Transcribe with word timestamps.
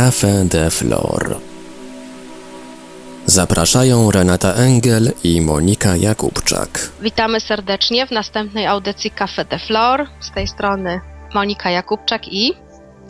Café 0.00 0.44
de 0.44 0.70
Flor. 0.70 1.36
Zapraszają 3.26 4.10
Renata 4.10 4.54
Engel 4.54 5.12
i 5.24 5.40
Monika 5.40 5.96
Jakubczak. 5.96 6.90
Witamy 7.00 7.40
serdecznie 7.40 8.06
w 8.06 8.10
następnej 8.10 8.66
audycji 8.66 9.10
Café 9.10 9.44
de 9.44 9.58
Flor. 9.58 10.06
Z 10.20 10.30
tej 10.30 10.46
strony 10.48 11.00
Monika 11.34 11.70
Jakubczak 11.70 12.22
i 12.32 12.52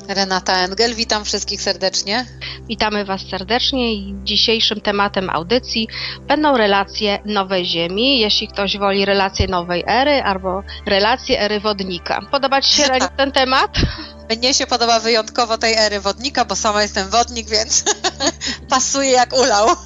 Renata 0.08 0.56
Engel, 0.64 0.94
witam 0.94 1.24
wszystkich 1.24 1.62
serdecznie. 1.62 2.26
Witamy 2.68 3.04
Was 3.04 3.20
serdecznie 3.30 3.94
i 3.94 4.14
dzisiejszym 4.24 4.80
tematem 4.80 5.30
audycji 5.30 5.88
będą 6.28 6.56
relacje 6.56 7.18
Nowej 7.24 7.66
Ziemi. 7.66 8.20
Jeśli 8.20 8.48
ktoś 8.48 8.78
woli 8.78 9.04
relacje 9.04 9.48
nowej 9.48 9.84
ery 9.86 10.22
albo 10.22 10.62
relacje 10.86 11.40
ery 11.40 11.60
wodnika. 11.60 12.20
Podoba 12.30 12.62
Ci 12.62 12.72
się 12.72 12.82
Tak. 12.82 13.16
ten 13.16 13.32
temat? 13.32 13.76
Mnie 14.36 14.54
się 14.54 14.66
podoba 14.66 15.00
wyjątkowo 15.00 15.58
tej 15.58 15.74
ery 15.74 16.00
wodnika, 16.00 16.44
bo 16.44 16.56
sama 16.56 16.82
jestem 16.82 17.10
wodnik, 17.10 17.48
więc 17.48 17.84
pasuje 18.70 19.10
jak 19.10 19.32
ulał. 19.32 19.68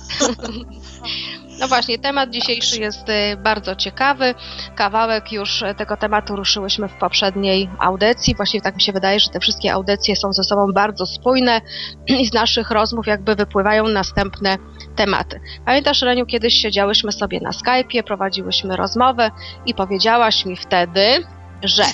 No 1.61 1.69
właśnie, 1.69 1.99
temat 1.99 2.31
dzisiejszy 2.31 2.81
jest 2.81 3.09
y, 3.09 3.37
bardzo 3.37 3.77
ciekawy. 3.77 4.35
Kawałek 4.75 5.33
już 5.33 5.63
y, 5.63 5.75
tego 5.75 5.97
tematu 5.97 6.37
ruszyłyśmy 6.37 6.89
w 6.89 6.95
poprzedniej 6.95 7.71
audycji. 7.79 8.35
Właściwie 8.35 8.63
tak 8.63 8.75
mi 8.75 8.83
się 8.83 8.93
wydaje, 8.93 9.21
że 9.21 9.31
te 9.31 9.41
wszystkie 9.41 9.73
audycje 9.73 10.17
są 10.17 10.33
ze 10.33 10.45
sobą 10.45 10.73
bardzo 10.73 11.07
spójne 11.07 11.61
i 12.07 12.27
z 12.27 12.33
naszych 12.33 12.71
rozmów 12.71 13.07
jakby 13.07 13.35
wypływają 13.35 13.89
następne 13.89 14.57
tematy. 14.97 15.41
Pamiętasz, 15.67 16.03
Reniu, 16.03 16.27
kiedyś 16.27 16.55
siedziałyśmy 16.55 17.13
sobie 17.13 17.41
na 17.41 17.51
Skype'ie, 17.51 18.03
prowadziłyśmy 18.03 18.77
rozmowę 18.77 19.31
i 19.67 19.75
powiedziałaś 19.75 20.45
mi 20.45 20.57
wtedy, 20.57 21.25
że 21.63 21.85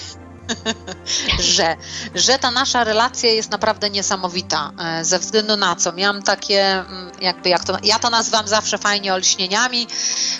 że, 1.38 1.76
że 2.14 2.38
ta 2.38 2.50
nasza 2.50 2.84
relacja 2.84 3.30
jest 3.32 3.50
naprawdę 3.50 3.90
niesamowita. 3.90 4.72
e, 4.84 5.04
Ze 5.04 5.18
względu 5.18 5.56
na 5.56 5.76
co? 5.76 5.92
Miałam 5.92 6.22
takie, 6.22 6.62
mm, 6.72 7.10
jakby 7.20 7.48
jak 7.48 7.64
to, 7.64 7.76
ja 7.82 7.98
to 7.98 8.10
nazywam 8.10 8.48
zawsze 8.48 8.78
fajnie 8.78 9.14
olśnieniami. 9.14 9.86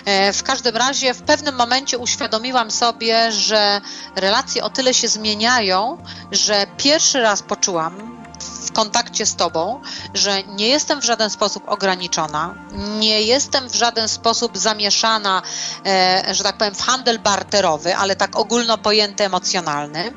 E, 0.05 0.33
W 0.33 0.43
każdym 0.43 0.75
razie 0.77 1.13
w 1.13 1.21
pewnym 1.21 1.55
momencie 1.55 1.97
uświadomiłam 1.97 2.71
sobie, 2.71 3.31
że 3.31 3.81
relacje 4.15 4.63
o 4.63 4.69
tyle 4.69 4.93
się 4.93 5.07
zmieniają, 5.07 6.03
że 6.31 6.67
pierwszy 6.77 7.21
raz 7.21 7.41
poczułam 7.43 8.20
w 8.71 8.73
kontakcie 8.73 9.25
z 9.25 9.35
Tobą, 9.35 9.81
że 10.13 10.43
nie 10.43 10.67
jestem 10.67 11.01
w 11.01 11.05
żaden 11.05 11.29
sposób 11.29 11.63
ograniczona, 11.67 12.55
nie 12.99 13.21
jestem 13.21 13.69
w 13.69 13.75
żaden 13.75 14.07
sposób 14.07 14.57
zamieszana, 14.57 15.41
e, 15.85 16.23
że 16.31 16.43
tak 16.43 16.57
powiem, 16.57 16.75
w 16.75 16.81
handel 16.81 17.19
barterowy, 17.19 17.95
ale 17.95 18.15
tak 18.15 18.35
ogólno 18.35 18.77
pojęty 18.77 19.23
emocjonalny, 19.23 20.13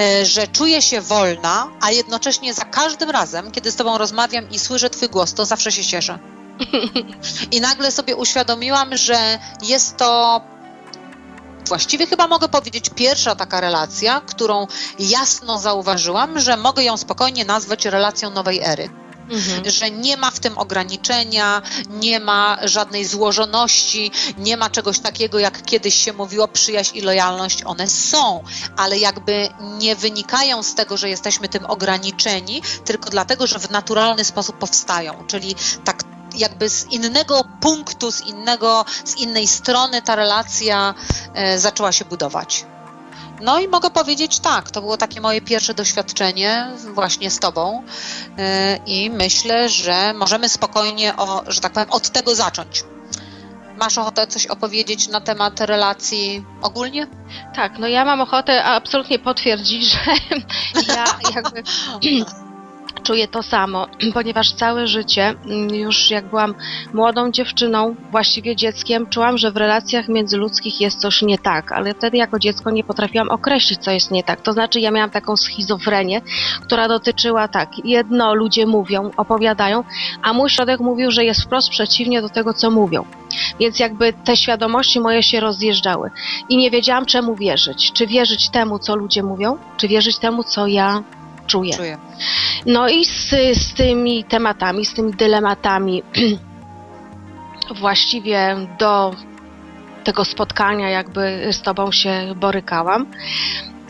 e, 0.00 0.26
że 0.26 0.48
czuję 0.48 0.82
się 0.82 1.00
wolna, 1.00 1.68
a 1.80 1.90
jednocześnie 1.90 2.54
za 2.54 2.64
każdym 2.64 3.10
razem, 3.10 3.50
kiedy 3.50 3.70
z 3.70 3.76
Tobą 3.76 3.98
rozmawiam 3.98 4.50
i 4.50 4.58
słyszę 4.58 4.90
Twój 4.90 5.08
głos, 5.08 5.34
to 5.34 5.44
zawsze 5.44 5.72
się 5.72 5.84
cieszę. 5.84 6.18
I 7.54 7.60
nagle 7.60 7.90
sobie 7.90 8.16
uświadomiłam, 8.16 8.96
że 8.96 9.38
jest 9.62 9.96
to 9.96 10.40
właściwie 11.68 12.06
chyba 12.06 12.28
mogę 12.28 12.48
powiedzieć 12.48 12.90
pierwsza 12.94 13.34
taka 13.34 13.60
relacja, 13.60 14.20
którą 14.20 14.66
jasno 14.98 15.58
zauważyłam, 15.58 16.40
że 16.40 16.56
mogę 16.56 16.84
ją 16.84 16.96
spokojnie 16.96 17.44
nazwać 17.44 17.84
relacją 17.84 18.30
nowej 18.30 18.60
ery. 18.60 18.90
Mhm. 19.30 19.70
Że 19.70 19.90
nie 19.90 20.16
ma 20.16 20.30
w 20.30 20.40
tym 20.40 20.58
ograniczenia, 20.58 21.62
nie 21.90 22.20
ma 22.20 22.58
żadnej 22.62 23.04
złożoności, 23.04 24.10
nie 24.38 24.56
ma 24.56 24.70
czegoś 24.70 24.98
takiego, 24.98 25.38
jak 25.38 25.62
kiedyś 25.62 25.94
się 25.94 26.12
mówiło, 26.12 26.48
przyjaźń 26.48 26.96
i 26.96 27.00
lojalność. 27.00 27.62
One 27.64 27.88
są, 27.88 28.44
ale 28.76 28.98
jakby 28.98 29.48
nie 29.78 29.96
wynikają 29.96 30.62
z 30.62 30.74
tego, 30.74 30.96
że 30.96 31.08
jesteśmy 31.08 31.48
tym 31.48 31.66
ograniczeni, 31.66 32.62
tylko 32.84 33.10
dlatego, 33.10 33.46
że 33.46 33.58
w 33.58 33.70
naturalny 33.70 34.24
sposób 34.24 34.58
powstają. 34.58 35.24
Czyli 35.26 35.54
tak 35.84 36.13
jakby 36.34 36.68
z 36.68 36.84
innego 36.84 37.44
punktu, 37.60 38.12
z, 38.12 38.20
innego, 38.20 38.84
z 39.04 39.16
innej 39.16 39.46
strony 39.46 40.02
ta 40.02 40.16
relacja 40.16 40.94
e, 41.34 41.58
zaczęła 41.58 41.92
się 41.92 42.04
budować. 42.04 42.64
No 43.40 43.58
i 43.58 43.68
mogę 43.68 43.90
powiedzieć 43.90 44.38
tak, 44.38 44.70
to 44.70 44.80
było 44.80 44.96
takie 44.96 45.20
moje 45.20 45.40
pierwsze 45.40 45.74
doświadczenie 45.74 46.70
właśnie 46.94 47.30
z 47.30 47.38
Tobą 47.38 47.84
e, 48.38 48.76
i 48.86 49.10
myślę, 49.10 49.68
że 49.68 50.14
możemy 50.14 50.48
spokojnie, 50.48 51.16
o, 51.16 51.42
że 51.46 51.60
tak 51.60 51.72
powiem, 51.72 51.90
od 51.90 52.10
tego 52.10 52.34
zacząć. 52.34 52.84
Masz 53.76 53.98
ochotę 53.98 54.26
coś 54.26 54.46
opowiedzieć 54.46 55.08
na 55.08 55.20
temat 55.20 55.60
relacji 55.60 56.44
ogólnie? 56.62 57.06
Tak, 57.56 57.78
no 57.78 57.88
ja 57.88 58.04
mam 58.04 58.20
ochotę 58.20 58.64
absolutnie 58.64 59.18
potwierdzić, 59.18 59.84
że 59.92 59.98
ja 60.94 61.04
jakby 61.34 61.62
czuję 63.04 63.28
to 63.28 63.42
samo, 63.42 63.86
ponieważ 64.14 64.52
całe 64.52 64.86
życie, 64.86 65.34
mm, 65.46 65.74
już 65.74 66.10
jak 66.10 66.26
byłam 66.26 66.54
młodą 66.94 67.30
dziewczyną, 67.30 67.94
właściwie 68.10 68.56
dzieckiem, 68.56 69.06
czułam, 69.06 69.38
że 69.38 69.52
w 69.52 69.56
relacjach 69.56 70.08
międzyludzkich 70.08 70.80
jest 70.80 71.00
coś 71.00 71.22
nie 71.22 71.38
tak, 71.38 71.72
ale 71.72 71.94
wtedy 71.94 72.16
jako 72.16 72.38
dziecko 72.38 72.70
nie 72.70 72.84
potrafiłam 72.84 73.28
określić, 73.28 73.80
co 73.80 73.90
jest 73.90 74.10
nie 74.10 74.22
tak. 74.22 74.40
To 74.40 74.52
znaczy 74.52 74.80
ja 74.80 74.90
miałam 74.90 75.10
taką 75.10 75.36
schizofrenię, 75.36 76.20
która 76.62 76.88
dotyczyła 76.88 77.48
tak, 77.48 77.68
jedno 77.84 78.34
ludzie 78.34 78.66
mówią, 78.66 79.10
opowiadają, 79.16 79.84
a 80.22 80.32
mój 80.32 80.50
środek 80.50 80.80
mówił, 80.80 81.10
że 81.10 81.24
jest 81.24 81.42
wprost 81.42 81.70
przeciwnie 81.70 82.22
do 82.22 82.28
tego, 82.28 82.54
co 82.54 82.70
mówią. 82.70 83.04
Więc 83.60 83.78
jakby 83.78 84.12
te 84.12 84.36
świadomości 84.36 85.00
moje 85.00 85.22
się 85.22 85.40
rozjeżdżały 85.40 86.10
i 86.48 86.56
nie 86.56 86.70
wiedziałam, 86.70 87.06
czemu 87.06 87.34
wierzyć. 87.34 87.92
Czy 87.92 88.06
wierzyć 88.06 88.50
temu, 88.50 88.78
co 88.78 88.96
ludzie 88.96 89.22
mówią, 89.22 89.58
czy 89.76 89.88
wierzyć 89.88 90.18
temu, 90.18 90.44
co 90.44 90.66
ja 90.66 91.02
czuję. 91.46 91.74
Czuję. 91.74 91.98
No 92.66 92.88
i 92.88 93.04
z, 93.04 93.30
z 93.52 93.74
tymi 93.74 94.24
tematami, 94.24 94.86
z 94.86 94.94
tymi 94.94 95.12
dylematami 95.12 96.02
właściwie 97.80 98.56
do 98.78 99.14
tego 100.04 100.24
spotkania 100.24 100.90
jakby 100.90 101.48
z 101.52 101.62
tobą 101.62 101.92
się 101.92 102.34
borykałam. 102.36 103.06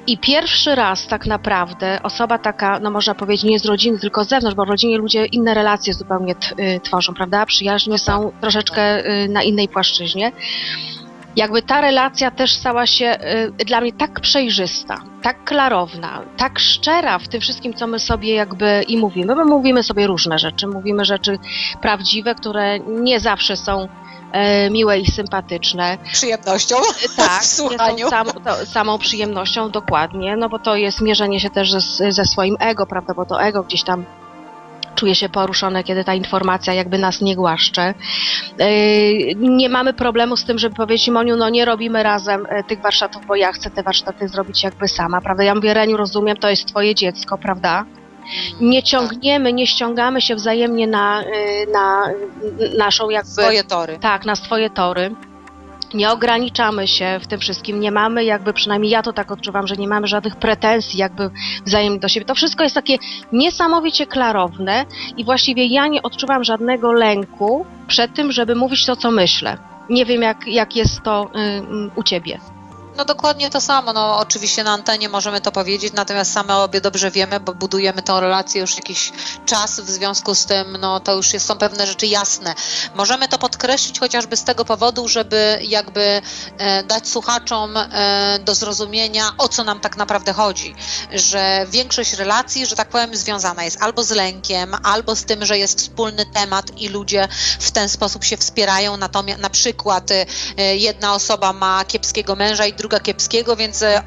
I 0.07 0.19
pierwszy 0.19 0.75
raz 0.75 1.07
tak 1.07 1.27
naprawdę 1.27 2.01
osoba 2.03 2.39
taka, 2.39 2.79
no 2.81 2.91
można 2.91 3.15
powiedzieć, 3.15 3.45
nie 3.45 3.59
z 3.59 3.65
rodziny, 3.65 3.99
tylko 3.99 4.25
z 4.25 4.29
zewnątrz, 4.29 4.57
bo 4.57 4.65
w 4.65 4.69
rodzinie 4.69 4.99
ludzie 4.99 5.27
inne 5.27 5.55
relacje 5.55 5.95
zupełnie 5.95 6.35
y, 6.59 6.81
tworzą, 6.81 7.15
prawda? 7.15 7.47
Przyjaźnie 7.47 7.99
są 7.99 8.33
troszeczkę 8.41 9.07
y, 9.25 9.29
na 9.29 9.43
innej 9.43 9.69
płaszczyźnie. 9.69 10.33
Jakby 11.37 11.63
ta 11.63 11.81
relacja 11.81 12.31
też 12.31 12.53
stała 12.53 12.87
się 12.87 13.17
y, 13.61 13.65
dla 13.65 13.81
mnie 13.81 13.93
tak 13.93 14.21
przejrzysta, 14.21 15.01
tak 15.23 15.45
klarowna, 15.45 16.23
tak 16.37 16.59
szczera 16.59 17.19
w 17.19 17.29
tym 17.29 17.41
wszystkim, 17.41 17.75
co 17.75 17.87
my 17.87 17.99
sobie 17.99 18.35
jakby 18.35 18.85
i 18.89 18.97
mówimy, 18.97 19.35
bo 19.37 19.45
mówimy 19.45 19.83
sobie 19.83 20.07
różne 20.07 20.39
rzeczy, 20.39 20.67
mówimy 20.67 21.05
rzeczy 21.05 21.39
prawdziwe, 21.83 22.35
które 22.35 22.79
nie 22.81 23.21
zawsze 23.21 23.57
są 23.57 23.89
e, 24.33 24.71
miłe 24.71 24.99
i 24.99 25.11
sympatyczne. 25.11 25.99
Przyjemnością 26.13 26.77
Tak, 27.17 27.43
w 27.43 27.47
słuchaniu. 27.47 28.11
sam, 28.11 28.27
to, 28.27 28.67
samą 28.67 28.99
przyjemnością, 28.99 29.71
dokładnie, 29.71 30.37
no 30.37 30.49
bo 30.49 30.59
to 30.59 30.77
jest 30.77 31.01
mierzenie 31.01 31.41
się 31.41 31.51
też 31.51 31.73
ze, 31.73 32.13
ze 32.13 32.25
swoim 32.25 32.57
ego, 32.61 32.87
prawda, 32.87 33.15
bo 33.15 33.27
to 33.27 33.43
ego 33.43 33.63
gdzieś 33.63 33.83
tam 33.83 34.05
czuje 34.95 35.15
się 35.15 35.29
poruszone, 35.29 35.85
kiedy 35.85 36.05
ta 36.05 36.15
informacja 36.15 36.75
jakby 36.75 36.99
nas 36.99 37.21
nie 37.21 37.37
głaszcze. 37.37 37.95
Yy, 38.59 39.35
nie 39.35 39.69
mamy 39.69 39.93
problemu 39.93 40.37
z 40.37 40.45
tym, 40.45 40.59
żeby 40.59 40.77
powiedzieć 40.77 41.09
Moniu, 41.09 41.37
no 41.37 41.49
nie 41.49 41.65
robimy 41.65 42.03
razem 42.03 42.47
e, 42.49 42.65
tych 42.65 42.81
warsztatów, 42.81 43.27
bo 43.27 43.37
ja 43.37 43.53
chcę 43.53 43.71
te 43.71 43.83
warsztaty 43.83 44.29
zrobić 44.29 44.63
jakby 44.63 44.89
sama, 44.89 45.21
prawda? 45.21 45.45
Ja 45.45 45.55
mówię, 45.55 45.75
Reniu, 45.75 45.97
rozumiem, 45.97 46.37
to 46.37 46.51
jest 46.51 46.67
twoje 46.67 46.95
dziecko, 46.95 47.39
prawda? 47.39 47.85
Nie 48.61 48.83
ciągniemy, 48.83 49.53
nie 49.53 49.67
ściągamy 49.67 50.21
się 50.21 50.35
wzajemnie 50.35 50.87
na, 50.87 51.23
y, 51.23 51.27
na 51.73 52.11
naszą 52.79 53.11
jakby... 53.11 53.31
Swoje 53.31 53.65
tory. 53.65 53.99
Tak, 54.01 54.25
na 54.25 54.37
swoje 54.37 54.71
tory. 54.71 55.15
Nie 55.95 56.11
ograniczamy 56.11 56.87
się 56.89 57.21
w 57.23 57.27
tym 57.27 57.41
wszystkim, 57.41 57.81
nie 57.81 57.91
mamy 57.91 58.25
jakby, 58.25 58.53
przynajmniej 58.53 58.91
ja 58.91 59.03
to 59.03 59.13
tak 59.13 59.33
odczuwam, 59.33 59.67
że 59.67 59.77
nie 59.77 59.89
mamy 59.89 60.07
żadnych 60.07 60.37
pretensji 60.37 60.99
jakby 60.99 61.31
wzajemnie 61.67 61.99
do 61.99 62.09
siebie. 62.09 62.27
To 62.27 62.35
wszystko 62.35 62.63
jest 62.63 62.75
takie 62.75 62.99
niesamowicie 63.33 64.07
klarowne 64.07 64.87
i 65.17 65.25
właściwie 65.25 65.67
ja 65.67 65.87
nie 65.87 66.03
odczuwam 66.03 66.45
żadnego 66.45 66.93
lęku 66.93 67.67
przed 67.87 68.15
tym, 68.15 68.33
żeby 68.33 68.55
mówić 68.55 68.87
to, 68.87 68.97
co 68.97 69.11
myślę. 69.11 69.59
Nie 69.91 70.05
wiem, 70.05 70.23
jak, 70.23 70.47
jak 70.47 70.77
jest 70.77 71.03
to 71.03 71.31
y, 71.35 71.39
y, 71.39 71.91
u 71.97 72.03
ciebie. 72.03 72.39
No 72.97 73.05
dokładnie 73.05 73.51
to 73.51 73.61
samo. 73.61 73.93
No 73.93 74.19
oczywiście 74.19 74.65
na 74.65 74.73
antenie 74.73 75.09
możemy 75.09 75.41
to 75.41 75.53
powiedzieć, 75.53 75.93
natomiast 75.93 76.33
same 76.33 76.57
obie 76.57 76.81
dobrze 76.81 77.11
wiemy, 77.11 77.41
bo 77.41 77.55
budujemy 77.55 78.03
tę 78.03 78.21
relację 78.21 78.61
już 78.61 78.77
jakiś 78.77 79.13
czas, 79.47 79.81
w 79.81 79.91
związku 79.91 80.35
z 80.35 80.47
tym 80.47 80.77
no 80.81 81.01
to 81.01 81.17
już 81.17 81.29
są 81.39 81.59
pewne 81.59 81.87
rzeczy 81.87 82.07
jasne. 82.07 82.55
Możemy 82.95 83.29
to 83.29 83.39
podkreślić 83.39 84.01
chociażby 84.01 84.37
z 84.37 84.45
tego 84.45 84.65
powodu, 84.65 85.09
żeby 85.09 85.59
jakby 85.63 86.23
e, 86.59 86.83
dać 86.83 87.09
słuchaczom 87.09 87.77
e, 87.77 88.39
do 88.45 88.55
zrozumienia, 88.55 89.31
o 89.39 89.49
co 89.49 89.65
nam 89.65 89.81
tak 89.81 89.97
naprawdę 89.97 90.33
chodzi. 90.33 90.75
Że 91.13 91.67
większość 91.71 92.13
relacji, 92.13 92.67
że 92.67 92.77
tak 92.77 92.89
powiem, 92.89 93.17
związana 93.17 93.65
jest 93.65 93.83
albo 93.83 94.05
z 94.05 94.11
lękiem, 94.11 94.77
albo 94.83 95.17
z 95.17 95.25
tym, 95.25 95.45
że 95.45 95.59
jest 95.59 95.79
wspólny 95.79 96.27
temat 96.27 96.81
i 96.81 96.89
ludzie 96.89 97.29
w 97.61 97.71
ten 97.71 97.89
sposób 97.89 98.25
się 98.25 98.37
wspierają. 98.37 98.97
Natomiast 98.97 99.41
na 99.41 99.51
przykład 99.51 100.11
e, 100.11 100.27
jedna 100.77 101.15
osoba 101.15 101.53
ma 101.53 101.85
kiepskiego 101.85 102.37
męża 102.37 102.67
i 102.67 102.73
druga 102.73 102.84
kiepskiego, 102.89 103.57
więc, 103.57 103.83
e, 103.83 104.03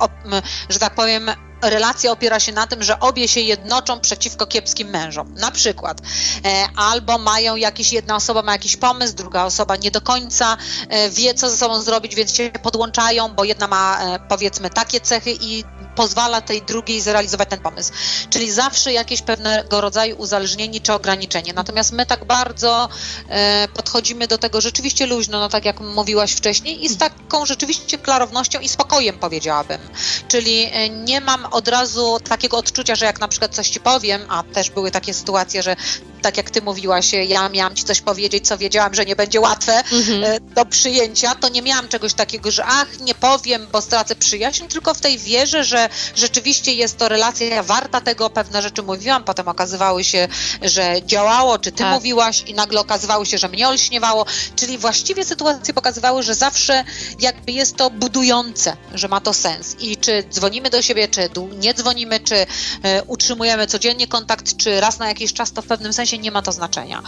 że 0.69 0.79
tak 0.79 0.95
powiem, 0.95 1.31
relacja 1.61 2.11
opiera 2.11 2.39
się 2.39 2.51
na 2.51 2.67
tym, 2.67 2.83
że 2.83 2.99
obie 2.99 3.27
się 3.27 3.39
jednoczą 3.39 3.99
przeciwko 3.99 4.47
kiepskim 4.47 4.87
mężom. 4.89 5.33
Na 5.33 5.51
przykład. 5.51 6.01
E, 6.45 6.67
albo 6.75 7.17
mają 7.17 7.55
jakiś, 7.55 7.93
jedna 7.93 8.15
osoba 8.15 8.41
ma 8.41 8.51
jakiś 8.51 8.77
pomysł, 8.77 9.15
druga 9.15 9.43
osoba 9.43 9.75
nie 9.75 9.91
do 9.91 10.01
końca 10.01 10.57
e, 10.89 11.09
wie, 11.09 11.33
co 11.33 11.49
ze 11.49 11.57
sobą 11.57 11.81
zrobić, 11.81 12.15
więc 12.15 12.35
się 12.35 12.51
podłączają, 12.63 13.29
bo 13.35 13.43
jedna 13.43 13.67
ma 13.67 13.99
powiedzmy 14.29 14.69
takie 14.69 15.01
cechy 15.01 15.31
i 15.41 15.63
pozwala 15.97 16.41
tej 16.41 16.61
drugiej 16.61 17.01
zrealizować 17.01 17.49
ten 17.49 17.59
pomysł. 17.59 17.91
Czyli 18.29 18.51
zawsze 18.51 18.93
jakieś 18.93 19.21
pewnego 19.21 19.81
rodzaju 19.81 20.15
uzależnienie 20.15 20.81
czy 20.81 20.93
ograniczenie. 20.93 21.53
Natomiast 21.53 21.91
my 21.91 22.05
tak 22.05 22.25
bardzo 22.25 22.89
e, 23.29 23.67
podchodzimy 23.67 24.27
do 24.27 24.37
tego 24.37 24.61
rzeczywiście 24.61 25.05
luźno, 25.05 25.39
no 25.39 25.49
tak 25.49 25.65
jak 25.65 25.79
mówiłaś 25.79 26.31
wcześniej, 26.31 26.85
i 26.85 26.89
z 26.89 26.97
taką 26.97 27.45
rzeczywiście 27.45 27.97
klarownością 27.97 28.59
i 28.59 28.69
spokojem 28.69 29.19
powiedziałabym. 29.19 29.81
Czyli 30.27 30.69
e, 30.71 30.89
nie 30.89 31.21
mam 31.21 31.45
od 31.45 31.67
razu 31.67 32.19
takiego 32.29 32.57
odczucia, 32.57 32.95
że 32.95 33.05
jak 33.05 33.19
na 33.19 33.27
przykład 33.27 33.55
coś 33.55 33.69
ci 33.69 33.79
powiem, 33.79 34.21
a 34.29 34.43
też 34.43 34.69
były 34.69 34.91
takie 34.91 35.13
sytuacje, 35.13 35.63
że 35.63 35.75
tak 36.21 36.37
jak 36.37 36.49
ty 36.49 36.61
mówiłaś, 36.61 37.13
ja 37.13 37.49
miałam 37.49 37.75
ci 37.75 37.83
coś 37.83 38.01
powiedzieć, 38.01 38.47
co 38.47 38.57
wiedziałam, 38.57 38.93
że 38.93 39.05
nie 39.05 39.15
będzie 39.15 39.39
łatwe 39.39 39.83
mhm. 39.91 40.23
E, 40.23 40.39
do 40.39 40.65
przyjęcia, 40.65 41.35
to 41.35 41.49
nie 41.49 41.61
miałam 41.61 41.87
czegoś 41.87 42.13
takiego, 42.13 42.51
że 42.51 42.65
ach, 42.65 42.99
nie 42.99 43.15
powiem, 43.15 43.67
bo 43.71 43.81
stracę 43.81 44.15
przyjaźń, 44.15 44.67
tylko 44.67 44.93
w 44.93 45.01
tej 45.01 45.17
wierze, 45.17 45.63
że 45.63 45.86
rzeczywiście 46.15 46.73
jest 46.73 46.97
to 46.97 47.09
relacja 47.09 47.63
warta 47.63 48.01
tego, 48.01 48.29
pewne 48.29 48.61
rzeczy 48.61 48.83
mówiłam, 48.83 49.23
potem 49.23 49.47
okazywały 49.47 50.03
się, 50.03 50.27
że 50.61 50.95
działało, 51.05 51.59
czy 51.59 51.71
ty 51.71 51.77
tak. 51.77 51.93
mówiłaś 51.93 52.43
i 52.47 52.53
nagle 52.53 52.79
okazywało 52.79 53.25
się, 53.25 53.37
że 53.37 53.49
mnie 53.49 53.67
olśniewało, 53.67 54.25
czyli 54.55 54.77
właściwie 54.77 55.25
sytuacje 55.25 55.73
pokazywały, 55.73 56.23
że 56.23 56.35
zawsze 56.35 56.83
jakby 57.19 57.51
jest 57.51 57.75
to 57.75 57.89
budujące, 57.89 58.77
że 58.93 59.07
ma 59.07 59.21
to 59.21 59.33
sens 59.33 59.75
i 59.79 59.97
czy 59.97 60.23
dzwonimy 60.31 60.69
do 60.69 60.81
siebie, 60.81 61.07
czy 61.07 61.29
nie 61.59 61.73
dzwonimy, 61.73 62.19
czy 62.19 62.35
e, 62.83 63.03
utrzymujemy 63.03 63.67
codziennie 63.67 64.07
kontakt, 64.07 64.57
czy 64.57 64.79
raz 64.79 64.99
na 64.99 65.07
jakiś 65.07 65.33
czas, 65.33 65.51
to 65.51 65.61
w 65.61 65.67
pewnym 65.67 65.93
sensie 65.93 66.17
nie 66.17 66.31
ma 66.31 66.41
to 66.41 66.51
znaczenia. 66.51 67.03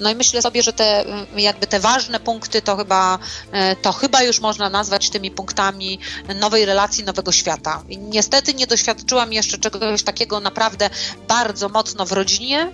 No 0.00 0.10
i 0.10 0.14
myślę 0.14 0.42
sobie, 0.42 0.62
że 0.62 0.72
te 0.72 1.04
jakby 1.36 1.66
te 1.66 1.80
ważne 1.80 2.20
punkty 2.20 2.62
to 2.62 2.76
chyba, 2.76 3.18
e, 3.52 3.76
to 3.76 3.92
chyba 3.92 4.22
już 4.22 4.40
można 4.40 4.70
nazwać 4.70 5.10
tymi 5.10 5.30
punktami 5.30 5.98
nowej 6.40 6.64
relacji, 6.64 7.04
nowego 7.04 7.32
świata. 7.32 7.82
Niestety 8.14 8.54
nie 8.54 8.66
doświadczyłam 8.66 9.32
jeszcze 9.32 9.58
czegoś 9.58 10.02
takiego 10.02 10.40
naprawdę 10.40 10.90
bardzo 11.28 11.68
mocno 11.68 12.06
w 12.06 12.12
rodzinie, 12.12 12.72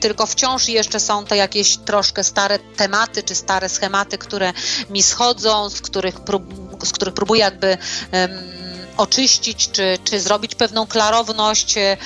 tylko 0.00 0.26
wciąż 0.26 0.68
jeszcze 0.68 1.00
są 1.00 1.24
to 1.24 1.34
jakieś 1.34 1.76
troszkę 1.76 2.24
stare 2.24 2.58
tematy 2.58 3.22
czy 3.22 3.34
stare 3.34 3.68
schematy, 3.68 4.18
które 4.18 4.52
mi 4.90 5.02
schodzą, 5.02 5.70
z 5.70 5.80
których, 5.80 6.20
prób, 6.20 6.44
z 6.84 6.92
których 6.92 7.14
próbuję 7.14 7.40
jakby 7.40 7.78
um, 8.12 8.60
oczyścić, 9.00 9.70
czy, 9.72 9.98
czy 10.04 10.20
zrobić 10.20 10.54
pewną 10.54 10.86
klarowność. 10.86 11.76
E, 11.78 11.96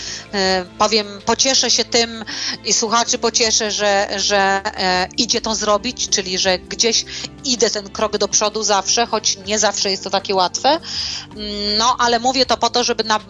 powiem, 0.79 1.07
pocieszę 1.27 1.71
się 1.71 1.85
tym 1.85 2.25
i 2.65 2.73
słuchaczy 2.73 3.19
pocieszę, 3.19 3.71
że, 3.71 4.09
że 4.17 4.61
e, 4.65 5.09
idzie 5.17 5.41
to 5.41 5.55
zrobić, 5.55 6.09
czyli 6.09 6.39
że 6.39 6.59
gdzieś 6.59 7.05
idę 7.45 7.71
ten 7.71 7.91
krok 7.91 8.19
do 8.19 8.29
przodu 8.29 8.63
zawsze, 8.63 9.07
choć 9.07 9.39
nie 9.47 9.59
zawsze 9.59 9.91
jest 9.91 10.05
to 10.05 10.11
takie 10.11 10.35
łatwe. 10.35 10.69
Mm, 10.69 10.81
no, 11.79 11.97
ale 11.99 12.19
mówię 12.19 12.47
to 12.47 12.57
po 12.57 12.71
to, 12.71 12.85
żeby 12.85 13.05
na, 13.05 13.21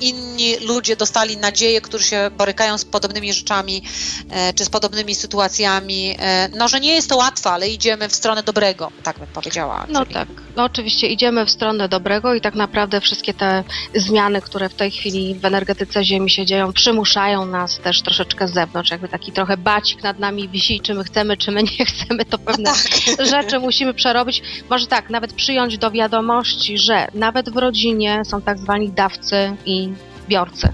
inni 0.00 0.56
ludzie 0.56 0.96
dostali 0.96 1.36
nadzieję, 1.36 1.80
którzy 1.80 2.04
się 2.04 2.30
borykają 2.38 2.78
z 2.78 2.84
podobnymi 2.84 3.32
rzeczami, 3.32 3.82
e, 4.30 4.52
czy 4.52 4.64
z 4.64 4.68
podobnymi 4.68 5.14
sytuacjami. 5.14 6.16
No, 6.56 6.68
że 6.68 6.80
nie 6.80 6.94
jest 6.94 7.08
to 7.08 7.16
łatwe, 7.16 7.50
ale 7.50 7.68
idziemy 7.68 8.08
w 8.08 8.14
stronę 8.14 8.42
dobrego, 8.42 8.92
tak 9.02 9.18
bym 9.18 9.26
powiedziała. 9.26 9.86
No 9.88 10.02
czyli... 10.02 10.14
tak, 10.14 10.28
no 10.56 10.64
oczywiście 10.64 11.06
idziemy 11.06 11.46
w 11.46 11.50
stronę 11.50 11.88
dobrego 11.88 12.34
i 12.34 12.40
tak 12.40 12.54
naprawdę 12.54 13.00
wszystkie 13.00 13.34
te 13.34 13.64
zmiany, 13.94 14.40
które 14.40 14.68
w 14.68 14.74
tej 14.74 14.90
chwili 14.90 15.34
w 15.34 15.44
energetyce 15.44 16.04
Ziemi 16.04 16.30
się 16.30 16.46
dzieją, 16.46 16.72
przymuszają 16.72 17.46
nas 17.46 17.78
też 17.78 18.02
troszeczkę 18.02 18.48
z 18.48 18.52
zewnątrz, 18.52 18.90
jakby 18.90 19.08
taki 19.08 19.32
trochę 19.32 19.56
bacik 19.56 20.02
nad 20.02 20.18
nami 20.18 20.48
wisi, 20.48 20.80
czy 20.80 20.94
my 20.94 21.04
chcemy, 21.04 21.36
czy 21.36 21.50
my 21.50 21.62
nie 21.62 21.86
chcemy, 21.86 22.24
to 22.24 22.38
pewne 22.38 22.70
tak. 23.16 23.26
rzeczy 23.26 23.58
musimy 23.58 23.94
przerobić. 23.94 24.42
Może 24.70 24.86
tak, 24.86 25.10
nawet 25.10 25.32
przyjąć 25.32 25.78
do 25.78 25.90
wiadomości, 25.90 26.78
że 26.78 27.08
nawet 27.14 27.50
w 27.50 27.56
rodzinie 27.56 28.22
są 28.24 28.42
tak 28.42 28.58
zwani 28.58 28.90
dawcy 28.90 29.56
i 29.66 29.92
biorcy. 30.28 30.68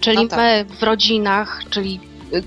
Czyli 0.00 0.16
no 0.16 0.28
tak. 0.28 0.38
my 0.38 0.76
w 0.78 0.82
rodzinach, 0.82 1.60
czyli 1.70 2.00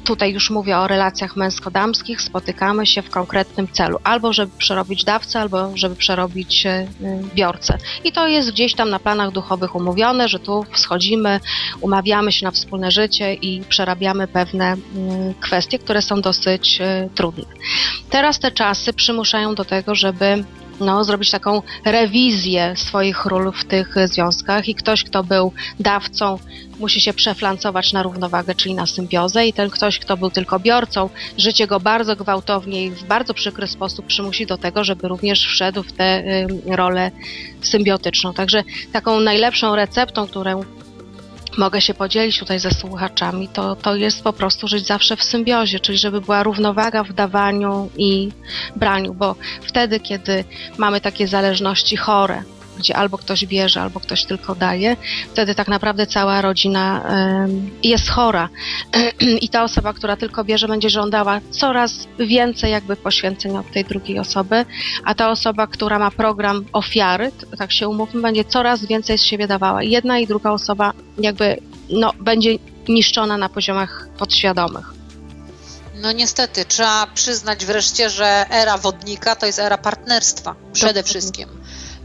tutaj 0.03 0.33
już 0.33 0.49
mówię 0.49 0.77
o 0.77 0.87
relacjach 0.87 1.35
męsko-damskich, 1.35 2.21
spotykamy 2.21 2.85
się 2.85 3.01
w 3.01 3.09
konkretnym 3.09 3.67
celu, 3.67 3.97
albo 4.03 4.33
żeby 4.33 4.51
przerobić 4.57 5.03
dawcę, 5.03 5.39
albo 5.39 5.77
żeby 5.77 5.95
przerobić 5.95 6.65
e, 6.65 6.87
biorcę. 7.35 7.77
I 8.03 8.11
to 8.11 8.27
jest 8.27 8.51
gdzieś 8.51 8.73
tam 8.73 8.89
na 8.89 8.99
planach 8.99 9.31
duchowych 9.31 9.75
umówione, 9.75 10.27
że 10.27 10.39
tu 10.39 10.65
wschodzimy, 10.71 11.39
umawiamy 11.81 12.31
się 12.31 12.45
na 12.45 12.51
wspólne 12.51 12.91
życie 12.91 13.33
i 13.33 13.61
przerabiamy 13.69 14.27
pewne 14.27 14.65
mm, 14.65 15.33
kwestie, 15.33 15.79
które 15.79 16.01
są 16.01 16.21
dosyć 16.21 16.79
trudne. 17.15 17.45
Teraz 18.09 18.39
te 18.39 18.51
czasy 18.51 18.93
przymuszają 18.93 19.55
do 19.55 19.65
tego, 19.65 19.95
żeby 19.95 20.43
no, 20.79 21.03
zrobić 21.03 21.31
taką 21.31 21.61
rewizję 21.85 22.73
swoich 22.75 23.25
ról 23.25 23.51
w 23.51 23.65
tych 23.65 23.95
związkach 24.05 24.67
i 24.67 24.75
ktoś, 24.75 25.03
kto 25.03 25.23
był 25.23 25.51
dawcą, 25.79 26.39
musi 26.79 27.01
się 27.01 27.13
przeflancować 27.13 27.93
na 27.93 28.03
równowagę, 28.03 28.55
czyli 28.55 28.75
na 28.75 28.85
symbiozę 28.85 29.47
i 29.47 29.53
ten 29.53 29.69
ktoś, 29.69 29.99
kto 29.99 30.17
był 30.17 30.29
tylko 30.29 30.59
biorcą, 30.59 31.09
życie 31.37 31.67
go 31.67 31.79
bardzo 31.79 32.15
gwałtownie 32.15 32.85
i 32.85 32.89
w 32.89 33.03
bardzo 33.03 33.33
przykry 33.33 33.67
sposób 33.67 34.05
przymusi 34.05 34.45
do 34.45 34.57
tego, 34.57 34.83
żeby 34.83 35.07
również 35.07 35.47
wszedł 35.47 35.83
w 35.83 35.93
tę 35.93 36.23
rolę 36.65 37.11
symbiotyczną. 37.61 38.33
Także 38.33 38.63
taką 38.91 39.19
najlepszą 39.19 39.75
receptą, 39.75 40.27
którą 40.27 40.63
mogę 41.57 41.81
się 41.81 41.93
podzielić 41.93 42.39
tutaj 42.39 42.59
ze 42.59 42.71
słuchaczami, 42.71 43.47
to, 43.47 43.75
to 43.75 43.95
jest 43.95 44.23
po 44.23 44.33
prostu 44.33 44.67
żyć 44.67 44.85
zawsze 44.85 45.15
w 45.15 45.23
symbiozie, 45.23 45.79
czyli 45.79 45.97
żeby 45.97 46.21
była 46.21 46.43
równowaga 46.43 47.03
w 47.03 47.13
dawaniu 47.13 47.89
i 47.97 48.29
braniu, 48.75 49.13
bo 49.13 49.35
wtedy, 49.61 49.99
kiedy 49.99 50.43
mamy 50.77 51.01
takie 51.01 51.27
zależności 51.27 51.97
chore, 51.97 52.43
gdzie 52.77 52.95
albo 52.95 53.17
ktoś 53.17 53.45
bierze, 53.45 53.81
albo 53.81 53.99
ktoś 53.99 54.25
tylko 54.25 54.55
daje, 54.55 54.97
wtedy 55.31 55.55
tak 55.55 55.67
naprawdę 55.67 56.07
cała 56.07 56.41
rodzina 56.41 57.03
jest 57.83 58.09
chora. 58.09 58.49
I 59.41 59.49
ta 59.49 59.63
osoba, 59.63 59.93
która 59.93 60.17
tylko 60.17 60.43
bierze, 60.43 60.67
będzie 60.67 60.89
żądała 60.89 61.41
coraz 61.51 61.91
więcej 62.19 62.71
jakby 62.71 62.95
poświęcenia 62.95 63.59
od 63.59 63.71
tej 63.71 63.85
drugiej 63.85 64.19
osoby, 64.19 64.65
a 65.03 65.15
ta 65.15 65.29
osoba, 65.29 65.67
która 65.67 65.99
ma 65.99 66.11
program 66.11 66.65
ofiary, 66.73 67.31
tak 67.57 67.71
się 67.71 67.87
umówmy, 67.87 68.21
będzie 68.21 68.45
coraz 68.45 68.85
więcej 68.85 69.17
z 69.17 69.23
siebie 69.23 69.47
dawała. 69.47 69.83
Jedna 69.83 70.19
i 70.19 70.27
druga 70.27 70.51
osoba 70.51 70.93
jakby 71.17 71.57
no, 71.89 72.13
będzie 72.19 72.55
niszczona 72.87 73.37
na 73.37 73.49
poziomach 73.49 74.07
podświadomych. 74.17 74.93
No 76.01 76.11
niestety, 76.11 76.65
trzeba 76.65 77.07
przyznać 77.13 77.65
wreszcie, 77.65 78.09
że 78.09 78.45
era 78.49 78.77
wodnika 78.77 79.35
to 79.35 79.45
jest 79.45 79.59
era 79.59 79.77
partnerstwa 79.77 80.55
przede 80.73 81.03
wszystkim 81.03 81.56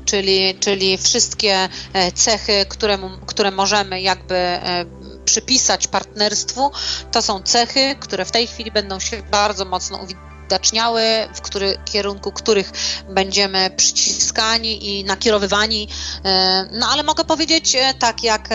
czyli, 0.05 0.55
czyli 0.61 0.99
wszystkie 0.99 1.69
e, 1.93 2.13
cechy, 2.13 2.67
które, 2.69 2.99
które 3.27 3.51
możemy 3.51 4.01
jakby 4.01 4.35
e, 4.35 4.85
przypisać 5.25 5.89
partnerstwu, 5.89 6.71
to 7.13 7.23
są 7.23 7.43
cechy, 7.43 7.97
które 8.01 8.25
w 8.25 8.31
tej 8.31 8.47
chwili 8.47 8.71
będą 8.71 9.01
się 9.01 9.23
bardzo 9.31 9.65
mocno 9.65 9.97
uwidaczniały, 9.99 10.32
w 11.35 11.41
który, 11.41 11.79
kierunku 11.85 12.33
których 12.33 12.73
będziemy 13.09 13.71
przyciskani 13.71 14.99
i 14.99 15.05
nakierowywani. 15.05 15.89
E, 16.25 16.69
no 16.73 16.87
ale 16.89 17.03
mogę 17.03 17.25
powiedzieć, 17.25 17.77
tak 17.99 18.23
jak 18.23 18.49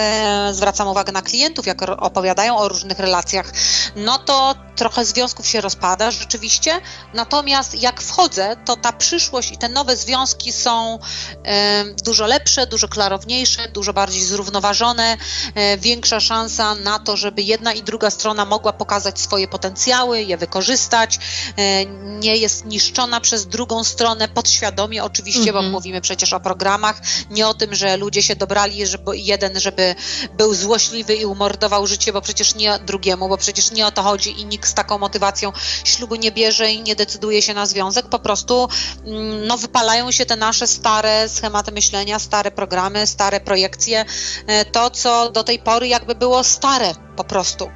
zwracam 0.51 0.88
uwagę 0.88 1.12
na 1.12 1.22
klientów, 1.22 1.68
jak 1.68 1.82
opowiadają 1.82 2.58
o 2.58 2.68
różnych 2.68 3.00
relacjach, 3.00 3.54
no 3.96 4.18
to 4.18 4.56
trochę 4.77 5.06
związków 5.06 5.48
się 5.48 5.62
rozpada 5.62 6.12
rzeczywiście, 6.12 6.82
natomiast 7.13 7.82
jak 7.82 8.01
wchodzę, 8.01 8.56
to 8.66 8.75
ta 8.75 8.94
przyszłość 8.94 9.51
i 9.51 9.58
te 9.58 9.70
nowe 9.70 9.96
związki 9.98 10.54
są 10.54 11.00
e, 11.44 11.86
dużo 12.04 12.25
lepsze, 12.25 12.68
dużo 12.68 12.88
klarowniejsze, 12.88 13.70
dużo 13.70 13.94
bardziej 13.94 14.24
zrównoważone, 14.24 15.18
e, 15.56 15.77
większa 15.77 16.20
szansa 16.20 16.75
na 16.75 17.00
to, 17.00 17.18
żeby 17.18 17.42
jedna 17.42 17.74
i 17.74 17.84
druga 17.84 18.10
strona 18.10 18.46
mogła 18.46 18.74
pokazać 18.74 19.20
swoje 19.20 19.48
potencjały, 19.48 20.22
je 20.22 20.38
wykorzystać, 20.38 21.20
e, 21.58 21.86
nie 22.20 22.38
jest 22.38 22.65
niszczona 22.65 23.22
przez 23.22 23.48
drugą 23.48 23.84
stronę 23.84 24.27
podświadomie 24.27 25.03
oczywiście, 25.03 25.39
mm 25.39 25.50
-hmm. 25.50 25.53
bo 25.53 25.60
mhm. 25.60 25.72
mówimy 25.72 26.01
przecież 26.01 26.34
o 26.34 26.39
programach, 26.39 27.01
nie 27.29 27.48
o 27.48 27.53
tym, 27.53 27.75
że 27.75 27.98
ludzie 27.98 28.24
się 28.24 28.36
dobrali, 28.36 28.88
żeby 28.88 29.17
jeden, 29.17 29.60
żeby 29.60 29.96
był 30.38 30.53
złośliwy 30.53 31.15
i 31.15 31.25
umordował 31.25 31.88
życie, 31.88 32.13
bo 32.13 32.22
przecież 32.22 32.56
nie 32.56 32.79
drugiemu, 32.79 33.29
bo 33.29 33.38
przecież 33.38 33.72
nie 33.72 33.88
o 33.88 33.91
to 33.91 34.03
chodzi 34.03 34.41
i 34.41 34.46
nikt 34.46 34.70
z 34.70 34.74
taką 34.74 34.98
motywacją 34.98 35.51
ślubu 35.84 36.15
nie 36.15 36.32
bierze 36.32 36.72
i 36.72 36.82
nie 36.82 36.96
decyduje 36.96 37.41
się 37.41 37.53
na 37.53 37.65
związek, 37.65 38.10
po 38.10 38.20
prostu 38.20 38.67
mm, 39.06 39.48
no, 39.48 39.58
wypalają 39.58 40.12
się 40.12 40.25
te 40.25 40.36
nasze 40.36 40.67
stare 40.67 41.29
schematy 41.29 41.72
myślenia, 41.72 42.20
stare 42.20 42.51
programy, 42.51 43.08
stare 43.08 43.39
projekcje, 43.39 44.06
e, 44.48 44.65
to 44.65 44.89
co 44.89 45.32
do 45.32 45.44
tej 45.44 45.60
pory 45.60 45.88
jakby 45.88 46.15
było 46.15 46.44
stare 46.44 46.96
po 47.15 47.24
prostu. 47.24 47.70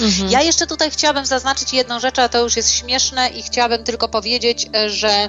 Mhm. 0.00 0.30
Ja 0.30 0.42
jeszcze 0.42 0.66
tutaj 0.66 0.90
chciałabym 0.90 1.26
zaznaczyć 1.26 1.72
jedną 1.72 2.00
rzecz, 2.00 2.18
a 2.18 2.28
to 2.28 2.38
już 2.42 2.56
jest 2.56 2.72
śmieszne 2.72 3.28
i 3.28 3.42
chciałabym 3.42 3.84
tylko 3.84 4.08
powiedzieć, 4.08 4.66
e, 4.74 4.90
że 4.90 5.28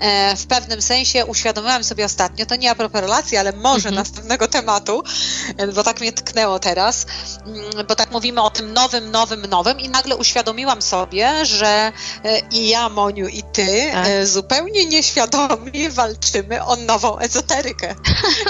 e, 0.00 0.36
w 0.36 0.46
pewnym 0.46 0.82
sensie 0.82 1.26
uświadomiłam 1.26 1.84
sobie 1.84 2.04
ostatnio, 2.04 2.46
to 2.46 2.56
nie 2.56 2.70
a 2.70 2.74
propos 2.74 3.00
relacji, 3.00 3.36
ale 3.36 3.52
może 3.52 3.88
Mhm. 3.88 3.94
następnego 3.94 4.48
tematu, 4.48 5.02
e, 5.56 5.68
bo 5.68 5.82
tak 5.84 6.00
mnie 6.00 6.12
tknęło 6.12 6.58
teraz, 6.58 7.06
mm, 7.46 7.86
bo 7.88 7.94
tak 7.94 8.10
mówimy 8.10 8.42
o 8.42 8.50
tym 8.50 8.72
nowym, 8.72 9.10
nowym, 9.10 9.46
nowym 9.46 9.80
i 9.80 9.88
nagle 9.88 10.16
uświadomiłam 10.16 10.82
sobie, 10.82 11.46
że 11.46 11.92
i 12.52 12.68
ja, 12.68 12.88
Moniu, 12.88 13.28
i 13.28 13.42
ty 13.42 13.90
Tak. 13.92 14.26
zupełnie 14.26 14.86
nieświadomie 14.86 15.90
walczymy 15.90 16.64
o 16.64 16.76
nową 16.76 17.18
ezoterykę. 17.18 17.94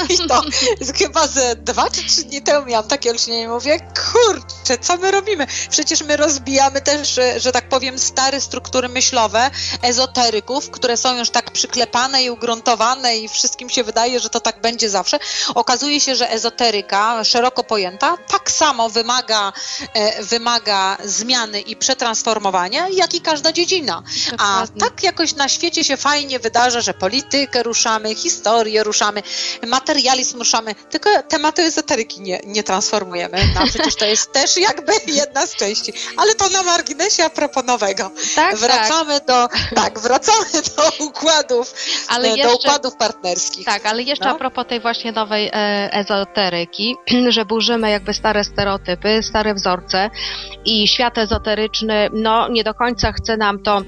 I 0.09 0.29
to 0.29 0.43
chyba 0.99 1.27
ze 1.27 1.57
dwa 1.57 1.91
czy 1.91 2.05
trzy 2.05 2.25
dni 2.25 2.43
temu 2.43 2.67
miałam 2.67 2.89
takie 2.89 3.11
olśnienie 3.11 3.43
i 3.43 3.49
mówię, 3.49 3.81
kurczę, 4.13 4.79
co 4.81 4.97
my 4.97 5.11
robimy? 5.11 5.47
Przecież 5.71 6.03
my 6.03 6.17
rozbijamy 6.17 6.81
też, 6.81 7.09
że, 7.09 7.41
że 7.41 7.53
tak 7.53 7.69
powiem, 7.69 7.99
stare 7.99 8.41
struktury 8.41 8.89
myślowe 8.89 9.51
ezoteryków, 9.83 10.71
które 10.71 10.97
są 10.97 11.17
już 11.17 11.31
tak 11.31 11.51
przyklepane 11.51 12.25
i 12.25 12.31
ugruntowane 12.31 13.17
i 13.17 13.29
wszystkim 13.29 13.71
się 13.71 13.85
wydaje, 13.85 14.21
że 14.21 14.31
to 14.31 14.41
tak 14.41 14.61
będzie 14.61 14.91
zawsze. 14.91 15.19
Okazuje 15.55 16.01
się, 16.01 16.17
że 16.17 16.31
ezoteryka, 16.31 17.25
szeroko 17.25 17.65
pojęta, 17.65 18.17
tak 18.29 18.51
samo 18.51 18.89
wymaga, 18.89 19.53
e, 19.95 20.25
wymaga 20.25 20.97
zmiany 21.05 21.61
i 21.61 21.77
przetransformowania, 21.77 22.89
jak 22.89 23.15
i 23.15 23.21
każda 23.21 23.53
dziedzina. 23.53 24.03
A 24.39 24.67
tak 24.81 25.03
jakoś 25.03 25.35
na 25.35 25.49
świecie 25.49 25.85
się 25.85 25.97
fajnie 25.97 26.39
wydarza, 26.39 26.81
że 26.81 26.95
politykę 26.95 27.63
ruszamy, 27.63 28.15
historię 28.15 28.85
ruszamy, 28.85 29.23
materializm 29.67 30.39
ruszamy, 30.39 30.75
tylko 30.75 31.11
tematu 31.29 31.63
ezoteryki 31.63 32.21
nie, 32.21 32.41
nie 32.47 32.63
transformujemy. 32.63 33.39
No, 33.55 33.67
przecież 33.67 33.95
to 33.97 34.05
jest 34.05 34.33
też 34.33 34.57
jakby 34.57 34.93
jedna 35.07 35.47
z 35.49 35.55
części. 35.57 35.93
Ale 36.17 36.35
to 36.35 36.49
na 36.49 36.63
marginesie 36.63 37.25
a 37.25 37.31
propos 37.31 37.65
nowego. 37.65 38.11
tak, 38.35 38.51
tak. 38.51 38.57
Wracamy 38.59 39.21
do, 39.21 39.49
tak, 39.75 39.99
wracamy 39.99 40.47
do 40.77 41.05
układów, 41.05 41.75
Ale 42.09 42.29
do 42.29 42.37
jeszcze, 42.37 42.55
układów 42.55 42.97
partnerskich. 42.97 43.67
tak, 43.67 43.87
ale 43.87 44.03
jeszcze 44.03 44.25
No. 44.25 44.31
a 44.31 44.35
propos 44.35 44.67
tej 44.67 44.81
właśnie 44.81 45.13
nowej 45.13 45.49
e, 45.53 45.93
ezoteryki, 45.93 46.97
że 47.29 47.45
burzymy 47.45 47.91
jakby 47.91 48.15
stare 48.15 48.45
stereotypy, 48.45 49.23
stare 49.23 49.55
wzorce 49.55 50.11
i 50.65 50.89
świat 50.89 51.19
ezoteryczny, 51.19 52.09
no 52.13 52.49
nie 52.49 52.65
do 52.65 52.75
końca 52.75 53.13
chce 53.13 53.37
nam 53.37 53.63
to 53.63 53.83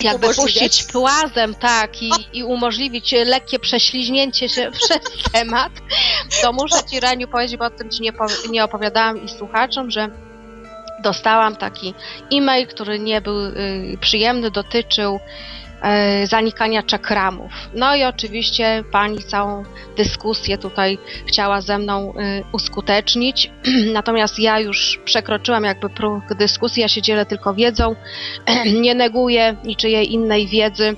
jakby 0.00 0.26
Umożliwiać. 0.26 0.54
puścić 0.68 0.92
płazem, 0.92 1.54
tak, 1.54 2.02
i, 2.02 2.10
i 2.32 2.44
umożliwić 2.44 3.14
lekkie 3.26 3.58
prześliźnięcie 3.58 4.48
się 4.48 4.70
przez 4.80 4.98
temat, 5.32 5.72
to 6.42 6.52
muszę 6.52 6.76
Ci, 6.90 7.00
Reniu, 7.00 7.28
powiedzieć, 7.28 7.56
bo 7.56 7.64
o 7.64 7.70
tym 7.70 7.90
Ci 7.90 8.02
nie, 8.02 8.12
nie 8.50 8.64
opowiadałam 8.64 9.24
i 9.24 9.28
słuchaczom, 9.28 9.90
że 9.90 10.08
dostałam 11.02 11.56
taki 11.56 11.94
e-mail, 12.32 12.66
który 12.66 12.98
nie 12.98 13.20
był 13.20 13.40
y, 13.44 13.98
przyjemny, 14.00 14.50
dotyczył 14.50 15.20
y, 16.22 16.26
zanikania 16.26 16.82
czakramów. 16.82 17.52
No 17.74 17.96
i 17.96 18.04
oczywiście 18.04 18.84
pani 18.92 19.18
całą 19.18 19.64
dyskusję 19.96 20.58
tutaj 20.58 20.98
chciała 21.26 21.60
ze 21.60 21.78
mną 21.78 22.14
y, 22.14 22.44
uskutecznić, 22.52 23.50
natomiast 23.94 24.38
ja 24.38 24.60
już 24.60 25.00
przekroczyłam 25.04 25.64
jakby 25.64 25.90
próg 25.90 26.34
dyskusji, 26.34 26.80
ja 26.80 26.88
się 26.88 27.02
dzielę 27.02 27.26
tylko 27.26 27.54
wiedzą, 27.54 27.96
nie 28.82 28.94
neguję 28.94 29.56
niczyjej 29.64 30.12
innej 30.12 30.46
wiedzy. 30.46 30.96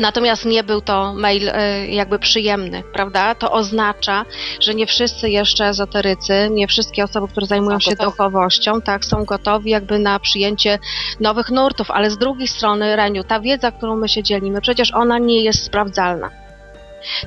Natomiast 0.00 0.44
nie 0.44 0.64
był 0.64 0.80
to 0.80 1.14
mail 1.14 1.48
y, 1.48 1.52
jakby 1.86 2.18
przyjemny, 2.18 2.82
prawda? 2.92 3.34
To 3.34 3.52
oznacza, 3.52 4.24
że 4.60 4.74
nie 4.74 4.86
wszyscy 4.86 5.30
jeszcze 5.30 5.66
ezoterycy, 5.66 6.48
nie 6.50 6.66
wszystkie 6.66 7.04
osoby, 7.04 7.28
które 7.28 7.46
zajmują 7.46 7.76
Są 7.76 7.80
się 7.80 7.90
gotowi. 7.90 8.10
duchowością, 8.10 8.80
tak, 8.80 9.04
są 9.04 9.24
gotowi 9.24 9.70
jakby 9.70 9.98
na 9.98 10.18
przyjęcie 10.18 10.78
nowych 11.20 11.50
nurtów, 11.50 11.90
ale 11.90 12.10
z 12.10 12.18
drugiej 12.18 12.48
strony, 12.48 12.96
Reniu, 12.96 13.24
ta 13.24 13.40
wiedza, 13.40 13.70
którą 13.72 13.96
my 13.96 14.08
się 14.08 14.22
dzielimy, 14.22 14.60
przecież 14.60 14.94
ona 14.94 15.18
nie 15.18 15.44
jest 15.44 15.64
sprawdzalna. 15.64 16.41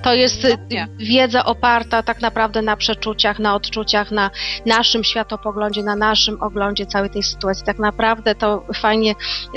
To 0.02 0.14
jest 0.14 0.46
y, 0.46 0.58
wiedza 0.98 1.46
oparta 1.46 2.04
tak 2.04 2.22
naprawdę 2.22 2.62
na 2.62 2.78
przeczuciach, 2.78 3.40
na 3.40 3.56
odczuciach, 3.56 4.12
na 4.12 4.32
naszym 4.66 5.04
światopoglądzie, 5.04 5.84
na 5.84 5.96
naszym 5.96 6.42
oglądzie 6.42 6.86
całej 6.86 7.10
tej 7.10 7.24
sytuacji. 7.24 7.66
Tak 7.66 7.80
naprawdę 7.80 8.36
to 8.36 8.66
fajnie 8.76 9.16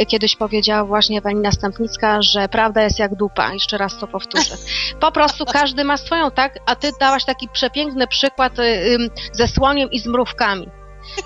kiedyś 0.09 0.37
powiedziała 0.37 0.85
właśnie 0.85 1.23
pani 1.23 1.41
Następnicka, 1.41 2.23
że 2.23 2.49
prawda 2.49 2.83
jest 2.83 2.99
jak 2.99 3.15
dupa. 3.15 3.53
Jeszcze 3.53 3.79
raz 3.79 3.99
to 3.99 4.07
powtórzę. 4.07 4.55
Po 5.01 5.13
prostu 5.13 5.45
każdy 5.45 5.85
ma 5.85 5.97
swoją, 5.97 6.31
tak? 6.31 6.59
A 6.67 6.77
ty 6.77 6.91
dałaś 7.01 7.25
taki 7.25 7.49
przepiękny 7.49 8.07
przykład 8.07 8.59
y, 8.59 8.63
ym, 8.63 9.11
ze 9.33 9.49
słoniem 9.49 9.91
i 9.91 9.99
z 9.99 10.07
mrówkami. 10.07 10.69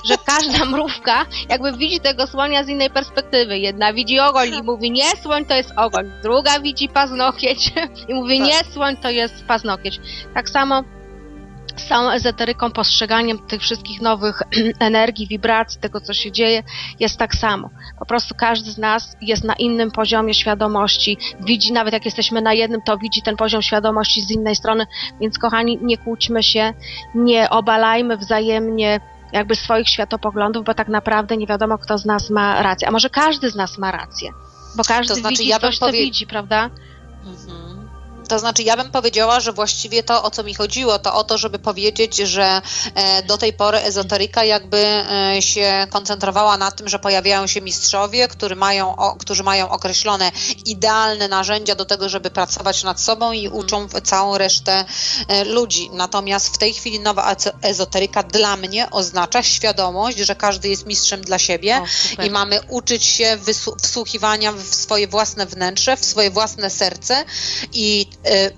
Że 0.05 0.15
każda 0.27 0.65
mrówka 0.65 1.27
jakby 1.49 1.73
widzi 1.73 2.01
tego 2.01 2.27
słonia 2.27 2.65
z 2.65 2.69
innej 2.69 2.91
perspektywy. 2.91 3.59
Jedna 3.59 3.93
widzi 3.93 4.21
ogoń 4.21 4.49
i 4.55 4.63
mówi 4.63 4.91
nie, 4.91 5.11
słoń 5.23 5.45
to 5.45 5.55
jest 5.55 5.73
ogoń. 5.77 6.13
Druga 6.23 6.61
widzi 6.61 6.89
paznokieć 6.89 7.73
i 8.09 8.15
mówi 8.15 8.39
Tak. 8.39 8.47
nie, 8.47 8.73
słoń 8.73 8.97
to 8.97 9.11
jest 9.11 9.45
paznokieć. 9.45 10.01
Tak 10.35 10.51
samo 10.51 10.83
z 11.77 11.85
całą 11.85 12.11
ezoteryką, 12.11 12.71
postrzeganiem 12.71 13.39
tych 13.39 13.61
wszystkich 13.61 14.01
nowych 14.01 14.43
energii, 14.79 15.27
wibracji, 15.27 15.81
tego 15.81 16.01
co 16.01 16.15
się 16.15 16.33
dzieje, 16.33 16.63
jest 17.01 17.19
tak 17.19 17.35
samo. 17.35 17.71
Po 17.99 18.07
prostu 18.07 18.35
każdy 18.35 18.71
z 18.71 18.79
nas 18.79 19.17
jest 19.21 19.45
na 19.45 19.55
innym 19.55 19.91
poziomie 19.91 20.35
świadomości, 20.35 21.19
widzi, 21.41 21.73
nawet 21.73 21.93
jak 21.93 22.05
jesteśmy 22.05 22.43
na 22.43 22.53
jednym, 22.53 22.81
to 22.87 22.99
widzi 22.99 23.23
ten 23.23 23.37
poziom 23.37 23.63
świadomości 23.63 24.21
z 24.21 24.31
innej 24.31 24.57
strony, 24.57 24.87
więc 25.21 25.39
kochani, 25.39 25.79
nie 25.83 25.99
kłóćmy 25.99 26.43
się, 26.43 26.73
nie 27.15 27.51
obalajmy 27.51 28.17
wzajemnie 28.17 29.01
jakby 29.33 29.57
swoich 29.57 29.89
światopoglądów, 29.89 30.65
bo 30.65 30.75
tak 30.75 30.89
naprawdę 30.89 31.37
nie 31.37 31.47
wiadomo, 31.47 31.79
kto 31.79 31.99
z 31.99 32.05
nas 32.05 32.31
ma 32.31 32.63
rację. 32.63 32.89
A 32.89 32.91
może 32.91 33.11
każdy 33.11 33.51
z 33.51 33.55
nas 33.55 33.79
ma 33.79 33.91
rację, 33.91 34.31
bo 34.77 34.85
każdy 34.85 35.15
To 35.15 35.21
znaczy, 35.21 35.37
widzi 35.37 35.51
ja 35.51 35.59
coś, 35.59 35.79
co 35.79 35.87
powie- 35.87 36.05
widzi, 36.05 36.27
prawda? 36.27 36.71
Mhm. 37.27 37.62
To 38.29 38.39
znaczy, 38.39 38.63
ja 38.63 38.77
bym 38.77 38.91
powiedziała, 38.91 39.41
że 39.41 39.53
właściwie 39.53 40.03
to, 40.03 40.23
o 40.23 40.31
co 40.31 40.43
mi 40.43 40.55
chodziło, 40.55 40.99
to 40.99 41.15
o 41.15 41.25
to, 41.25 41.39
żeby 41.39 41.59
powiedzieć, 41.59 42.17
że 42.17 42.63
e, 42.95 43.23
do 43.23 43.39
tej 43.39 43.53
pory 43.53 43.79
ezoteryka 43.79 44.45
jakby 44.45 44.79
e, 44.87 45.43
się 45.43 45.87
koncentrowała 45.91 46.57
na 46.57 46.71
tym, 46.71 46.89
że 46.89 46.99
pojawiają 46.99 47.47
się 47.47 47.61
mistrzowie, 47.61 48.29
którzy 48.29 48.57
mają, 48.57 48.95
którzy 49.19 49.43
mają 49.43 49.69
określone 49.69 50.33
idealne 50.67 51.29
narzędzia 51.29 51.75
do 51.75 51.85
tego, 51.85 52.09
żeby 52.09 52.31
pracować 52.31 52.83
nad 52.85 53.01
sobą 53.01 53.33
i 53.33 53.49
uczą 53.49 53.87
w- 53.89 54.01
całą 54.01 54.39
resztę 54.39 54.85
e, 55.29 55.45
ludzi. 55.45 55.91
Natomiast 55.93 56.55
w 56.55 56.59
tej 56.59 56.73
chwili 56.75 57.01
nowa 57.01 57.35
ezo- 57.35 57.53
ezoteryka 57.63 58.23
dla 58.23 58.57
mnie 58.57 58.91
oznacza 58.91 59.43
świadomość, 59.43 60.19
że 60.19 60.35
każdy 60.37 60.69
jest 60.69 60.87
mistrzem 60.87 61.21
dla 61.21 61.39
siebie, 61.39 61.83
O, 62.19 62.23
i 62.25 62.31
mamy 62.31 62.61
uczyć 62.69 63.05
się 63.05 63.39
wsłuchiwania 63.83 64.53
w 64.53 64.63
swoje 64.75 65.09
własne 65.09 65.47
wnętrze, 65.47 65.97
w 65.97 66.05
swoje 66.05 66.31
własne 66.31 66.71
serce 66.71 67.25
i 67.73 68.07
Uh, 68.25 68.51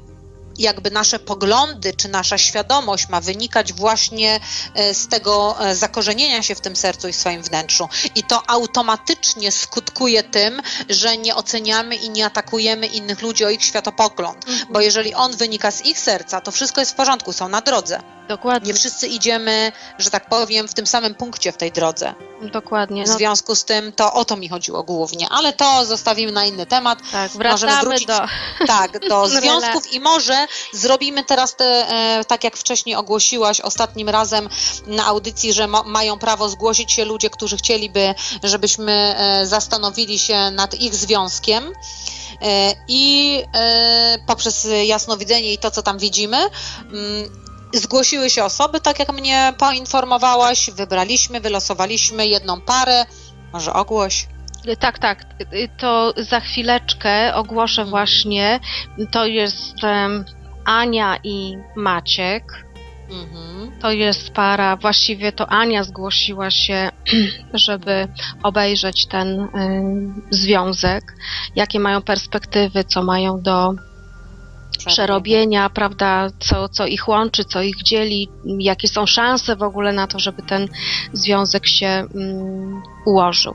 jakby 0.58 0.90
nasze 0.90 1.18
poglądy 1.18 1.94
czy 1.94 2.08
nasza 2.08 2.38
świadomość 2.38 3.08
ma 3.08 3.20
wynikać 3.20 3.72
właśnie 3.72 4.40
e, 4.74 4.94
z 4.94 5.08
tego 5.08 5.56
e, 5.60 5.74
zakorzenienia 5.76 6.42
się 6.42 6.54
w 6.54 6.60
tym 6.60 6.76
sercu 6.76 7.08
i 7.08 7.12
w 7.12 7.16
swoim 7.16 7.42
wnętrzu. 7.42 7.88
I 8.14 8.22
to 8.22 8.42
automatycznie 8.50 9.52
skutkuje 9.52 10.22
tym, 10.22 10.62
że 10.88 11.16
nie 11.16 11.34
oceniamy 11.34 11.96
i 11.96 12.10
nie 12.10 12.26
atakujemy 12.26 12.86
innych 12.86 13.22
ludzi 13.22 13.44
o 13.44 13.50
ich 13.50 13.64
światopogląd. 13.64 14.48
Mhm. 14.48 14.72
Bo 14.72 14.80
jeżeli 14.80 15.14
on 15.14 15.36
wynika 15.36 15.70
z 15.70 15.84
ich 15.84 15.98
serca, 15.98 16.40
to 16.40 16.50
wszystko 16.50 16.80
jest 16.80 16.92
w 16.92 16.94
porządku, 16.94 17.32
są 17.32 17.48
na 17.48 17.60
drodze. 17.60 18.00
Dokładnie, 18.28 18.66
Nie 18.68 18.74
wszyscy 18.74 19.06
idziemy, 19.06 19.72
że 19.98 20.10
tak 20.10 20.28
powiem, 20.28 20.68
w 20.68 20.74
tym 20.74 20.86
samym 20.86 21.14
punkcie 21.14 21.52
w 21.52 21.56
tej 21.56 21.72
drodze. 21.72 22.14
dokładnie. 22.52 23.04
W 23.04 23.08
No, 23.08 23.16
związku 23.16 23.54
z 23.54 23.64
tym 23.64 23.92
to 23.92 24.12
o 24.12 24.24
to 24.24 24.36
mi 24.36 24.48
chodziło 24.48 24.82
głównie, 24.82 25.26
ale 25.30 25.52
to 25.52 25.84
zostawimy 25.84 26.32
na 26.32 26.44
inny 26.44 26.66
temat. 26.66 26.98
tak, 27.12 27.34
możemy 27.34 27.38
wracamy 27.58 27.80
wrócić 27.80 28.06
do... 28.06 28.20
Tak, 28.66 29.08
do 29.08 29.28
związków 29.40 29.92
i 29.92 30.00
może 30.00 30.43
zrobimy 30.72 31.24
teraz 31.24 31.56
te, 31.56 31.64
e, 31.64 32.24
tak 32.24 32.44
jak 32.44 32.56
wcześniej 32.56 32.96
ogłosiłaś 32.96 33.60
ostatnim 33.60 34.08
razem 34.08 34.48
na 34.86 35.06
audycji, 35.06 35.52
że 35.52 35.66
mo- 35.66 35.84
mają 35.84 36.18
prawo 36.18 36.48
zgłosić 36.48 36.92
się 36.92 37.04
ludzie, 37.04 37.30
którzy 37.30 37.56
chcieliby, 37.56 38.14
żebyśmy 38.42 38.92
e, 38.92 39.46
zastanowili 39.46 40.18
się 40.18 40.50
nad 40.50 40.74
ich 40.74 40.94
związkiem. 40.94 41.72
E, 42.42 42.74
I 42.88 43.42
poprzez 44.26 44.68
jasnowidzenie 44.84 45.52
i 45.52 45.58
to, 45.58 45.70
co 45.70 45.82
tam 45.82 45.98
widzimy, 45.98 46.36
mm, 46.36 47.44
zgłosiły 47.74 48.30
się 48.30 48.44
osoby, 48.44 48.80
tak 48.80 48.98
jak 48.98 49.12
mnie 49.12 49.54
poinformowałaś, 49.58 50.70
wybraliśmy, 50.70 51.40
wylosowaliśmy 51.40 52.26
jedną 52.26 52.60
parę. 52.60 53.06
Może 53.52 53.72
ogłoś. 53.72 54.26
Tak, 54.78 54.98
tak. 54.98 55.24
To 55.76 56.14
za 56.16 56.40
chwileczkę 56.40 57.34
ogłoszę 57.34 57.84
właśnie. 57.84 58.60
To 59.10 59.26
jest 59.26 59.76
Ania 60.64 61.16
i 61.24 61.56
Maciek. 61.76 62.64
Mhm. 63.10 63.80
To 63.80 63.92
jest 63.92 64.30
para, 64.30 64.76
właściwie 64.76 65.32
to 65.32 65.46
Ania 65.46 65.84
zgłosiła 65.84 66.50
się, 66.50 66.90
żeby 67.54 68.08
obejrzeć 68.42 69.06
ten 69.06 69.48
em, 69.54 70.22
związek, 70.30 71.16
jakie 71.56 71.80
mają 71.80 72.02
perspektywy, 72.02 72.84
co 72.84 73.02
mają 73.02 73.42
do 73.42 73.74
przerobienia, 74.86 75.70
prawda, 75.70 76.28
co, 76.38 76.68
co 76.68 76.86
ich 76.86 77.08
łączy, 77.08 77.44
co 77.44 77.62
ich 77.62 77.82
dzieli, 77.82 78.28
jakie 78.58 78.88
są 78.88 79.06
szanse 79.06 79.56
w 79.56 79.62
ogóle 79.62 79.92
na 79.92 80.06
to, 80.06 80.18
żeby 80.18 80.42
ten 80.42 80.68
związek 81.12 81.66
się 81.66 81.86
mm, 81.86 82.82
ułożył. 83.06 83.54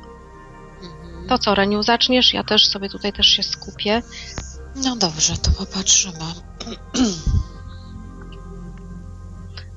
To 1.29 1.37
co, 1.37 1.55
Reniu, 1.55 1.83
zaczniesz? 1.83 2.33
Ja 2.33 2.43
też 2.43 2.67
sobie 2.67 2.89
tutaj 2.89 3.13
też 3.13 3.27
się 3.27 3.43
skupię. 3.43 4.01
No 4.75 4.95
dobrze, 4.95 5.37
to 5.37 5.51
popatrzymy. 5.51 6.33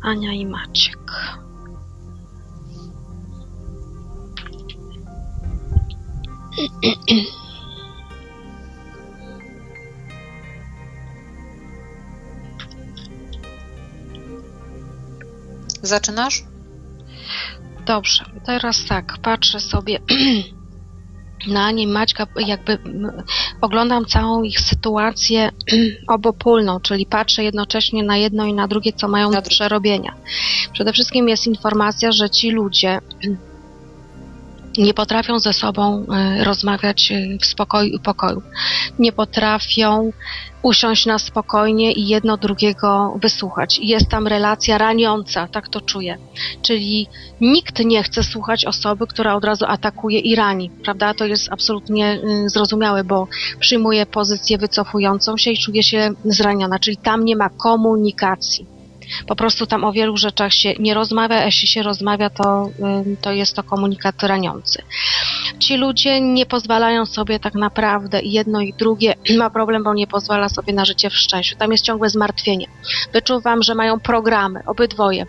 Ania 0.02 0.32
i 0.32 0.46
Maciek. 0.46 0.98
Zaczynasz? 15.82 16.44
Dobrze, 17.86 18.24
teraz 18.46 18.84
tak, 18.88 19.18
patrzę 19.22 19.60
sobie 19.60 19.98
na 21.46 21.70
i 21.70 21.86
Maćka, 21.86 22.26
jakby 22.46 22.78
oglądam 23.60 24.06
całą 24.06 24.42
ich 24.42 24.60
sytuację 24.60 25.50
obopólną, 26.08 26.80
czyli 26.80 27.06
patrzę 27.06 27.44
jednocześnie 27.44 28.02
na 28.02 28.16
jedno 28.16 28.44
i 28.44 28.54
na 28.54 28.68
drugie, 28.68 28.92
co 28.92 29.08
mają 29.08 29.30
do 29.30 29.42
przerobienia. 29.42 30.14
Przede 30.72 30.92
wszystkim 30.92 31.28
jest 31.28 31.46
informacja, 31.46 32.12
że 32.12 32.30
ci 32.30 32.50
ludzie 32.50 33.00
nie 34.78 34.94
potrafią 34.94 35.38
ze 35.38 35.52
sobą 35.52 36.06
y, 36.40 36.44
rozmawiać 36.44 37.12
y, 37.12 37.38
w 37.40 37.46
spokoju, 37.46 37.98
pokoju. 37.98 38.42
Nie 38.98 39.12
potrafią 39.12 40.12
usiąść 40.62 41.06
na 41.06 41.18
spokojnie 41.18 41.92
i 41.92 42.08
jedno 42.08 42.36
drugiego 42.36 43.18
wysłuchać. 43.22 43.78
Jest 43.78 44.08
tam 44.08 44.26
relacja 44.26 44.78
raniąca, 44.78 45.48
tak 45.48 45.68
to 45.68 45.80
czuję. 45.80 46.18
Czyli 46.62 47.06
nikt 47.40 47.84
nie 47.84 48.02
chce 48.02 48.22
słuchać 48.22 48.64
osoby, 48.64 49.06
która 49.06 49.34
od 49.34 49.44
razu 49.44 49.64
atakuje 49.68 50.18
i 50.18 50.36
rani, 50.36 50.70
prawda? 50.84 51.14
To 51.14 51.24
jest 51.24 51.52
absolutnie 51.52 52.20
y, 52.44 52.48
zrozumiałe, 52.48 53.04
bo 53.04 53.28
przyjmuje 53.60 54.06
pozycję 54.06 54.58
wycofującą 54.58 55.36
się 55.36 55.50
i 55.50 55.58
czuje 55.58 55.82
się 55.82 56.10
zraniona, 56.24 56.78
czyli 56.78 56.96
tam 56.96 57.24
nie 57.24 57.36
ma 57.36 57.48
komunikacji. 57.48 58.71
Po 59.26 59.36
prostu 59.36 59.66
tam 59.66 59.84
o 59.84 59.92
wielu 59.92 60.16
rzeczach 60.16 60.52
się 60.52 60.74
nie 60.78 60.94
rozmawia, 60.94 61.36
a 61.36 61.44
jeśli 61.44 61.68
się 61.68 61.82
rozmawia, 61.82 62.30
to, 62.30 62.70
to 63.20 63.32
jest 63.32 63.56
to 63.56 63.62
komunikat 63.62 64.22
raniący. 64.22 64.82
Ci 65.58 65.76
ludzie 65.76 66.20
nie 66.20 66.46
pozwalają 66.46 67.06
sobie 67.06 67.40
tak 67.40 67.54
naprawdę 67.54 68.20
jedno 68.22 68.60
i 68.60 68.72
drugie 68.72 69.14
ma 69.38 69.50
problem, 69.50 69.84
bo 69.84 69.94
nie 69.94 70.06
pozwala 70.06 70.48
sobie 70.48 70.72
na 70.72 70.84
życie 70.84 71.10
w 71.10 71.16
szczęściu. 71.16 71.56
Tam 71.56 71.72
jest 71.72 71.84
ciągłe 71.84 72.10
zmartwienie. 72.10 72.66
Wyczuwam, 73.12 73.62
że 73.62 73.74
mają 73.74 74.00
programy, 74.00 74.60
obydwoje 74.66 75.26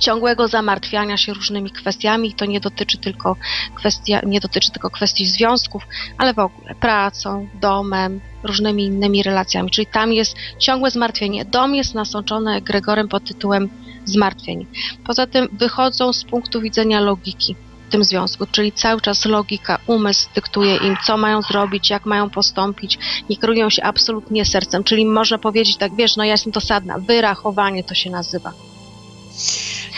ciągłego 0.00 0.48
zamartwiania 0.48 1.16
się 1.16 1.34
różnymi 1.34 1.70
kwestiami 1.70 2.34
to 2.34 2.44
nie 2.44 2.60
dotyczy 2.60 2.98
tylko 2.98 3.36
kwestia, 3.74 4.20
nie 4.26 4.40
dotyczy 4.40 4.70
tylko 4.70 4.90
kwestii 4.90 5.26
związków, 5.26 5.82
ale 6.18 6.34
w 6.34 6.38
ogóle 6.38 6.74
pracą, 6.74 7.48
domem, 7.54 8.20
różnymi 8.42 8.84
innymi 8.84 9.22
relacjami. 9.22 9.70
Czyli 9.70 9.86
tam 9.86 10.12
jest 10.12 10.36
ciągłe 10.58 10.90
zmartwienie. 10.90 11.44
Dom 11.44 11.74
jest 11.74 11.94
nasączony 11.94 12.54
egregorem 12.54 13.08
pod 13.08 13.24
tytułem 13.24 13.68
zmartwień. 14.04 14.66
Poza 15.06 15.26
tym 15.26 15.48
wychodzą 15.52 16.12
z 16.12 16.24
punktu 16.24 16.60
widzenia 16.60 17.00
logiki 17.00 17.56
w 17.88 17.92
tym 17.92 18.04
związku, 18.04 18.46
czyli 18.46 18.72
cały 18.72 19.00
czas 19.00 19.24
logika, 19.24 19.78
umysł 19.86 20.28
dyktuje 20.34 20.76
im, 20.76 20.96
co 21.06 21.16
mają 21.16 21.42
zrobić, 21.42 21.90
jak 21.90 22.06
mają 22.06 22.30
postąpić, 22.30 22.98
nie 23.30 23.36
kierują 23.36 23.70
się 23.70 23.82
absolutnie 23.82 24.44
sercem, 24.44 24.84
czyli 24.84 25.06
można 25.06 25.38
powiedzieć 25.38 25.76
tak, 25.76 25.94
wiesz, 25.94 26.16
no 26.16 26.24
ja 26.24 26.32
jestem 26.32 26.52
dosadna, 26.52 26.98
wyrachowanie 26.98 27.84
to 27.84 27.94
się 27.94 28.10
nazywa. 28.10 28.52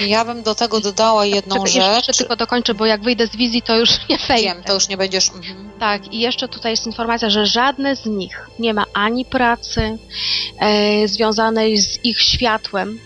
Ja 0.00 0.24
bym 0.24 0.42
do 0.42 0.54
tego 0.54 0.80
dodała 0.80 1.26
jedną 1.26 1.56
jeszcze, 1.56 1.80
rzecz. 1.80 2.08
jeszcze 2.08 2.24
tylko 2.24 2.36
dokończę, 2.36 2.74
bo 2.74 2.86
jak 2.86 3.02
wyjdę 3.02 3.26
z 3.26 3.36
wizji, 3.36 3.62
to 3.62 3.76
już 3.76 3.90
nie 4.10 4.18
wejdę. 4.18 4.42
Wiem, 4.42 4.62
to 4.62 4.74
już 4.74 4.88
nie 4.88 4.96
będziesz. 4.96 5.28
Mhm. 5.28 5.70
Tak, 5.78 6.12
i 6.12 6.20
jeszcze 6.20 6.48
tutaj 6.48 6.72
jest 6.72 6.86
informacja, 6.86 7.30
że 7.30 7.46
żadne 7.46 7.96
z 7.96 8.06
nich 8.06 8.50
nie 8.58 8.74
ma 8.74 8.84
ani 8.94 9.24
pracy 9.24 9.98
e, 10.58 11.08
związanej 11.08 11.78
z 11.78 12.04
ich 12.04 12.20
światłem, 12.20 12.98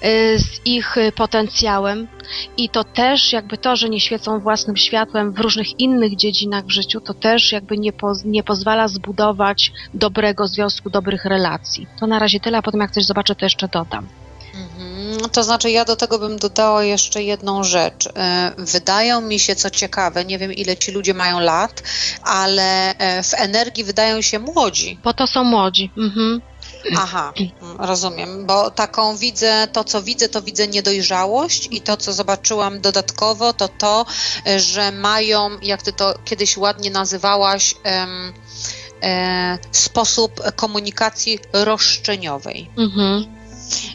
e, 0.00 0.38
z 0.38 0.66
ich 0.66 0.98
e, 0.98 1.12
potencjałem 1.12 2.08
i 2.56 2.68
to 2.68 2.84
też 2.84 3.32
jakby 3.32 3.58
to, 3.58 3.76
że 3.76 3.88
nie 3.88 4.00
świecą 4.00 4.40
własnym 4.40 4.76
światłem 4.76 5.32
w 5.32 5.38
różnych 5.38 5.80
innych 5.80 6.16
dziedzinach 6.16 6.64
w 6.64 6.70
życiu, 6.70 7.00
to 7.00 7.14
też 7.14 7.52
jakby 7.52 7.78
nie, 7.78 7.92
poz, 7.92 8.24
nie 8.24 8.42
pozwala 8.42 8.88
zbudować 8.88 9.72
dobrego 9.94 10.48
związku, 10.48 10.90
dobrych 10.90 11.24
relacji. 11.24 11.86
To 12.00 12.06
na 12.06 12.18
razie 12.18 12.40
tyle, 12.40 12.58
a 12.58 12.62
potem 12.62 12.80
jak 12.80 12.90
coś 12.90 13.04
zobaczę, 13.04 13.34
to 13.34 13.46
jeszcze 13.46 13.68
dodam. 13.68 14.06
To 15.32 15.44
znaczy, 15.44 15.70
ja 15.70 15.84
do 15.84 15.96
tego 15.96 16.18
bym 16.18 16.38
dodała 16.38 16.84
jeszcze 16.84 17.22
jedną 17.22 17.64
rzecz. 17.64 18.08
E, 18.16 18.52
Wydają 18.58 19.20
mi 19.20 19.38
się, 19.38 19.56
co 19.56 19.70
ciekawe, 19.70 20.24
nie 20.24 20.38
wiem 20.38 20.52
ile 20.52 20.76
ci 20.76 20.92
ludzie 20.92 21.14
mają 21.14 21.40
lat, 21.40 21.82
ale 22.22 22.94
e, 22.98 23.22
w 23.22 23.34
energii 23.34 23.84
wydają 23.84 24.20
się 24.20 24.38
młodzi. 24.38 24.98
Po 25.02 25.12
to 25.12 25.26
są 25.26 25.44
młodzi. 25.44 25.90
Mhm. 25.98 26.40
Aha, 26.96 27.32
rozumiem, 27.78 28.46
bo 28.46 28.70
taką 28.70 29.16
widzę, 29.16 29.68
to 29.72 29.84
co 29.84 30.02
widzę, 30.02 30.28
to 30.28 30.42
widzę 30.42 30.68
niedojrzałość 30.68 31.68
i 31.70 31.80
to, 31.80 31.96
co 31.96 32.12
zobaczyłam 32.12 32.80
dodatkowo, 32.80 33.52
to 33.52 33.68
to, 33.68 34.06
że 34.56 34.92
mają, 34.92 35.50
jak 35.62 35.82
ty 35.82 35.92
to 35.92 36.14
kiedyś 36.24 36.56
ładnie 36.56 36.90
nazywałaś, 36.90 37.74
em, 37.82 38.32
e, 39.02 39.58
sposób 39.72 40.40
komunikacji 40.56 41.38
roszczeniowej. 41.52 42.70
Mhm. 42.78 43.41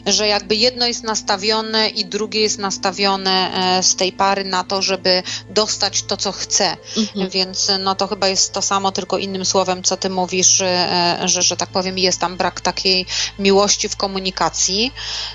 Że 0.06 0.28
jakby 0.28 0.56
jedno 0.56 0.86
jest 0.86 1.04
nastawione 1.04 1.88
i 1.88 2.04
drugie 2.04 2.40
jest 2.40 2.58
nastawione 2.58 3.52
e, 3.78 3.82
z 3.82 3.96
tej 3.96 4.12
pary 4.12 4.44
na 4.44 4.64
to, 4.64 4.82
żeby 4.82 5.22
dostać 5.50 6.02
to, 6.02 6.16
co 6.16 6.32
chce. 6.32 6.76
Mhm. 6.96 7.30
Więc 7.30 7.70
no 7.78 7.94
to 7.94 8.06
chyba 8.06 8.28
jest 8.28 8.52
to 8.52 8.62
samo, 8.62 8.92
tylko 8.92 9.18
innym 9.18 9.44
słowem, 9.44 9.82
co 9.82 9.96
ty 9.96 10.10
mówisz, 10.10 10.60
e, 10.60 11.18
że, 11.24 11.42
że 11.42 11.56
tak 11.56 11.68
powiem, 11.68 11.98
jest 11.98 12.20
tam 12.20 12.36
brak 12.36 12.60
takiej 12.60 13.06
miłości 13.38 13.88
w 13.88 13.96
komunikacji. 13.96 14.92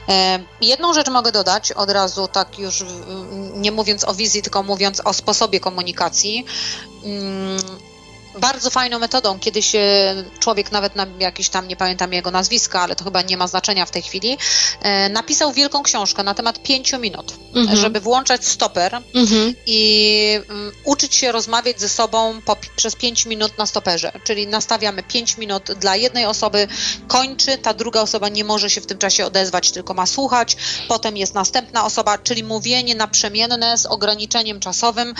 E, 0.10 0.40
Jedną 0.62 0.94
rzecz 0.94 1.10
mogę 1.10 1.32
dodać 1.32 1.72
od 1.72 1.90
razu, 1.90 2.28
tak 2.28 2.60
już 2.60 2.82
mm, 2.82 3.62
nie 3.62 3.72
mówiąc 3.72 4.04
o 4.04 4.14
wizji, 4.14 4.42
tylko 4.42 4.64
mówiąc 4.64 5.02
o 5.06 5.14
sposobie 5.14 5.60
komunikacji. 5.60 6.46
Mm, 8.34 8.42
Bardzo 8.42 8.70
fajną 8.70 9.00
metodą, 9.00 9.40
kiedyś 9.40 9.76
e, 9.76 9.80
człowiek, 10.40 10.72
nawet 10.72 10.96
na 10.96 11.06
jakiś 11.20 11.50
tam, 11.50 11.68
nie 11.68 11.76
pamiętam 11.76 12.14
jego 12.14 12.32
nazwiska, 12.32 12.82
ale 12.82 12.96
to 12.96 13.04
chyba 13.04 13.22
nie 13.22 13.38
ma 13.38 13.48
znaczenia 13.48 13.86
w 13.86 13.92
tej 13.92 14.02
chwili, 14.02 14.38
e, 14.82 15.10
napisał 15.10 15.52
wielką 15.54 15.84
książkę 15.84 16.24
na 16.24 16.34
temat 16.34 16.64
pięciu 16.64 17.00
minut, 17.00 17.34
Mhm. 17.56 17.78
żeby 17.78 18.00
włączać 18.00 18.46
stoper 18.46 18.96
Mhm. 19.16 19.54
i 19.66 20.40
mm, 20.50 20.72
uczyć 20.84 21.16
się 21.16 21.32
rozmawiać 21.32 21.80
ze 21.80 21.90
sobą 21.90 22.42
po, 22.46 22.58
przez 22.76 22.96
5 22.96 23.26
minut 23.26 23.58
na 23.58 23.66
stoperze. 23.66 24.12
Czyli 24.24 24.48
nastawiamy 24.48 25.04
5 25.04 25.38
minut 25.38 25.64
dla 25.72 25.96
jednej 25.96 26.26
osoby, 26.26 26.68
kończy, 27.08 27.58
ta 27.58 27.74
druga 27.74 28.02
osoba 28.02 28.30
nie 28.30 28.44
może 28.44 28.70
się 28.70 28.82
w 28.82 28.86
tym 28.86 28.98
czasie 28.98 29.26
odezwać, 29.26 29.72
tylko 29.72 29.94
ma 29.94 30.06
słuchać, 30.06 30.58
potem 30.88 31.18
jest 31.18 31.34
następna 31.34 31.86
osoba, 31.86 32.18
czyli 32.18 32.44
mówienie 32.44 32.96
naprzemienne 32.96 33.78
z 33.78 33.86
ograniczeniem 33.86 34.60
czasowym. 34.60 35.14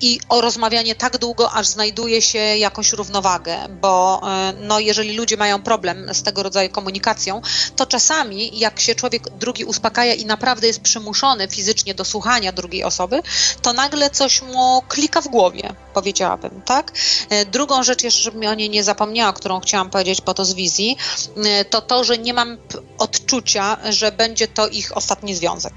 I 0.00 0.20
o 0.28 0.40
rozmawianie 0.40 0.94
tak 0.94 1.18
długo, 1.18 1.52
aż 1.52 1.66
znajduje 1.66 2.22
się 2.22 2.38
jakąś 2.38 2.92
równowagę, 2.92 3.56
bo 3.80 4.20
e, 4.24 4.52
no, 4.60 4.80
jeżeli 4.80 5.16
ludzie 5.16 5.36
mają 5.36 5.62
problem 5.62 6.14
z 6.14 6.22
tego 6.22 6.42
rodzaju 6.42 6.70
komunikacją, 6.70 7.40
to 7.76 7.86
czasami 7.86 8.58
jak 8.58 8.80
się 8.80 8.94
człowiek 8.94 9.30
drugi 9.30 9.64
uspokaja 9.64 10.14
i 10.14 10.26
naprawdę 10.26 10.66
jest 10.66 10.80
przymuszony 10.80 11.48
fizycznie 11.48 11.94
do 11.94 12.04
słuchania 12.04 12.52
drugiej 12.52 12.84
osoby, 12.84 13.22
to 13.62 13.72
nagle 13.72 14.10
coś 14.10 14.42
mu 14.42 14.82
klika 14.88 15.20
w 15.20 15.28
głowie, 15.28 15.74
powiedziałabym, 15.94 16.62
tak? 16.64 16.92
E, 17.30 17.44
Drugą 17.44 17.82
rzecz 17.82 18.02
jeszcze, 18.02 18.22
żebym 18.22 18.50
o 18.50 18.54
niej 18.54 18.70
nie 18.70 18.84
zapomniała, 18.84 19.32
którą 19.32 19.60
chciałam 19.60 19.90
powiedzieć 19.90 20.20
po 20.20 20.34
to 20.34 20.44
z 20.44 20.54
wizji, 20.54 20.96
e, 21.36 21.64
to 21.64 21.80
to, 21.80 22.04
że 22.04 22.18
nie 22.18 22.34
mam 22.34 22.58
odczucia, 22.98 23.76
że 23.90 24.12
będzie 24.12 24.48
to 24.48 24.68
ich 24.68 24.96
ostatni 24.96 25.34
związek. 25.34 25.72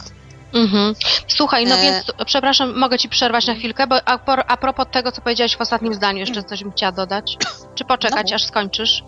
Mhm. 0.53 0.95
Słuchaj, 1.27 1.65
no 1.65 1.75
E- 1.75 1.81
więc 1.81 2.05
przepraszam, 2.25 2.79
mogę 2.79 2.99
ci 2.99 3.09
przerwać 3.09 3.47
na 3.47 3.55
chwilkę, 3.55 3.87
bo 3.87 3.95
a, 4.05 4.19
a 4.47 4.57
propos 4.57 4.85
tego, 4.91 5.11
co 5.11 5.21
powiedziałaś 5.21 5.55
w 5.57 5.61
ostatnim 5.61 5.93
zdaniu, 5.93 6.19
jeszcze 6.19 6.43
coś 6.43 6.63
bym 6.63 6.71
chciała 6.71 6.91
dodać. 6.91 7.37
Czy 7.75 7.85
poczekać, 7.85 8.29
No. 8.29 8.35
aż 8.35 8.43
skończysz? 8.45 9.03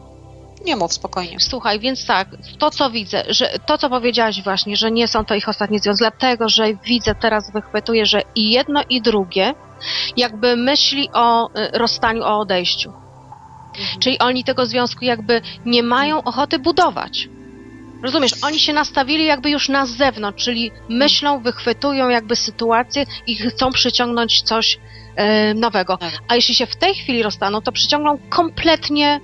Nie 0.65 0.75
mów 0.75 0.93
spokojnie. 0.93 1.37
Słuchaj, 1.39 1.79
więc 1.79 2.05
tak, 2.05 2.27
to 2.59 2.69
co 2.71 2.89
widzę, 2.89 3.23
że 3.27 3.49
to 3.65 3.77
co 3.77 3.89
powiedziałaś 3.89 4.43
właśnie, 4.43 4.77
że 4.77 4.91
nie 4.91 5.07
są 5.07 5.25
to 5.25 5.35
ich 5.35 5.49
ostatnie 5.49 5.79
związki, 5.79 6.01
dlatego, 6.01 6.49
że 6.49 6.73
widzę 6.73 7.15
teraz, 7.15 7.51
wychwytuję, 7.51 8.05
że 8.05 8.21
i 8.35 8.49
jedno 8.51 8.81
i 8.89 9.01
drugie 9.01 9.53
jakby 10.17 10.55
myśli 10.55 11.09
o 11.13 11.49
y, 11.49 11.51
rozstaniu, 11.73 12.23
o 12.23 12.39
odejściu. 12.39 12.93
Czyli 13.99 14.19
oni 14.19 14.43
tego 14.43 14.65
związku 14.65 15.05
jakby 15.05 15.41
nie 15.65 15.83
mają 15.83 16.23
ochoty 16.23 16.59
budować. 16.59 17.29
Rozumiesz, 18.05 18.31
oni 18.41 18.59
się 18.59 18.73
nastawili 18.73 19.25
jakby 19.25 19.49
już 19.49 19.69
na 19.69 19.85
zewnątrz, 19.85 20.43
czyli 20.43 20.71
myślą, 20.89 21.39
wychwytują 21.39 22.09
jakby 22.09 22.35
sytuację 22.35 23.05
i 23.27 23.35
chcą 23.35 23.71
przyciągnąć 23.71 24.41
coś 24.41 24.79
e, 25.15 25.53
nowego. 25.53 25.97
Tak. 25.97 26.13
A 26.27 26.35
jeśli 26.35 26.55
się 26.55 26.65
w 26.65 26.75
tej 26.75 26.95
chwili 26.95 27.23
rozstaną, 27.23 27.61
to 27.61 27.71
przyciągną 27.71 28.17
kompletnie 28.29 29.19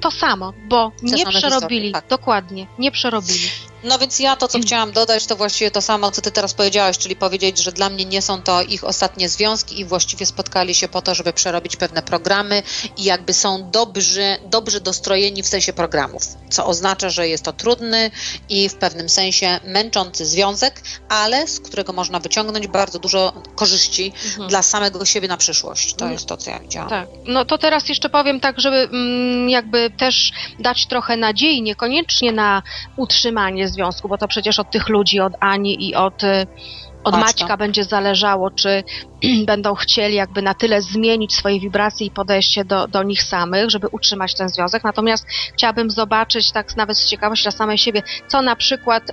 to 0.00 0.10
samo, 0.10 0.52
bo 0.68 0.92
nie 1.02 1.18
same 1.18 1.30
przerobili. 1.30 1.60
historie, 1.60 1.92
tak. 1.92 2.06
Dokładnie, 2.08 2.66
nie 2.78 2.90
przerobili. 2.90 3.48
No 3.84 3.98
więc 3.98 4.18
ja 4.18 4.36
to, 4.36 4.48
co 4.48 4.58
chciałam 4.60 4.92
dodać, 4.92 5.26
to 5.26 5.36
właściwie 5.36 5.70
to 5.70 5.82
samo, 5.82 6.10
co 6.10 6.22
ty 6.22 6.30
teraz 6.30 6.54
powiedziałaś, 6.54 6.98
czyli 6.98 7.16
powiedzieć, 7.16 7.58
że 7.58 7.72
dla 7.72 7.90
mnie 7.90 8.04
nie 8.04 8.22
są 8.22 8.42
to 8.42 8.62
ich 8.62 8.84
ostatnie 8.84 9.28
związki 9.28 9.80
i 9.80 9.84
właściwie 9.84 10.26
spotkali 10.26 10.74
się 10.74 10.88
po 10.88 11.02
to, 11.02 11.14
żeby 11.14 11.32
przerobić 11.32 11.76
pewne 11.76 12.02
programy 12.02 12.62
i 12.96 13.04
jakby 13.04 13.32
są 13.32 13.70
dobrzy, 13.70 14.36
dobrze 14.46 14.80
dostrojeni 14.80 15.42
w 15.42 15.46
sensie 15.48 15.72
programów, 15.72 16.22
co 16.50 16.66
oznacza, 16.66 17.10
że 17.10 17.28
jest 17.28 17.44
to 17.44 17.52
trudny 17.52 18.10
i 18.48 18.68
w 18.68 18.74
pewnym 18.74 19.08
sensie 19.08 19.60
męczący 19.64 20.26
związek, 20.26 20.82
ale 21.08 21.48
z 21.48 21.60
którego 21.60 21.92
można 21.92 22.20
wyciągnąć 22.20 22.66
bardzo 22.66 22.98
dużo 22.98 23.32
korzyści 23.54 24.12
Mhm. 24.26 24.48
dla 24.48 24.62
samego 24.62 25.04
siebie 25.04 25.28
na 25.28 25.36
przyszłość. 25.36 25.88
To 25.94 26.04
Mhm. 26.04 26.12
jest 26.12 26.26
to, 26.26 26.36
co 26.36 26.50
ja 26.50 26.58
widziałam. 26.60 26.88
Tak. 26.90 27.08
No 27.26 27.44
to 27.44 27.58
teraz 27.58 27.88
jeszcze 27.88 28.08
powiem 28.08 28.40
tak, 28.40 28.60
żeby 28.60 28.76
mm, 28.76 29.50
jakby 29.50 29.90
też 29.90 30.32
dać 30.58 30.86
trochę 30.86 31.16
nadziei, 31.16 31.62
niekoniecznie 31.62 32.32
na 32.32 32.62
utrzymanie 32.96 33.68
związku, 33.72 34.08
bo 34.08 34.18
to 34.18 34.28
przecież 34.28 34.58
od 34.58 34.70
tych 34.70 34.88
ludzi, 34.88 35.20
od 35.20 35.32
Ani 35.40 35.88
i 35.88 35.94
od, 35.94 36.24
y, 36.24 36.46
od 37.04 37.14
Maćka. 37.14 37.26
Maćka 37.26 37.56
będzie 37.56 37.84
zależało, 37.84 38.50
czy 38.50 38.84
będą 39.46 39.74
chcieli 39.74 40.14
jakby 40.14 40.42
na 40.42 40.54
tyle 40.54 40.82
zmienić 40.82 41.34
swoje 41.34 41.60
wibracje 41.60 42.06
i 42.06 42.10
podejście 42.10 42.64
do, 42.64 42.88
do 42.88 43.02
nich 43.02 43.22
samych, 43.22 43.70
żeby 43.70 43.88
utrzymać 43.88 44.34
ten 44.34 44.48
związek. 44.48 44.84
Natomiast 44.84 45.26
chciałabym 45.54 45.90
zobaczyć, 45.90 46.52
tak 46.52 46.76
nawet 46.76 46.98
z 46.98 47.06
ciekawości 47.06 47.42
dla 47.42 47.52
samej 47.52 47.78
siebie, 47.78 48.02
co 48.28 48.42
na 48.42 48.56
przykład 48.56 49.02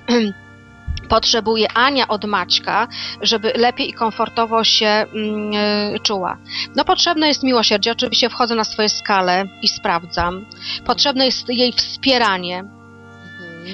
potrzebuje 1.08 1.72
Ania 1.72 2.08
od 2.08 2.24
Maćka, 2.24 2.88
żeby 3.20 3.52
lepiej 3.56 3.88
i 3.88 3.92
komfortowo 3.92 4.64
się 4.64 4.86
mm, 4.86 5.54
y, 5.94 6.00
czuła. 6.02 6.38
No 6.76 6.84
potrzebne 6.84 7.28
jest 7.28 7.42
miłosierdzie, 7.42 7.92
oczywiście 7.92 8.30
wchodzę 8.30 8.54
na 8.54 8.64
swoje 8.64 8.88
skale 8.88 9.44
i 9.62 9.68
sprawdzam. 9.68 10.46
Potrzebne 10.84 11.24
jest 11.26 11.48
jej 11.48 11.72
wspieranie. 11.72 12.79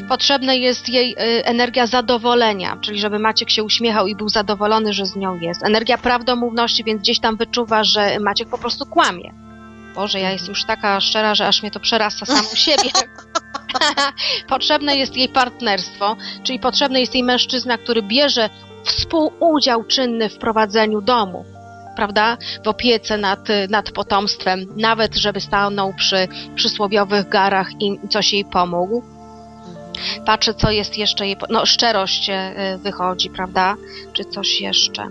Potrzebna 0.09 0.55
jest 0.55 0.89
jej 0.89 1.13
y, 1.13 1.45
energia 1.45 1.87
zadowolenia, 1.87 2.77
czyli 2.81 3.01
żeby 3.01 3.19
Maciek 3.19 3.51
się 3.51 3.65
uśmiechał 3.65 4.07
i 4.07 4.17
był 4.17 4.29
zadowolony, 4.29 4.93
że 4.93 5.07
z 5.07 5.17
nią 5.17 5.41
jest. 5.41 5.65
Energia 5.65 5.99
prawdomówności, 5.99 6.85
więc 6.85 7.03
gdzieś 7.03 7.21
tam 7.21 7.37
wyczuwa, 7.37 7.85
że 7.85 8.21
Maciek 8.21 8.49
po 8.49 8.59
prostu 8.59 8.87
kłamie. 8.87 9.35
Boże, 9.95 10.21
ja 10.21 10.31
jestem 10.31 10.51
już 10.51 10.65
taka 10.65 11.01
szczera, 11.01 11.35
że 11.35 11.49
aż 11.49 11.63
mnie 11.63 11.71
to 11.71 11.81
przerasta 11.81 12.27
samą 12.27 12.49
siebie. 12.67 12.91
potrzebne 14.49 14.97
jest 14.97 15.17
jej 15.17 15.29
partnerstwo, 15.29 16.17
czyli 16.43 16.59
potrzebny 16.59 17.01
jest 17.01 17.15
jej 17.15 17.25
mężczyzna, 17.25 17.79
który 17.79 18.03
bierze 18.03 18.51
współudział 18.85 19.85
czynny 19.85 20.29
w 20.29 20.39
prowadzeniu 20.39 21.01
domu. 21.01 21.45
Prawda? 21.97 22.37
W 22.65 22.69
opiece 22.69 23.19
nad, 23.19 23.49
nad 23.69 23.91
potomstwem, 23.91 24.67
nawet 24.77 25.15
żeby 25.15 25.41
stanął 25.41 25.95
przy 25.95 26.29
przysłowiowych 26.55 27.29
garach 27.29 27.69
i 27.81 28.09
coś 28.09 28.33
jej 28.33 28.45
pomógł. 28.45 29.16
Patrzę, 30.27 30.55
co 30.55 30.71
jest 30.71 30.99
jeszcze 30.99 31.27
jej. 31.27 31.37
No, 31.51 31.67
szczerość 31.67 32.31
e, 32.31 32.79
wychodzi, 32.83 33.31
prawda? 33.31 33.77
Czy 34.13 34.25
coś 34.25 34.61
jeszcze? 34.61 35.09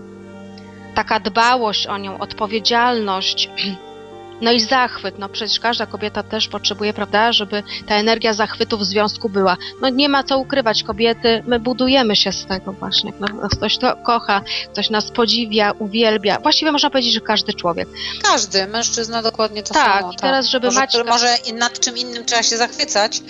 Taka 0.95 1.19
dbałość 1.19 1.87
o 1.87 1.97
nią, 1.97 2.17
odpowiedzialność. 2.19 3.49
No 4.41 4.51
i 4.51 4.59
zachwyt. 4.59 5.19
No 5.19 5.29
przecież 5.29 5.59
każda 5.59 5.85
kobieta 5.85 6.23
też 6.23 6.47
potrzebuje, 6.47 6.93
prawda, 6.93 7.33
żeby 7.33 7.63
ta 7.87 7.95
energia 7.95 8.33
zachwytu 8.33 8.77
w 8.77 8.83
związku 8.85 9.29
była. 9.29 9.57
No 9.81 9.89
nie 9.89 10.09
ma 10.09 10.23
co 10.23 10.37
ukrywać, 10.39 10.83
kobiety, 10.83 11.43
my 11.47 11.59
budujemy 11.59 12.15
się 12.15 12.31
z 12.31 12.45
tego 12.45 12.71
właśnie. 12.73 13.13
No, 13.19 13.27
ktoś 13.49 13.77
to 13.77 13.95
kocha, 13.95 14.41
ktoś 14.71 14.89
nas 14.89 15.11
podziwia, 15.11 15.71
uwielbia. 15.79 16.39
Właściwie 16.39 16.71
można 16.71 16.89
powiedzieć, 16.89 17.13
że 17.13 17.21
każdy 17.21 17.53
człowiek. 17.53 17.87
Każdy, 18.23 18.67
mężczyzna 18.67 19.21
dokładnie 19.21 19.63
to 19.63 19.73
Tak, 19.73 19.99
samo. 20.01 20.11
i 20.13 20.15
teraz, 20.15 20.45
żeby 20.47 20.67
może, 20.67 20.79
Maćka- 20.79 21.05
może 21.07 21.27
nad 21.53 21.79
czym 21.79 21.97
innym 21.97 22.25
trzeba 22.25 22.43
się 22.43 22.57
zachwycać, 22.57 23.21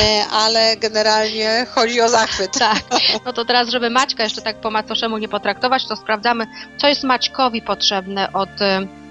e, 0.00 0.24
ale 0.32 0.76
generalnie 0.76 1.66
chodzi 1.74 2.00
o 2.00 2.08
zachwyt. 2.08 2.58
Tak. 2.58 2.82
No 3.26 3.32
to 3.32 3.44
teraz, 3.44 3.68
żeby 3.68 3.90
Maćka 3.90 4.22
jeszcze 4.24 4.42
tak 4.42 4.60
po 4.60 4.70
macoszemu 4.70 5.18
nie 5.18 5.28
potraktować, 5.28 5.86
to 5.86 5.96
sprawdzamy, 5.96 6.46
co 6.76 6.88
jest 6.88 7.02
Maćkowi 7.04 7.62
potrzebne 7.62 8.32
od, 8.32 8.48
y, 8.60 9.01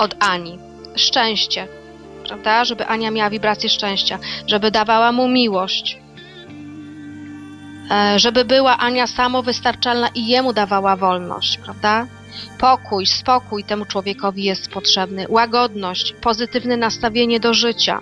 od 0.00 0.14
Ani. 0.20 0.58
Szczęście, 0.96 1.68
prawda? 2.26 2.64
Żeby 2.64 2.86
Ania 2.86 3.10
miała 3.10 3.30
wibrację 3.30 3.68
szczęścia, 3.68 4.18
żeby 4.46 4.70
dawała 4.70 5.12
mu 5.12 5.28
miłość. 5.28 5.98
E, 7.90 8.18
Żeby 8.18 8.44
była 8.44 8.78
Ania 8.78 9.06
samowystarczalna 9.06 10.08
i 10.14 10.26
jemu 10.26 10.52
dawała 10.52 10.96
wolność, 10.96 11.58
prawda? 11.58 12.06
Pokój, 12.58 13.06
spokój 13.06 13.64
temu 13.64 13.84
człowiekowi 13.84 14.44
jest 14.44 14.70
potrzebny, 14.70 15.26
łagodność, 15.28 16.12
pozytywne 16.12 16.76
nastawienie 16.76 17.40
do 17.40 17.54
życia 17.54 18.00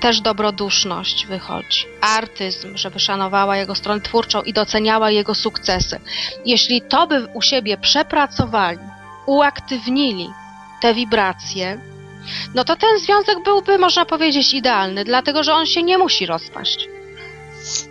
też 0.00 0.20
dobroduszność 0.20 1.26
wychodzi. 1.26 1.86
Artyzm, 2.00 2.76
żeby 2.76 3.00
szanowała 3.00 3.56
jego 3.56 3.74
stronę 3.74 4.00
twórczą 4.00 4.42
i 4.42 4.52
doceniała 4.52 5.10
jego 5.10 5.34
sukcesy. 5.34 6.00
Jeśli 6.46 6.82
to 6.82 7.06
by 7.06 7.26
u 7.34 7.42
siebie 7.42 7.76
przepracowali, 7.78 8.78
uaktywnili 9.26 10.28
te 10.80 10.94
wibracje, 10.94 11.78
no 12.54 12.64
to 12.64 12.76
ten 12.76 12.98
związek 12.98 13.42
byłby, 13.44 13.78
można 13.78 14.04
powiedzieć, 14.04 14.54
idealny, 14.54 15.04
dlatego 15.04 15.42
że 15.42 15.54
on 15.54 15.66
się 15.66 15.82
nie 15.82 15.98
musi 15.98 16.26
rozpaść. 16.26 16.88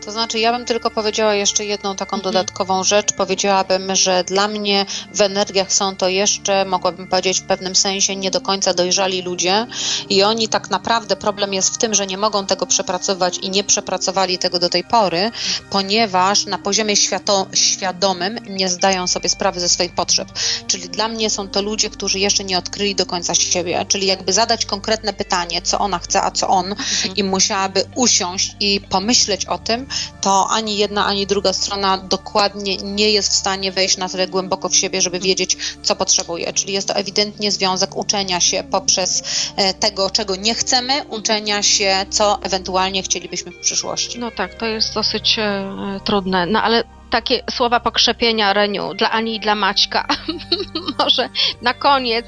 To 0.06 0.12
znaczy, 0.12 0.40
ja 0.40 0.52
bym 0.54 0.66
tylko 0.66 0.92
powiedziała 0.92 1.36
jeszcze 1.36 1.66
jedną 1.66 1.96
taką 1.96 2.18
Mhm. 2.18 2.34
dodatkową 2.34 2.84
rzecz. 2.84 3.14
Powiedziałabym, 3.14 3.96
że 3.96 4.24
dla 4.24 4.48
mnie 4.48 4.86
w 5.14 5.22
energiach 5.22 5.74
są 5.74 5.96
to 5.96 6.10
jeszcze, 6.10 6.66
mogłabym 6.66 7.08
powiedzieć, 7.08 7.40
w 7.40 7.44
pewnym 7.44 7.76
sensie 7.76 8.16
nie 8.16 8.32
do 8.32 8.42
końca 8.42 8.74
dojrzali 8.74 9.22
ludzie 9.22 9.68
i 10.10 10.24
oni 10.24 10.48
tak 10.50 10.70
naprawdę, 10.70 11.16
problem 11.16 11.54
jest 11.54 11.74
w 11.74 11.78
tym, 11.78 11.94
że 11.94 12.08
nie 12.08 12.18
mogą 12.18 12.46
tego 12.46 12.66
przepracować 12.66 13.38
i 13.38 13.50
nie 13.50 13.64
przepracowali 13.64 14.38
tego 14.38 14.60
do 14.60 14.70
tej 14.70 14.84
pory, 14.84 15.32
ponieważ 15.70 16.46
na 16.46 16.58
poziomie 16.58 16.96
świato, 16.96 17.48
świadomym 17.54 18.40
nie 18.50 18.70
zdają 18.70 19.08
sobie 19.08 19.30
sprawy 19.30 19.60
ze 19.60 19.70
swoich 19.70 19.96
potrzeb. 19.96 20.28
Czyli 20.68 20.90
dla 20.90 21.08
mnie 21.08 21.30
są 21.30 21.48
to 21.48 21.62
ludzie, 21.62 21.90
którzy 21.90 22.20
jeszcze 22.20 22.44
nie 22.44 22.58
odkryli 22.58 22.96
do 22.96 23.06
końca 23.06 23.36
siebie, 23.36 23.86
czyli 23.88 24.08
jakby 24.08 24.34
zadać 24.34 24.66
konkretne 24.66 25.14
pytanie, 25.14 25.62
co 25.62 25.80
ona 25.80 26.00
chce, 26.00 26.22
a 26.22 26.32
co 26.32 26.48
on, 26.48 26.76
i 27.16 27.24
musiałaby 27.24 27.86
usiąść 27.96 28.56
i 28.60 28.82
pomyśleć 28.82 29.46
o 29.46 29.58
tym, 29.64 29.88
to 30.22 30.48
ani 30.50 30.78
jedna, 30.78 31.06
ani 31.06 31.28
druga 31.28 31.54
strona 31.54 31.98
dokładnie 31.98 32.78
nie 32.78 33.12
jest 33.12 33.32
w 33.32 33.36
stanie 33.36 33.72
wejść 33.72 33.98
na 33.98 34.10
tyle 34.10 34.28
głęboko 34.28 34.70
w 34.70 34.76
siebie, 34.76 35.02
żeby 35.02 35.20
wiedzieć, 35.20 35.58
co 35.84 35.96
potrzebuje. 35.96 36.54
Czyli 36.54 36.74
jest 36.74 36.88
to 36.88 36.96
ewidentnie 36.96 37.52
związek 37.52 37.96
uczenia 37.96 38.40
się 38.40 38.64
poprzez 38.72 39.24
e, 39.56 39.74
tego, 39.74 40.10
czego 40.10 40.36
nie 40.36 40.54
chcemy, 40.54 41.04
uczenia 41.10 41.64
się, 41.64 42.06
co 42.10 42.40
ewentualnie 42.42 43.04
chcielibyśmy 43.04 43.52
w 43.52 43.60
przyszłości. 43.60 44.20
No 44.20 44.32
tak, 44.32 44.54
to 44.56 44.66
jest 44.66 44.94
dosyć 44.94 45.40
e, 45.40 46.00
trudne. 46.04 46.46
No 46.46 46.62
ale 46.62 46.84
takie 47.10 47.44
słowa 47.52 47.80
pokrzepienia, 47.80 48.54
Reniu, 48.54 48.94
dla 48.94 49.12
Ani 49.12 49.36
i 49.36 49.40
dla 49.40 49.56
Maćka. 49.56 50.08
Może 51.00 51.30
na 51.62 51.74
koniec 51.74 52.26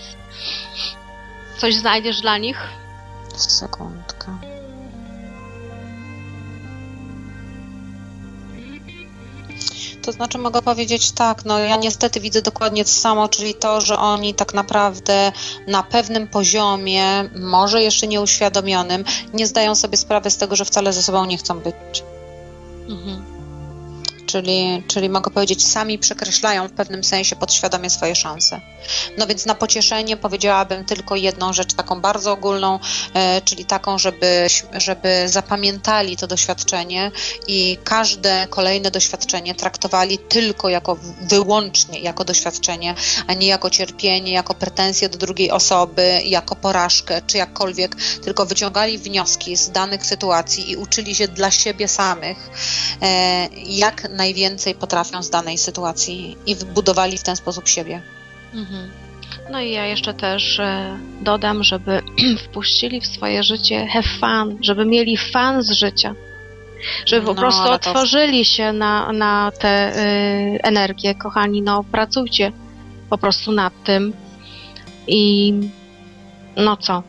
coś 1.57 1.75
znajdziesz 1.75 2.21
dla 2.21 2.37
nich? 2.37 2.57
Sekundkę. 3.35 4.54
To 10.05 10.11
znaczy 10.11 10.37
mogę 10.37 10.61
powiedzieć 10.61 11.11
tak, 11.11 11.45
no 11.45 11.59
ja 11.59 11.75
niestety 11.75 12.19
widzę 12.19 12.41
dokładnie 12.41 12.85
to 12.85 12.91
samo, 12.91 13.27
czyli 13.27 13.53
to, 13.53 13.81
że 13.81 13.97
oni 13.97 14.33
tak 14.33 14.53
naprawdę 14.53 15.31
na 15.67 15.83
pewnym 15.83 16.27
poziomie, 16.27 17.29
może 17.35 17.81
jeszcze 17.81 18.07
nieuświadomionym, 18.07 19.05
nie 19.33 19.47
zdają 19.47 19.75
sobie 19.75 19.97
sprawy 19.97 20.29
z 20.29 20.37
tego, 20.37 20.55
że 20.55 20.65
wcale 20.65 20.93
ze 20.93 21.03
sobą 21.03 21.25
nie 21.25 21.37
chcą 21.37 21.59
być. 21.59 22.03
Mhm. 22.89 23.34
Czyli, 24.25 24.83
czyli 24.87 25.09
mogę 25.09 25.31
powiedzieć, 25.31 25.67
sami 25.67 25.99
przekreślają 25.99 26.67
w 26.67 26.71
pewnym 26.71 27.03
sensie 27.03 27.35
podświadomie 27.35 27.89
swoje 27.89 28.15
szanse. 28.15 28.61
No 29.17 29.27
więc 29.27 29.45
na 29.45 29.55
pocieszenie 29.55 30.17
powiedziałabym 30.17 30.85
tylko 30.85 31.15
jedną 31.15 31.53
rzecz, 31.53 31.73
taką 31.73 32.01
bardzo 32.01 32.31
ogólną, 32.31 32.79
e, 33.13 33.41
czyli 33.41 33.65
taką, 33.65 33.97
żeby, 33.97 34.47
żeby 34.73 35.29
zapamiętali 35.29 36.17
to 36.17 36.27
doświadczenie 36.27 37.11
i 37.47 37.77
każde 37.83 38.47
kolejne 38.49 38.91
doświadczenie 38.91 39.55
traktowali 39.55 40.17
tylko 40.17 40.69
jako 40.69 40.97
wyłącznie 41.21 41.99
jako 41.99 42.25
doświadczenie, 42.25 42.95
a 43.27 43.33
nie 43.33 43.47
jako 43.47 43.69
cierpienie, 43.69 44.33
jako 44.33 44.53
pretensje 44.53 45.09
do 45.09 45.17
drugiej 45.17 45.51
osoby, 45.51 46.21
jako 46.25 46.55
porażkę, 46.55 47.21
czy 47.27 47.37
jakkolwiek, 47.37 47.95
tylko 48.23 48.45
wyciągali 48.45 48.97
wnioski 48.97 49.55
z 49.57 49.71
danych 49.71 50.05
sytuacji 50.05 50.71
i 50.71 50.75
uczyli 50.75 51.15
się 51.15 51.27
dla 51.27 51.51
siebie 51.51 51.87
samych, 51.87 52.49
e, 53.01 53.47
jak 53.65 54.14
najwięcej 54.15 54.75
potrafią 54.75 55.23
z 55.23 55.29
danej 55.29 55.57
sytuacji 55.57 56.37
i 56.45 56.55
budowali 56.55 57.17
w 57.17 57.23
ten 57.23 57.35
sposób 57.35 57.67
siebie. 57.67 58.01
Mhm. 58.53 58.91
No 59.51 59.61
i 59.61 59.71
ja 59.71 59.85
jeszcze 59.85 60.13
też 60.13 60.59
e, 60.59 60.97
dodam, 61.21 61.63
żeby 61.63 62.01
wpuścili 62.45 63.01
w 63.01 63.05
swoje 63.07 63.43
życie 63.43 63.87
have 63.87 64.07
fun, 64.19 64.57
żeby 64.61 64.85
mieli 64.85 65.17
fan 65.17 65.63
z 65.63 65.71
życia. 65.71 66.15
Żeby 67.05 67.25
po 67.25 67.33
No, 67.33 67.39
prostu 67.41 67.61
ale 67.61 67.79
to- 67.79 67.89
otworzyli 67.89 68.45
się 68.45 68.73
na, 68.73 69.11
na 69.13 69.51
tę 69.59 69.93
y, 69.97 70.61
energię. 70.63 71.15
Kochani, 71.15 71.61
no 71.61 71.83
pracujcie 71.83 72.51
po 73.09 73.17
prostu 73.17 73.51
nad 73.51 73.73
tym. 73.83 74.13
I 75.07 75.53
no 76.55 76.77
co? 76.77 77.03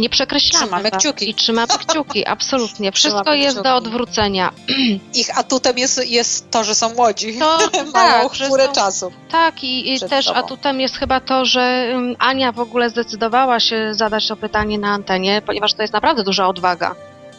Nie 0.00 0.08
przekreślamy. 0.10 0.66
Trzymamy 0.66 0.90
kciuki. 0.90 1.30
I 1.30 1.34
trzymamy 1.34 1.66
kciuki, 1.86 2.26
absolutnie. 2.26 2.92
Wszystko 2.92 3.20
Trzymamy 3.22 3.38
jest 3.42 3.56
do 3.56 3.62
kciuki. 3.62 3.76
odwrócenia. 3.76 4.52
Ich 5.14 5.38
atutem 5.38 5.78
jest, 5.78 6.06
jest 6.06 6.50
to, 6.50 6.64
że 6.64 6.74
są 6.74 6.94
młodzi. 6.94 7.38
To 7.38 7.58
Mają 7.92 8.28
tak, 8.28 8.32
chmurę 8.32 8.66
są- 8.66 8.72
czasu. 8.72 9.12
Tak, 9.30 9.64
i, 9.64 9.92
i 9.94 10.00
też 10.00 10.24
sobą. 10.24 10.38
atutem 10.38 10.80
jest 10.80 10.96
chyba 10.96 11.20
to, 11.20 11.44
że 11.44 11.92
Ania 12.18 12.52
w 12.52 12.60
ogóle 12.60 12.90
zdecydowała 12.90 13.60
się 13.60 13.94
zadać 13.94 14.28
to 14.28 14.36
pytanie 14.36 14.78
na 14.78 14.88
antenie, 14.88 15.42
ponieważ 15.46 15.74
to 15.74 15.82
jest 15.82 15.92
naprawdę 15.94 16.22
duża 16.24 16.48
odwaga. 16.48 16.94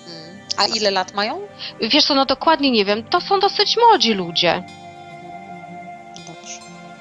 Mm. 0.07 0.39
A 0.57 0.65
ile 0.67 0.91
lat 0.91 1.13
mają? 1.13 1.41
Wiesz 1.81 2.05
co, 2.05 2.15
no 2.15 2.25
dokładnie 2.25 2.71
nie 2.71 2.85
wiem, 2.85 3.03
to 3.03 3.21
są 3.21 3.39
dosyć 3.39 3.77
młodzi 3.77 4.13
ludzie. 4.13 4.63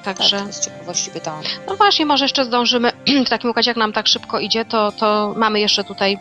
Dobrze. 0.05 0.13
Także, 0.13 0.37
Tak, 0.37 0.53
z 0.53 0.65
ciekawości 0.65 1.11
pytałam. 1.11 1.41
no 1.67 1.75
właśnie, 1.75 2.05
może 2.05 2.25
jeszcze 2.25 2.45
zdążymy, 2.45 2.91
w 3.25 3.29
takim 3.29 3.49
układzie 3.49 3.69
jak 3.69 3.77
nam 3.77 3.93
tak 3.93 4.07
szybko 4.07 4.39
idzie, 4.39 4.65
to, 4.65 4.91
to 4.91 5.33
mamy 5.37 5.59
jeszcze 5.59 5.83
tutaj 5.83 6.17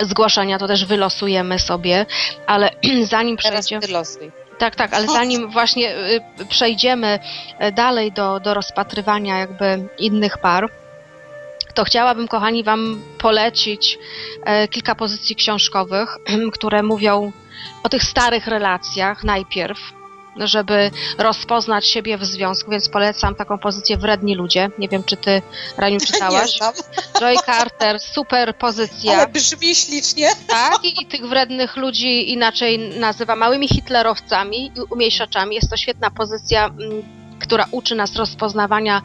zgłoszenia, 0.00 0.58
to 0.58 0.66
też 0.66 0.84
wylosujemy 0.84 1.58
sobie, 1.58 2.06
ale 2.46 2.70
zanim 3.04 3.36
przejdziemy... 3.36 3.86
Tak, 4.58 4.76
tak, 4.76 4.94
ale 4.94 5.06
zanim 5.06 5.50
właśnie 5.50 5.96
y, 5.96 6.46
przejdziemy 6.48 7.18
y, 7.62 7.72
dalej 7.72 8.12
do, 8.12 8.40
do 8.40 8.54
rozpatrywania 8.54 9.38
jakby 9.38 9.88
innych 9.98 10.38
par, 10.38 10.68
to 11.74 11.84
chciałabym, 11.84 12.28
kochani, 12.28 12.64
Wam 12.64 13.02
polecić 13.18 13.98
e, 14.44 14.68
kilka 14.68 14.94
pozycji 14.94 15.36
książkowych, 15.36 16.16
które 16.54 16.82
mówią 16.82 17.32
o 17.82 17.88
tych 17.88 18.02
starych 18.02 18.46
relacjach 18.46 19.24
najpierw, 19.24 19.78
żeby 20.36 20.90
rozpoznać 21.18 21.88
siebie 21.88 22.18
w 22.18 22.24
związku, 22.24 22.70
więc 22.70 22.88
polecam 22.88 23.34
taką 23.34 23.58
pozycję 23.58 23.96
Wredni 23.96 24.34
Ludzie. 24.34 24.70
Nie 24.78 24.88
wiem, 24.88 25.04
czy 25.04 25.16
Ty, 25.16 25.42
Raniu, 25.76 26.00
czytałaś? 26.00 26.58
Joy 27.20 27.36
Carter, 27.46 28.00
super 28.00 28.56
pozycja. 28.56 29.12
ale 29.12 29.26
brzmi 29.26 29.74
ślicznie. 29.74 30.28
Tak, 30.46 30.84
i, 30.84 31.06
tych 31.06 31.26
wrednych 31.28 31.76
ludzi 31.76 32.32
inaczej 32.32 32.78
nazywa 32.78 33.36
małymi 33.36 33.68
hitlerowcami 33.68 34.66
i 34.66 34.80
umniejszaczami. 34.90 35.54
Jest 35.54 35.70
to 35.70 35.76
świetna 35.76 36.10
pozycja, 36.10 36.66
mm, 36.66 37.02
która 37.40 37.66
uczy 37.70 37.94
nas 37.94 38.16
rozpoznawania 38.16 39.02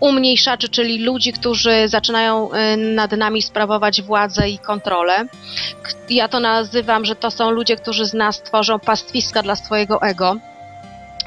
umniejszaczy, 0.00 0.68
czyli 0.68 0.98
ludzi, 0.98 1.32
którzy 1.32 1.88
zaczynają 1.88 2.50
y, 2.52 2.76
nad 2.76 3.12
nami 3.12 3.42
sprawować 3.42 4.02
władzę 4.02 4.48
i 4.48 4.58
kontrolę. 4.58 5.24
Ja 6.08 6.28
to 6.28 6.40
nazywam, 6.40 7.04
że 7.04 7.16
to 7.16 7.30
są 7.30 7.50
ludzie, 7.50 7.76
którzy 7.76 8.06
z 8.06 8.14
nas 8.14 8.42
tworzą 8.42 8.78
pastwiska 8.78 9.42
dla 9.42 9.56
swojego 9.56 10.02
ego. 10.02 10.36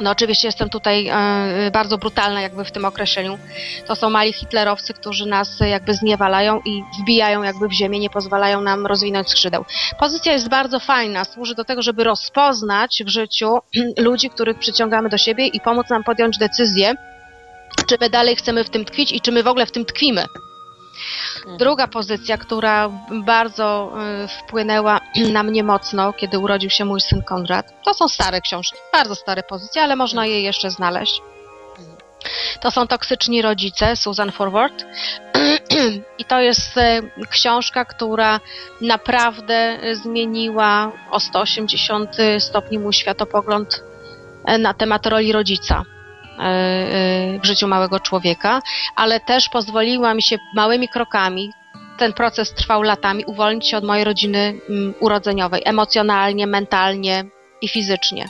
No 0.02 0.12
oczywiście 0.12 0.48
jestem 0.48 0.70
tutaj 0.70 1.08
e, 1.08 1.72
bardzo 1.74 1.98
brutalna 1.98 2.42
jakby 2.42 2.66
w 2.66 2.72
tym 2.72 2.86
określeniu. 2.86 3.38
To 3.88 3.96
są 3.96 4.10
mali 4.10 4.34
hitlerowcy, 4.34 4.94
którzy 4.94 5.26
nas 5.26 5.60
jakby 5.60 5.94
zniewalają 5.94 6.62
i 6.66 6.84
wbijają 7.02 7.44
jakby 7.44 7.68
w 7.68 7.72
ziemię, 7.72 8.00
nie 8.00 8.10
pozwalają 8.10 8.62
nam 8.62 8.86
rozwinąć 8.86 9.30
skrzydeł. 9.30 9.66
Pozycja 10.00 10.34
jest 10.34 10.50
bardzo 10.50 10.80
fajna, 10.80 11.26
służy 11.26 11.56
do 11.56 11.66
tego, 11.66 11.82
żeby 11.82 12.04
rozpoznać 12.04 13.04
w 13.06 13.10
życiu 13.10 13.58
ludzi, 13.98 14.30
których 14.30 14.60
przyciągamy 14.60 15.10
do 15.10 15.18
siebie 15.18 15.48
i 15.48 15.60
pomóc 15.62 15.90
nam 15.90 16.04
podjąć 16.04 16.38
decyzję, 16.38 16.96
czy 17.90 17.98
my 18.02 18.10
dalej 18.10 18.36
chcemy 18.36 18.64
w 18.64 18.70
tym 18.70 18.86
tkwić 18.86 19.12
i 19.12 19.22
czy 19.22 19.32
my 19.32 19.44
w 19.44 19.48
ogóle 19.48 19.66
w 19.66 19.72
tym 19.72 19.86
tkwimy. 19.86 20.26
Druga 21.58 21.88
pozycja, 21.88 22.38
która 22.38 22.90
bardzo 23.12 23.94
y, 24.24 24.28
wpłynęła 24.28 25.00
na 25.34 25.44
mnie 25.44 25.64
mocno, 25.64 26.14
kiedy 26.14 26.40
urodził 26.40 26.70
się 26.70 26.86
mój 26.86 27.02
syn 27.02 27.24
Konrad, 27.24 27.74
to 27.86 27.94
są 27.94 28.08
stare 28.08 28.42
książki, 28.42 28.78
bardzo 28.94 29.16
stare 29.16 29.44
pozycje, 29.44 29.84
ale 29.84 29.96
można 29.96 30.26
je 30.26 30.42
jeszcze 30.42 30.72
znaleźć. 30.72 31.22
To 32.60 32.72
są 32.72 32.88
Toksyczni 32.88 33.42
Rodzice, 33.42 33.96
Susan 33.96 34.32
Forward. 34.32 34.86
I 36.20 36.26
to 36.26 36.40
jest 36.42 36.78
e, 36.78 37.02
książka, 37.30 37.86
która 37.86 38.40
naprawdę 38.82 39.78
zmieniła 39.94 40.92
o 41.12 41.20
180 41.20 42.18
stopni 42.40 42.80
mój 42.80 42.94
światopogląd 42.94 43.84
e, 44.46 44.58
na 44.58 44.74
temat 44.74 45.06
roli 45.06 45.32
rodzica 45.32 45.86
w 46.40 47.46
życiu 47.46 47.68
małego 47.68 48.00
człowieka, 48.00 48.62
ale 48.96 49.20
też 49.20 49.50
pozwoliła 49.50 50.14
mi 50.14 50.22
się 50.22 50.38
małymi 50.56 50.90
krokami, 50.90 51.52
ten 51.98 52.14
proces 52.14 52.54
trwał 52.54 52.82
latami, 52.82 53.26
uwolnić 53.26 53.70
się 53.70 53.78
od 53.78 53.84
mojej 53.84 54.04
rodziny 54.04 54.60
mm, 54.70 54.94
urodzeniowej, 55.00 55.62
emocjonalnie, 55.66 56.48
mentalnie 56.48 57.26
i 57.62 57.68
fizycznie. 57.68 58.26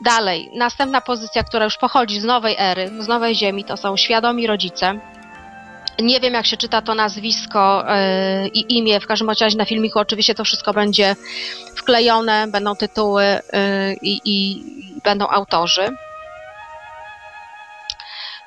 Dalej, 0.00 0.50
następna 0.54 1.00
pozycja, 1.00 1.42
która 1.44 1.64
już 1.64 1.76
pochodzi 1.76 2.20
z 2.20 2.24
nowej 2.24 2.56
ery, 2.58 2.90
z 2.98 3.08
nowej 3.08 3.34
ziemi, 3.34 3.64
to 3.64 3.76
są 3.76 3.96
świadomi 3.96 4.46
rodzice. 4.46 5.00
Nie 6.02 6.20
wiem, 6.20 6.34
jak 6.34 6.46
się 6.46 6.56
czyta 6.56 6.82
to 6.82 6.94
nazwisko 6.94 7.84
yy, 8.42 8.48
i 8.48 8.78
imię, 8.78 9.00
w 9.00 9.06
każdym 9.06 9.28
razie 9.28 9.56
na 9.56 9.64
filmiku 9.64 9.98
oczywiście 9.98 10.34
to 10.34 10.44
wszystko 10.44 10.72
będzie 10.72 11.16
wklejone, 11.76 12.46
będą 12.48 12.76
tytuły 12.76 13.24
yy, 13.24 13.40
i, 14.02 14.20
i 14.24 14.64
będą 15.04 15.28
autorzy. 15.28 15.88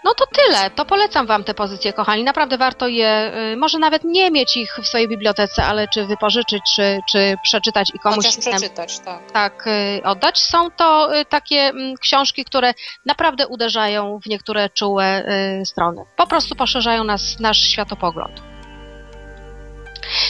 No 0.04 0.13
to 0.13 0.26
tyle, 0.26 0.70
to 0.70 0.86
polecam 0.86 1.28
Wam 1.28 1.44
te 1.44 1.54
pozycje, 1.54 1.94
kochani. 1.94 2.24
Naprawdę 2.24 2.58
warto 2.58 2.88
je, 2.88 3.32
yy, 3.50 3.58
może 3.58 3.80
nawet 3.80 4.04
nie 4.04 4.32
mieć 4.32 4.58
ich 4.58 4.80
w 4.82 4.88
swojej 4.88 5.08
bibliotece, 5.08 5.63
ale 5.63 5.88
czy 5.88 6.06
wypożyczyć, 6.06 6.62
czy, 6.76 7.00
czy 7.10 7.36
przeczytać 7.44 7.92
i 7.96 8.00
komuś 8.00 8.26
Chociaż 8.26 8.38
przeczytać, 8.38 9.00
tak. 9.00 9.32
tak 9.32 9.68
y, 9.68 10.02
oddać. 10.04 10.39
Są 10.39 10.72
to 10.72 11.16
y, 11.16 11.26
takie 11.26 11.60
mm, 11.60 11.98
książki, 11.98 12.46
które 12.46 12.74
naprawdę 13.06 13.48
uderzają 13.48 14.20
w 14.20 14.26
niektóre 14.26 14.70
czułe 14.70 15.24
y, 15.62 15.66
strony. 15.66 16.02
Po 16.16 16.28
prostu 16.28 16.56
poszerzają 16.56 17.04
nas, 17.04 17.39
nasz 17.39 17.62
światopogląd. 17.62 18.42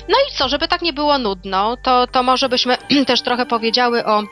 No 0.09 0.17
i 0.29 0.35
co, 0.37 0.49
żeby 0.49 0.67
tak 0.67 0.81
nie 0.81 0.93
było 0.93 1.17
nudno, 1.17 1.77
to, 1.77 2.07
to 2.07 2.23
może 2.23 2.49
byśmy 2.49 2.77
też 3.07 3.21
trochę 3.21 3.45
powiedziały 3.45 4.05
o, 4.05 4.23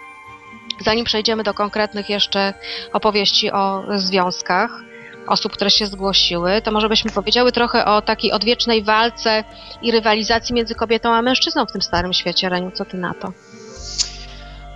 zanim 0.79 1.05
przejdziemy 1.05 1.43
do 1.43 1.53
konkretnych 1.53 2.09
jeszcze 2.09 2.53
opowieści 2.93 3.51
o 3.51 3.83
związkach 3.95 4.90
osób, 5.27 5.53
które 5.53 5.69
się 5.71 5.87
zgłosiły, 5.87 6.61
to 6.61 6.71
może 6.71 6.89
byśmy 6.89 7.11
powiedziały 7.11 7.51
trochę 7.51 7.85
o 7.85 8.01
takiej 8.01 8.31
odwiecznej 8.31 8.83
walce 8.83 9.43
i 9.81 9.91
rywalizacji 9.91 10.55
między 10.55 10.75
kobietą 10.75 11.13
a 11.13 11.21
mężczyzną 11.21 11.65
w 11.65 11.71
tym 11.71 11.81
starym 11.81 12.13
świecie. 12.13 12.49
Reniu, 12.49 12.71
co 12.71 12.85
ty 12.85 12.97
na 12.97 13.13
to? 13.13 13.31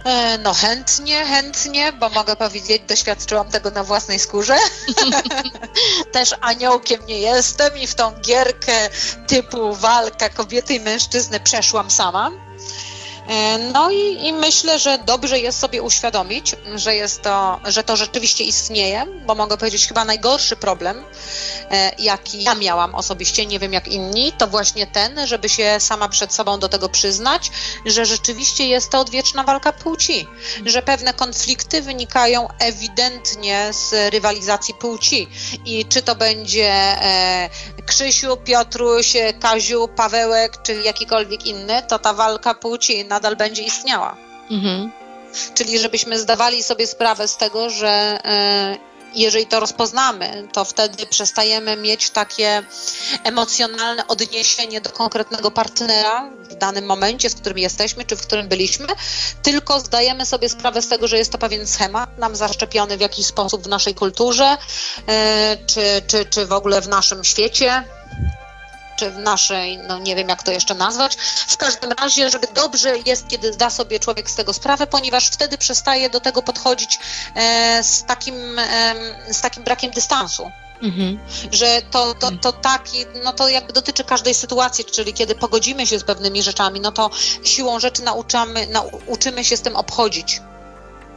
E, 0.06 0.38
No 0.38 0.54
chętnie, 0.54 1.26
chętnie, 1.26 1.94
bo 1.94 2.10
mogę 2.10 2.36
powiedzieć, 2.36 2.82
doświadczyłam 2.88 3.52
tego 3.52 3.72
na 3.72 3.84
własnej 3.84 4.20
skórze. 4.20 4.56
Też 6.12 6.36
aniołkiem 6.42 7.06
nie 7.08 7.20
jestem 7.20 7.78
i 7.78 7.88
w 7.88 7.96
tą 7.96 8.12
gierkę 8.22 8.90
typu 9.28 9.74
walka 9.74 10.30
kobiety 10.30 10.74
i 10.74 10.80
mężczyzny 10.80 11.40
przeszłam 11.40 11.92
sama. 11.92 12.32
E, 13.30 13.58
No 13.58 13.92
i, 13.92 14.28
i 14.28 14.34
myślę, 14.34 14.80
że 14.80 14.98
dobrze 14.98 15.40
jest 15.40 15.60
sobie 15.60 15.82
uświadomić, 15.82 16.56
że 16.76 16.96
jest 16.96 17.22
to, 17.22 17.60
że 17.64 17.84
to 17.84 17.96
rzeczywiście 17.96 18.44
istnieje, 18.44 19.06
bo 19.26 19.36
mogę 19.36 19.58
powiedzieć 19.58 19.88
chyba 19.88 20.06
najgorszy 20.06 20.56
problem, 20.56 21.04
e, 21.72 21.92
jaki 22.00 22.44
ja 22.44 22.56
miałam 22.56 22.96
osobiście, 22.96 23.46
nie 23.46 23.60
wiem 23.60 23.74
jak 23.74 23.88
inni, 23.88 24.32
to 24.38 24.48
właśnie 24.48 24.88
ten, 24.88 25.28
żeby 25.28 25.50
się 25.50 25.76
sama 25.80 26.10
przed 26.10 26.34
sobą 26.34 26.60
do 26.60 26.70
tego 26.70 26.90
przyznać, 26.90 27.52
że 27.86 28.06
rzeczywiście 28.06 28.68
jest 28.68 28.90
to 28.90 29.00
odwieczna 29.00 29.44
walka 29.44 29.74
płci, 29.74 30.28
że 30.66 30.82
pewne 30.82 31.14
konflikty 31.14 31.82
wynikają 31.82 32.48
ewidentnie 32.60 33.70
z 33.72 34.14
rywalizacji 34.14 34.74
płci. 34.74 35.28
I 35.66 35.86
czy 35.86 36.02
to 36.02 36.16
będzie 36.16 36.70
e, 36.72 37.50
Krzysiu, 37.86 38.38
Piotruś, 38.38 39.14
Kaziu, 39.40 39.88
Pawełek, 39.88 40.62
czy 40.64 40.82
jakikolwiek 40.82 41.46
inny, 41.46 41.84
to 41.88 42.00
ta 42.00 42.14
walka 42.14 42.54
płci 42.54 43.06
nadal 43.16 43.36
będzie 43.36 43.64
istniała. 43.64 44.16
Mhm. 44.52 44.92
Czyli 45.54 45.80
żebyśmy 45.80 46.20
zdawali 46.20 46.64
sobie 46.64 46.88
sprawę 46.88 47.28
z 47.28 47.38
tego, 47.38 47.70
że 47.70 48.20
e, 48.26 48.78
jeżeli 49.16 49.46
to 49.46 49.60
rozpoznamy, 49.60 50.48
to 50.54 50.66
wtedy 50.66 51.06
przestajemy 51.06 51.78
mieć 51.78 52.10
takie 52.10 52.64
emocjonalne 53.24 54.08
odniesienie 54.08 54.82
do 54.82 54.90
konkretnego 54.90 55.52
partnera 55.52 56.30
w 56.50 56.56
danym 56.56 56.86
momencie, 56.86 57.30
w 57.30 57.36
którym 57.36 57.58
jesteśmy, 57.58 58.06
czy 58.06 58.16
w 58.16 58.22
którym 58.22 58.48
byliśmy, 58.48 58.88
tylko 59.44 59.80
zdajemy 59.80 60.26
sobie 60.26 60.50
sprawę 60.50 60.82
z 60.82 60.88
tego, 60.88 61.08
że 61.08 61.18
jest 61.18 61.32
to 61.32 61.38
pewien 61.38 61.68
schemat 61.68 62.18
nam 62.18 62.36
zaszczepiony 62.36 62.98
w 62.98 63.02
jakiś 63.02 63.26
sposób 63.26 63.64
w 63.64 63.68
naszej 63.68 63.96
kulturze, 63.96 64.58
e, 65.08 65.58
czy, 65.68 66.02
czy, 66.08 66.26
czy 66.26 66.46
w 66.46 66.54
ogóle 66.54 66.82
w 66.82 66.88
naszym 66.88 67.24
świecie, 67.24 67.84
czy 68.96 69.12
w 69.12 69.18
naszej, 69.18 69.78
no 69.78 70.00
nie 70.00 70.16
wiem 70.16 70.30
jak 70.30 70.44
to 70.44 70.52
jeszcze 70.52 70.76
nazwać. 70.76 71.16
W 71.48 71.58
każdym 71.58 71.92
razie, 71.92 72.30
żeby 72.30 72.48
dobrze 72.54 72.98
jest, 73.06 73.28
kiedy 73.28 73.54
zda 73.54 73.70
sobie 73.70 74.00
człowiek 74.00 74.30
z 74.30 74.36
tego 74.36 74.54
sprawę, 74.54 74.88
ponieważ 74.88 75.28
wtedy 75.28 75.58
przestaje 75.58 76.10
do 76.10 76.20
tego 76.20 76.42
podchodzić 76.42 77.00
e, 77.36 77.84
z, 77.84 78.04
takim, 78.04 78.60
em, 78.60 78.98
z 79.32 79.42
takim 79.42 79.64
brakiem 79.64 79.92
dystansu. 79.92 80.52
Mhm. 80.82 81.20
Że 81.52 81.82
to, 81.92 82.14
to, 82.14 82.32
to 82.32 82.54
taki, 82.54 83.06
no 83.24 83.34
to 83.34 83.50
jakby 83.50 83.74
dotyczy 83.74 84.04
każdej 84.04 84.34
sytuacji, 84.34 84.86
czyli 84.86 85.14
kiedy 85.14 85.36
pogodzimy 85.36 85.88
się 85.88 86.00
z 86.00 86.04
pewnymi 86.04 86.44
rzeczami, 86.44 86.80
no 86.80 86.92
to 86.92 87.10
siłą 87.44 87.80
rzeczy 87.80 88.04
nauczamy, 88.04 88.68
nauczymy 88.68 89.44
się 89.44 89.58
z 89.58 89.62
tym 89.62 89.76
obchodzić 89.76 90.42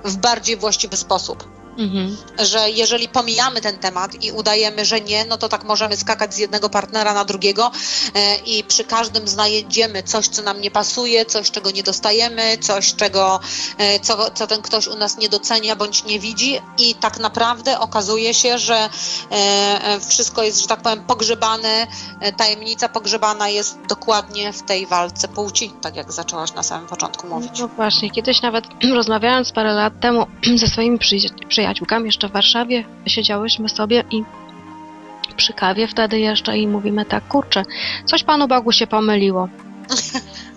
w 0.04 0.16
bardziej 0.16 0.56
właściwy 0.56 0.96
sposób. 0.96 1.57
Mhm. 1.78 2.16
że 2.38 2.70
jeżeli 2.70 3.08
pomijamy 3.08 3.60
ten 3.60 3.78
temat 3.78 4.24
i 4.24 4.32
udajemy, 4.32 4.84
że 4.84 5.00
nie, 5.00 5.24
no 5.24 5.38
to 5.38 5.48
tak 5.48 5.64
możemy 5.64 5.96
skakać 5.96 6.34
z 6.34 6.38
jednego 6.38 6.68
partnera 6.68 7.14
na 7.14 7.24
drugiego 7.24 7.70
e, 8.14 8.36
i 8.36 8.64
przy 8.64 8.84
każdym 8.84 9.28
znajdziemy 9.28 10.02
coś, 10.02 10.28
co 10.28 10.42
nam 10.42 10.60
nie 10.60 10.70
pasuje, 10.70 11.26
coś, 11.26 11.50
czego 11.50 11.70
nie 11.70 11.82
dostajemy, 11.82 12.58
coś, 12.58 12.94
czego, 12.94 13.40
e, 13.78 14.00
co, 14.00 14.30
co 14.30 14.46
ten 14.46 14.62
ktoś 14.62 14.86
u 14.86 14.96
nas 14.96 15.18
nie 15.18 15.28
docenia 15.28 15.76
bądź 15.76 16.04
nie 16.04 16.20
widzi 16.20 16.60
i 16.78 16.94
tak 16.94 17.18
naprawdę 17.18 17.78
okazuje 17.80 18.34
się, 18.34 18.58
że 18.58 18.88
e, 19.30 20.00
wszystko 20.08 20.42
jest, 20.42 20.60
że 20.60 20.66
tak 20.66 20.82
powiem, 20.82 21.04
pogrzebane, 21.04 21.86
tajemnica 22.36 22.88
pogrzebana 22.88 23.48
jest 23.48 23.78
dokładnie 23.88 24.52
w 24.52 24.62
tej 24.62 24.86
walce 24.86 25.28
płci, 25.28 25.72
tak 25.82 25.96
jak 25.96 26.12
zaczęłaś 26.12 26.52
na 26.54 26.62
samym 26.62 26.88
początku 26.88 27.26
mówić. 27.26 27.58
No 27.60 27.68
właśnie, 27.68 28.10
kiedyś 28.10 28.42
nawet 28.42 28.64
rozmawiając 28.94 29.52
parę 29.52 29.72
lat 29.72 29.92
temu 30.00 30.26
ze 30.60 30.66
swoimi 30.66 30.98
przyja- 30.98 31.48
przyjaciółkami 31.68 32.06
jeszcze 32.06 32.28
w 32.28 32.32
Warszawie, 32.32 32.84
siedziałyśmy 33.06 33.68
sobie 33.68 34.04
i 34.10 34.24
przy 35.36 35.52
kawie 35.52 35.88
wtedy 35.88 36.20
jeszcze 36.20 36.58
i 36.58 36.66
mówimy 36.66 37.04
tak, 37.04 37.28
kurczę, 37.28 37.62
coś 38.04 38.24
Panu 38.24 38.48
Bogu 38.48 38.72
się 38.72 38.86
pomyliło. 38.86 39.48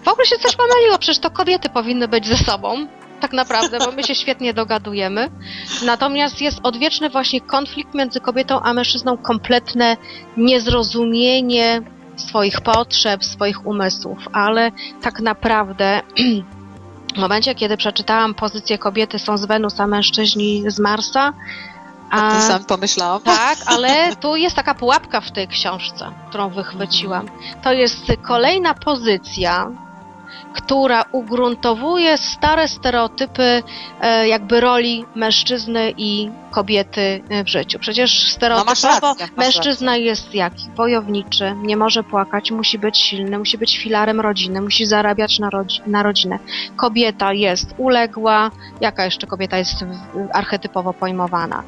W 0.04 0.08
ogóle 0.08 0.26
się 0.26 0.36
coś 0.36 0.56
pomyliło, 0.56 0.97
przecież 0.97 1.19
to 1.19 1.32
kobiety 1.32 1.69
powinny 1.69 2.08
być 2.08 2.28
ze 2.28 2.38
sobą, 2.38 2.88
tak 3.19 3.34
naprawdę, 3.34 3.80
bo 3.80 3.91
my 3.91 4.04
się 4.04 4.15
świetnie 4.15 4.54
dogadujemy. 4.54 5.30
Natomiast 5.86 6.41
jest 6.41 6.60
odwieczny 6.63 7.10
właśnie 7.10 7.41
konflikt 7.41 7.93
między 7.93 8.19
kobietą 8.19 8.62
a 8.62 8.74
mężczyzną, 8.74 9.17
kompletne 9.17 9.97
niezrozumienie 10.38 11.82
swoich 12.15 12.62
potrzeb, 12.62 13.24
swoich 13.24 13.65
umysłów, 13.65 14.17
ale 14.34 14.71
tak 15.02 15.19
naprawdę 15.19 16.02
w 17.15 17.17
momencie, 17.17 17.56
kiedy 17.56 17.78
przeczytałam 17.78 18.34
pozycję 18.34 18.78
kobiety 18.78 19.19
są 19.19 19.38
z 19.38 19.45
Wenus, 19.45 19.80
a 19.80 19.88
mężczyźni 19.88 20.63
z 20.67 20.80
Marsa, 20.80 21.34
A 22.10 22.32
tym 22.32 22.41
sam 22.41 22.65
pomyślałam. 22.65 23.21
tak, 23.21 23.58
ale 23.74 24.15
tu 24.15 24.36
jest 24.36 24.56
taka 24.56 24.74
pułapka 24.76 25.21
w 25.21 25.32
tej 25.32 25.47
książce, 25.47 26.12
którą 26.30 26.50
wychwyciłam. 26.50 27.30
To 27.63 27.74
jest 27.74 28.02
kolejna 28.21 28.74
pozycja, 28.74 29.71
która 30.54 31.04
ugruntowuje 31.12 32.17
stare 32.17 32.67
stereotypy 32.67 33.63
e, 34.02 34.28
jakby 34.28 34.60
roli 34.62 35.06
mężczyzny 35.15 35.93
i 35.97 36.32
kobiety 36.51 37.23
e, 37.29 37.43
w 37.43 37.47
życiu. 37.47 37.79
Przecież 37.79 38.31
stereotypowo 38.31 38.99
No, 39.01 39.07
rację, 39.09 39.27
mężczyzna 39.37 39.97
jest 39.97 40.35
jaki? 40.35 40.65
Wojowniczy, 40.75 41.53
nie 41.57 41.77
może 41.77 42.03
płakać, 42.03 42.51
musi 42.51 42.79
być 42.79 42.97
silny, 42.97 43.39
musi 43.39 43.57
być 43.57 43.77
filarem 43.77 44.19
rodziny, 44.19 44.61
musi 44.61 44.85
zarabiać 44.85 45.39
na, 45.39 45.49
rodzi- 45.49 45.81
na 45.87 46.03
rodzinę. 46.03 46.39
Kobieta 46.75 47.33
jest 47.33 47.67
uległa, 47.77 48.51
jaka 48.81 49.05
jeszcze 49.05 49.27
kobieta 49.27 49.57
jest 49.57 49.75
archetypowo 50.33 50.93
pojmowana? 50.93 51.63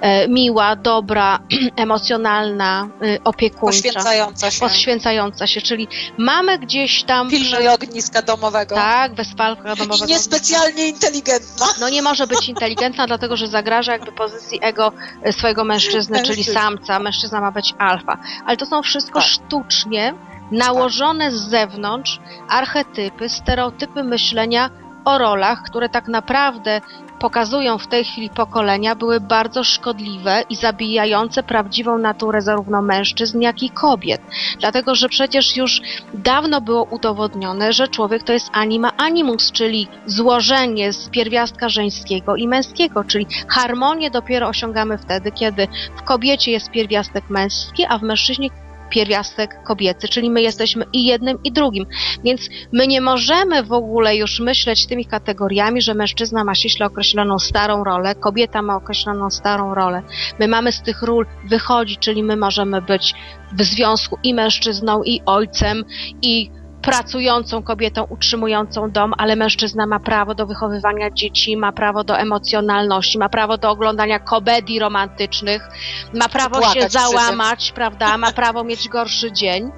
E, 0.00 0.28
miła, 0.28 0.76
dobra, 0.76 1.38
emocjonalna, 1.76 2.88
y, 3.02 3.18
opiekuńcza, 3.24 3.66
Poświęcająca 3.82 4.50
się. 4.50 4.60
poświęcająca 4.60 5.46
się, 5.46 5.60
czyli 5.60 5.88
mamy 6.18 6.58
gdzieś 6.58 7.02
tam... 7.04 7.30
Pilnuje 7.30 7.72
ogniska 7.72 8.22
domowego. 8.22 8.74
Tak, 8.74 9.14
Westfalka 9.14 9.76
domowego. 9.76 10.04
I 10.04 10.08
niespecjalnie 10.08 10.88
inteligentna. 10.88 11.66
No 11.80 11.88
nie 11.88 12.02
może 12.02 12.26
być 12.26 12.48
inteligentna, 12.48 13.06
dlatego 13.06 13.36
że 13.36 13.46
zagraża 13.46 13.92
jakby 13.92 14.12
pozycji 14.22 14.58
ego 14.62 14.92
e, 15.22 15.32
swojego 15.32 15.64
mężczyzny, 15.64 16.16
czyli 16.22 16.28
Mężczyzny. 16.28 16.60
samca. 16.60 16.98
Mężczyzna 16.98 17.40
ma 17.40 17.50
być 17.52 17.74
alfa. 17.78 18.18
Ale 18.46 18.56
to 18.56 18.66
są 18.66 18.82
wszystko 18.82 19.18
Tak. 19.20 19.28
sztucznie 19.28 20.14
nałożone 20.50 21.30
z 21.30 21.34
zewnątrz 21.34 22.20
archetypy, 22.48 23.28
stereotypy 23.28 24.04
myślenia 24.04 24.70
o 25.04 25.18
rolach, 25.18 25.62
które 25.62 25.88
tak 25.88 26.08
naprawdę 26.08 26.80
pokazują 27.22 27.78
w 27.78 27.86
tej 27.86 28.04
chwili 28.04 28.30
pokolenia, 28.30 28.94
były 28.94 29.20
bardzo 29.20 29.64
szkodliwe 29.64 30.42
i 30.50 30.56
zabijające 30.56 31.42
prawdziwą 31.42 31.98
naturę 31.98 32.42
zarówno 32.42 32.82
mężczyzn, 32.82 33.40
jak 33.40 33.62
i 33.62 33.70
kobiet. 33.70 34.20
Dlatego, 34.60 34.94
że 34.94 35.08
przecież 35.08 35.56
już 35.56 35.80
dawno 36.14 36.60
było 36.60 36.84
udowodnione, 36.84 37.72
że 37.72 37.88
człowiek 37.88 38.22
to 38.22 38.32
jest 38.32 38.50
anima 38.52 38.92
animus, 38.96 39.52
czyli 39.52 39.88
złożenie 40.06 40.92
z 40.92 41.08
pierwiastka 41.08 41.68
żeńskiego 41.68 42.36
i 42.36 42.48
męskiego, 42.48 43.04
czyli 43.04 43.26
harmonię 43.48 44.10
dopiero 44.10 44.48
osiągamy 44.48 44.98
wtedy, 44.98 45.32
kiedy 45.32 45.68
w 45.96 46.02
kobiecie 46.02 46.50
jest 46.50 46.70
pierwiastek 46.70 47.30
męski, 47.30 47.84
a 47.88 47.98
w 47.98 48.02
mężczyźnie 48.02 48.48
pierwiastek 48.92 49.62
kobiecy, 49.64 50.08
czyli 50.08 50.30
my 50.30 50.42
jesteśmy 50.42 50.84
i 50.92 51.04
jednym 51.04 51.38
i 51.44 51.52
drugim. 51.52 51.86
Więc 52.24 52.48
my 52.72 52.86
nie 52.86 53.00
możemy 53.00 53.62
w 53.62 53.72
ogóle 53.72 54.16
już 54.16 54.40
myśleć 54.40 54.86
tymi 54.86 55.04
kategoriami, 55.06 55.82
że 55.82 55.94
mężczyzna 55.94 56.44
ma 56.44 56.54
ściśle 56.54 56.86
określoną 56.86 57.38
starą 57.38 57.84
rolę, 57.84 58.14
kobieta 58.14 58.62
ma 58.62 58.76
określoną 58.76 59.30
starą 59.30 59.74
rolę. 59.74 60.02
My 60.38 60.48
mamy 60.48 60.72
z 60.72 60.82
tych 60.82 61.02
ról 61.02 61.26
wychodzić, 61.48 61.98
czyli 61.98 62.22
my 62.22 62.36
możemy 62.36 62.82
być 62.82 63.14
w 63.52 63.62
związku 63.62 64.18
i 64.22 64.34
mężczyzną, 64.34 65.02
i 65.02 65.20
ojcem, 65.26 65.84
i 66.22 66.50
pracującą 66.82 67.62
kobietą, 67.62 68.02
utrzymującą 68.02 68.90
dom, 68.90 69.14
ale 69.18 69.36
mężczyzna 69.36 69.86
ma 69.86 70.00
prawo 70.00 70.34
do 70.34 70.46
wychowywania 70.46 71.10
dzieci, 71.10 71.56
ma 71.56 71.72
prawo 71.72 72.04
do 72.04 72.18
emocjonalności, 72.18 73.18
ma 73.18 73.28
prawo 73.28 73.58
do 73.58 73.70
oglądania 73.70 74.18
komedii 74.18 74.78
romantycznych, 74.78 75.68
ma 76.14 76.28
prawo 76.28 76.54
się 76.54 76.60
płakać 76.60 76.92
tym. 76.92 77.02
załamać, 77.02 77.72
prawda, 77.72 78.18
ma 78.18 78.32
prawo 78.42 78.64
mieć 78.64 78.88
gorszy 78.88 79.32
dzień. 79.32 79.70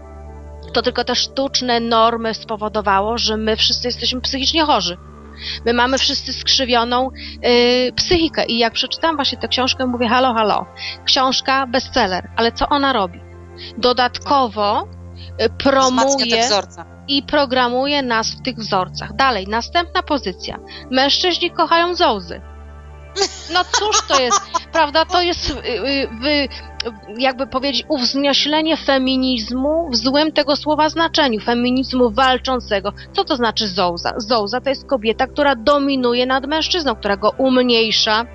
To 0.72 0.82
tylko 0.82 1.04
te 1.04 1.14
sztuczne 1.14 1.80
normy 1.80 2.34
spowodowało, 2.34 3.18
że 3.18 3.36
my 3.36 3.56
wszyscy 3.56 3.88
jesteśmy 3.88 4.20
psychicznie 4.20 4.64
chorzy. 4.64 4.96
My 5.66 5.72
mamy 5.72 5.98
wszyscy 5.98 6.32
skrzywioną 6.32 7.10
yy, 7.42 7.92
psychikę 7.92 8.44
i 8.44 8.58
jak 8.58 8.72
przeczytałam 8.72 9.16
właśnie 9.16 9.38
tę 9.38 9.48
książkę, 9.48 9.86
mówię 9.86 10.08
halo, 10.08 10.34
halo, 10.34 10.66
książka 11.04 11.66
bestseller, 11.66 12.30
ale 12.36 12.52
co 12.52 12.68
ona 12.68 12.92
robi? 12.92 13.20
Dodatkowo 13.78 14.82
y, 14.82 15.48
Wzmacnia 15.48 15.48
te 15.48 15.56
promuje 15.58 16.46
wzorce. 16.46 16.93
I 17.08 17.22
programuje 17.22 18.02
nas 18.02 18.30
w 18.30 18.42
tych 18.42 18.56
wzorcach. 18.56 19.16
Dalej, 19.16 19.46
następna 19.48 20.02
pozycja. 20.02 20.58
Mężczyźni 20.90 21.50
kochają 21.50 21.94
zołzy. 21.94 22.40
No 23.52 23.60
cóż 23.64 24.06
to 24.08 24.20
jest, 24.20 24.40
prawda? 24.72 25.04
To 25.04 25.22
jest 25.22 25.50
y, 25.50 25.54
y, 26.26 26.48
jakby 27.18 27.46
powiedzieć, 27.46 27.84
uwznieślenie 27.88 28.76
feminizmu 28.76 29.88
w 29.90 29.96
złym 29.96 30.32
tego 30.32 30.56
słowa 30.56 30.88
znaczeniu, 30.88 31.40
feminizmu 31.40 32.10
walczącego. 32.10 32.92
Co 33.12 33.24
to 33.24 33.36
znaczy 33.36 33.68
zołza? 33.68 34.12
Zołza 34.16 34.60
to 34.60 34.68
jest 34.68 34.86
kobieta, 34.86 35.26
która 35.26 35.56
dominuje 35.56 36.26
nad 36.26 36.46
mężczyzną, 36.46 36.94
która 36.94 37.16
go 37.16 37.30
umniejsza, 37.38 38.26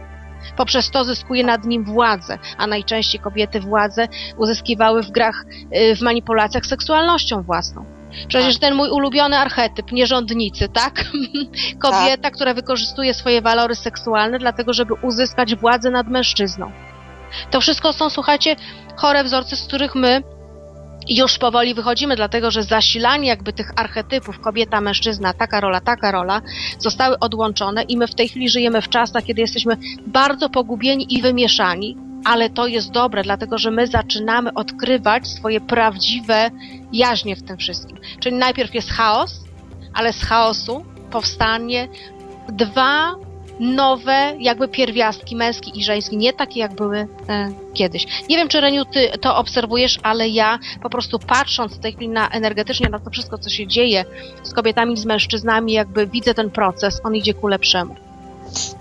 poprzez 0.57 0.91
to 0.91 1.03
zyskuje 1.03 1.43
nad 1.43 1.65
nim 1.65 1.83
władzę, 1.83 2.37
a 2.57 2.67
najczęściej 2.67 3.21
kobiety 3.21 3.59
władzę 3.59 4.07
uzyskiwały 4.37 5.03
w 5.03 5.11
grach, 5.11 5.45
y, 5.75 5.95
w 5.95 6.01
manipulacjach 6.01 6.65
seksualnością 6.65 7.41
własną. 7.41 7.98
Przecież 8.27 8.57
ten 8.57 8.75
mój 8.75 8.89
ulubiony 8.89 9.37
archetyp, 9.37 9.91
nierządnicy, 9.91 10.69
tak? 10.69 11.05
Kobieta, 11.83 12.31
która 12.31 12.53
wykorzystuje 12.53 13.13
swoje 13.13 13.41
walory 13.41 13.75
seksualne 13.75 14.39
dlatego, 14.39 14.73
żeby 14.73 14.93
uzyskać 14.93 15.55
władzę 15.55 15.91
nad 15.91 16.07
mężczyzną. 16.07 16.71
To 17.51 17.61
wszystko 17.61 17.93
są, 17.93 18.09
słuchajcie, 18.09 18.55
chore 18.95 19.23
wzorce, 19.23 19.55
z 19.55 19.67
których 19.67 19.95
my 19.95 20.23
już 21.07 21.37
powoli 21.37 21.73
wychodzimy, 21.73 22.15
dlatego 22.15 22.51
że 22.51 22.63
zasilanie 22.63 23.27
jakby 23.27 23.53
tych 23.53 23.71
archetypów 23.75 24.39
kobieta, 24.39 24.81
mężczyzna, 24.81 25.33
taka 25.33 25.59
rola, 25.59 25.81
taka 25.81 26.11
rola 26.11 26.41
zostały 26.79 27.19
odłączone 27.19 27.83
i 27.83 27.97
my 27.97 28.07
w 28.07 28.15
tej 28.15 28.29
chwili 28.29 28.49
żyjemy 28.49 28.81
w 28.81 28.89
czasach, 28.89 29.23
kiedy 29.23 29.41
jesteśmy 29.41 29.77
bardzo 30.07 30.49
pogubieni 30.49 31.13
i 31.13 31.21
wymieszani, 31.21 31.97
ale 32.25 32.49
to 32.49 32.67
jest 32.67 32.91
dobre, 32.91 33.23
dlatego 33.23 33.57
że 33.57 33.71
my 33.71 33.87
zaczynamy 33.87 34.53
odkrywać 34.53 35.27
swoje 35.27 35.61
prawdziwe 35.61 36.49
jaźnie 36.93 37.35
w 37.35 37.43
tym 37.43 37.57
wszystkim. 37.57 37.97
Czyli 38.19 38.35
najpierw 38.35 38.73
jest 38.73 38.89
chaos, 38.89 39.43
ale 39.93 40.13
z 40.13 40.23
chaosu 40.23 40.85
powstanie 41.11 41.87
dwa 42.49 43.15
nowe 43.59 44.35
jakby 44.39 44.67
pierwiastki, 44.67 45.35
męski 45.35 45.79
i 45.79 45.83
żeński, 45.83 46.17
nie 46.17 46.33
takie 46.33 46.59
jak 46.59 46.75
były 46.75 46.97
e, 47.29 47.51
kiedyś. 47.73 48.05
Nie 48.29 48.37
wiem, 48.37 48.47
czy 48.47 48.61
Reniu, 48.61 48.85
ty 48.85 49.11
to 49.21 49.37
obserwujesz, 49.37 49.99
ale 50.03 50.29
ja 50.29 50.59
po 50.83 50.89
prostu 50.89 51.19
patrząc 51.19 51.73
w 51.73 51.79
tej 51.79 51.93
chwili 51.93 52.09
na 52.09 52.29
energetycznie 52.29 52.89
na 52.89 52.99
to 52.99 53.09
wszystko, 53.09 53.37
co 53.37 53.49
się 53.49 53.67
dzieje 53.67 54.05
z 54.43 54.53
kobietami, 54.53 54.97
z 54.97 55.05
mężczyznami, 55.05 55.73
jakby 55.73 56.07
widzę 56.07 56.33
ten 56.33 56.51
proces, 56.51 57.01
on 57.03 57.15
idzie 57.15 57.33
ku 57.33 57.47
lepszemu. 57.47 57.95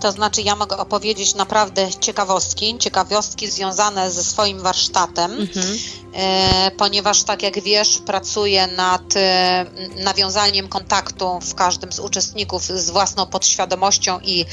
To 0.00 0.12
znaczy, 0.12 0.42
ja 0.42 0.56
mogę 0.56 0.76
opowiedzieć 0.76 1.34
naprawdę 1.34 1.88
ciekawostki, 2.00 2.78
ciekawostki 2.78 3.46
związane 3.46 4.10
ze 4.10 4.24
swoim 4.24 4.60
warsztatem. 4.60 5.30
Mhm. 5.30 5.78
E, 6.14 6.70
ponieważ 6.70 7.22
tak 7.22 7.42
jak 7.42 7.62
wiesz, 7.62 7.98
pracuję 7.98 8.66
nad 8.66 9.16
e, 9.16 9.66
nawiązaniem 10.04 10.68
kontaktu 10.68 11.40
w 11.40 11.54
każdym 11.54 11.92
z 11.92 12.00
uczestników 12.00 12.62
z 12.62 12.90
własną 12.90 13.26
podświadomością 13.26 14.20
i 14.20 14.44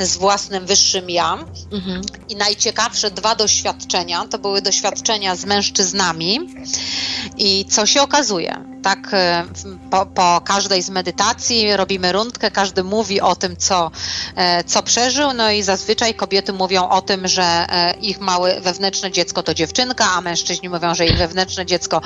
z 0.00 0.16
własnym 0.16 0.66
wyższym 0.66 1.10
ja. 1.10 1.38
Mhm. 1.72 2.02
I 2.28 2.36
najciekawsze 2.36 3.10
dwa 3.10 3.34
doświadczenia 3.34 4.24
to 4.30 4.38
były 4.38 4.62
doświadczenia 4.62 5.36
z 5.36 5.44
mężczyznami. 5.44 6.40
I 7.36 7.64
co 7.70 7.86
się 7.86 8.02
okazuje? 8.02 8.64
Tak, 8.82 9.08
e, 9.12 9.44
po, 9.90 10.06
po 10.06 10.40
każdej 10.44 10.82
z 10.82 10.90
medytacji 10.90 11.76
robimy 11.76 12.12
rundkę, 12.12 12.50
każdy 12.50 12.84
mówi 12.84 13.20
o 13.20 13.36
tym, 13.36 13.56
co, 13.56 13.90
co 14.66 14.82
przeżył, 14.82 15.32
no 15.32 15.50
i 15.50 15.62
zazwyczaj 15.62 16.14
kobiety 16.14 16.52
mówią 16.52 16.88
o 16.88 17.02
tym, 17.02 17.28
że 17.28 17.66
ich 18.00 18.20
małe 18.20 18.60
wewnętrzne 18.60 19.10
dziecko 19.10 19.42
to 19.42 19.54
dziewczynka, 19.54 20.10
a 20.12 20.20
mężczyźni 20.20 20.68
mówią, 20.68 20.94
że 20.94 21.03
ich 21.06 21.18
wewnętrzne 21.18 21.66
dziecko 21.66 22.00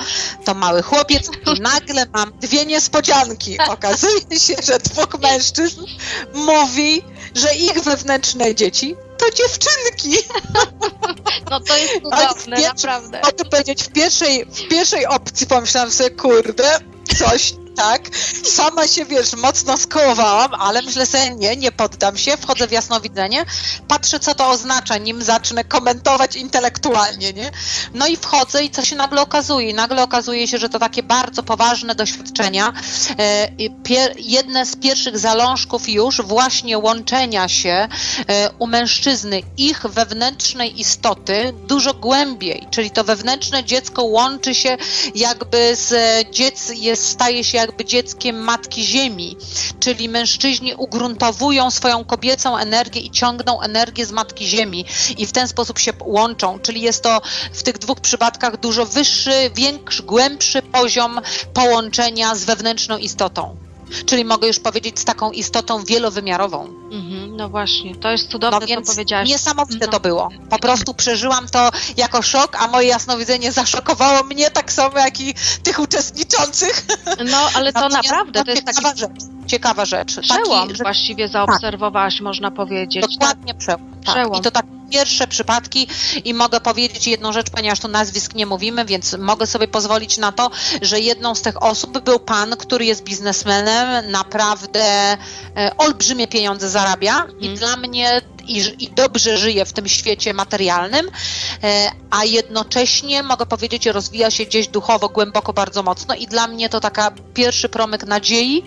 to 0.45 0.53
mały 0.53 0.81
chłopiec. 0.81 1.29
I 1.57 1.61
nagle 1.61 2.05
mam 2.13 2.33
dwie 2.39 2.65
niespodzianki. 2.65 3.57
Okazuje 3.67 4.39
się, 4.39 4.55
że 4.63 4.79
dwóch 4.79 5.19
mężczyzn 5.21 5.85
mówi, 6.33 7.03
że 7.35 7.55
ich 7.55 7.81
wewnętrzne 7.83 8.55
dzieci 8.55 8.95
to 9.17 9.25
dziewczynki. 9.31 10.27
No 11.49 11.59
to 11.59 11.77
jest 11.77 11.93
cudowne, 11.93 12.61
naprawdę. 12.61 13.21
Mogę 13.23 13.45
powiedzieć, 13.45 13.83
w 13.83 13.89
pierwszej, 13.89 14.45
w 14.45 14.67
pierwszej 14.67 15.05
opcji 15.05 15.47
pomyślałam 15.47 15.91
sobie, 15.91 16.09
kurde, 16.09 16.79
coś 17.19 17.53
tak. 17.79 18.09
Sama 18.43 18.87
się, 18.87 19.05
wiesz, 19.05 19.33
mocno 19.33 19.77
skołowałam, 19.77 20.53
ale 20.53 20.81
myślę 20.81 21.05
sobie, 21.05 21.29
nie, 21.35 21.55
nie 21.55 21.71
poddam 21.71 22.17
się, 22.17 22.37
wchodzę 22.37 22.67
w 22.67 22.71
jasnowidzenie, 22.71 23.45
patrzę, 23.87 24.19
co 24.19 24.35
to 24.35 24.49
oznacza, 24.49 24.97
nim 24.97 25.23
zacznę 25.23 25.63
komentować 25.63 26.35
intelektualnie, 26.35 27.33
nie? 27.33 27.51
No 27.93 28.07
i 28.07 28.17
wchodzę 28.17 28.63
i 28.63 28.69
co 28.69 28.85
się 28.85 28.95
nagle 28.95 29.21
okazuje? 29.21 29.73
Nagle 29.73 30.03
okazuje 30.03 30.47
się, 30.47 30.57
że 30.57 30.69
to 30.69 30.79
takie 30.79 31.03
bardzo 31.03 31.43
poważne 31.43 31.95
doświadczenia, 31.95 32.73
e, 33.19 33.49
jedne 34.17 34.65
z 34.65 34.75
pierwszych 34.75 35.17
zalążków 35.17 35.89
już 35.89 36.21
właśnie 36.21 36.77
łączenia 36.77 37.47
się 37.47 37.87
e, 38.27 38.49
u 38.59 38.67
mężczyzny, 38.67 39.41
ich 39.57 39.81
wewnętrznej 39.81 40.79
istoty 40.79 41.53
dużo 41.67 41.93
głębiej, 41.93 42.67
czyli 42.71 42.91
to 42.91 43.03
wewnętrzne 43.03 43.63
dziecko 43.63 44.03
łączy 44.03 44.55
się 44.55 44.77
jakby 45.15 45.75
z 45.75 45.93
dziec, 46.31 46.71
jest, 46.75 47.07
staje 47.07 47.43
się 47.43 47.68
jakby 47.69 47.85
dzieckiem 47.85 48.35
matki 48.35 48.83
ziemi, 48.83 49.37
czyli 49.79 50.09
mężczyźni 50.09 50.73
ugruntowują 50.75 51.71
swoją 51.71 52.05
kobiecą 52.05 52.57
energię 52.57 53.01
i 53.01 53.11
ciągną 53.11 53.61
energię 53.61 54.05
z 54.05 54.11
matki 54.11 54.47
ziemi 54.47 54.85
i 55.17 55.25
w 55.25 55.31
ten 55.31 55.47
sposób 55.47 55.79
się 55.79 55.91
łączą, 56.03 56.59
czyli 56.59 56.81
jest 56.81 57.03
to 57.03 57.21
w 57.53 57.63
tych 57.63 57.77
dwóch 57.77 57.99
przypadkach 57.99 58.59
dużo 58.59 58.85
wyższy, 58.85 59.51
większy, 59.55 60.03
głębszy 60.03 60.61
poziom 60.61 61.21
połączenia 61.53 62.35
z 62.35 62.43
wewnętrzną 62.43 62.97
istotą. 62.97 63.68
Czyli 64.05 64.25
mogę 64.25 64.47
już 64.47 64.59
powiedzieć 64.59 64.99
z 64.99 65.05
taką 65.05 65.31
istotą 65.31 65.83
wielowymiarową. 65.83 66.67
Mhm, 66.91 67.35
no 67.37 67.49
właśnie, 67.49 67.95
to 67.95 68.11
jest 68.11 68.29
cudowne, 68.31 68.59
No 68.59 68.67
więc 68.67 68.87
co 68.87 68.93
powiedziałaś. 68.93 69.29
niesamowite 69.29 69.85
No. 69.85 69.91
to 69.91 69.99
było. 69.99 70.29
Po 70.49 70.59
prostu 70.59 70.93
przeżyłam 70.93 71.47
to 71.47 71.69
jako 71.97 72.21
szok, 72.21 72.55
a 72.59 72.67
moje 72.67 72.87
jasnowidzenie 72.87 73.51
zaszokowało 73.51 74.23
mnie 74.23 74.51
tak 74.51 74.71
samo 74.71 74.97
jak 74.99 75.21
i 75.21 75.33
tych 75.63 75.79
uczestniczących. 75.79 76.85
No, 77.31 77.37
ale 77.53 77.73
to 77.73 77.89
naprawdę, 77.99 78.43
to 78.43 78.51
jest 78.51 78.65
taki 78.65 78.77
ciekawa 78.77 78.95
rzecz. 78.95 79.11
Ciekawa 79.47 79.85
rzecz. 79.85 80.19
przełom 80.21 80.61
Taki, 80.67 80.77
że 80.77 80.83
właściwie 80.83 81.27
zaobserwowałaś, 81.27 82.21
można 82.21 82.51
powiedzieć. 82.51 83.01
Tak. 83.03 83.11
Dokładnie. 83.19 83.53
Tak. 83.53 83.57
Przełom. 83.61 83.98
I 84.39 84.41
to 84.41 84.51
tak 84.51 84.65
pierwsze 84.89 85.27
przypadki 85.27 85.87
i 86.25 86.33
mogę 86.33 86.59
powiedzieć 86.59 87.07
jedną 87.07 87.33
rzecz, 87.33 87.49
ponieważ 87.49 87.79
tu 87.79 87.87
nazwisk 87.87 88.33
nie 88.33 88.45
mówimy, 88.45 88.85
więc 88.85 89.15
mogę 89.19 89.47
sobie 89.47 89.67
pozwolić 89.67 90.17
na 90.17 90.31
to, 90.31 90.51
że 90.81 90.99
jedną 90.99 91.35
z 91.35 91.41
tych 91.41 91.63
osób 91.63 91.99
był 91.99 92.19
pan, 92.19 92.57
który 92.57 92.85
jest 92.85 93.03
biznesmenem, 93.03 94.11
naprawdę 94.11 94.83
e, 94.83 95.17
olbrzymie 95.77 96.27
pieniądze 96.27 96.69
zarabia 96.69 97.25
i 97.39 97.47
Mhm. 97.47 97.55
dla 97.57 97.77
mnie 97.77 98.21
i, 98.47 98.83
i 98.83 98.89
dobrze 98.91 99.37
żyje 99.37 99.65
w 99.65 99.73
tym 99.73 99.87
świecie 99.87 100.33
materialnym, 100.33 101.09
e, 101.63 101.91
a 102.09 102.25
jednocześnie 102.25 103.23
mogę 103.23 103.45
powiedzieć, 103.45 103.85
rozwija 103.85 104.31
się 104.31 104.45
gdzieś 104.45 104.67
duchowo, 104.67 105.09
głęboko, 105.09 105.53
bardzo 105.53 105.83
mocno 105.83 106.15
i 106.15 106.27
dla 106.27 106.47
mnie 106.47 106.69
to 106.69 106.79
taka 106.79 107.11
pierwszy 107.33 107.69
promyk 107.69 108.03
nadziei, 108.03 108.65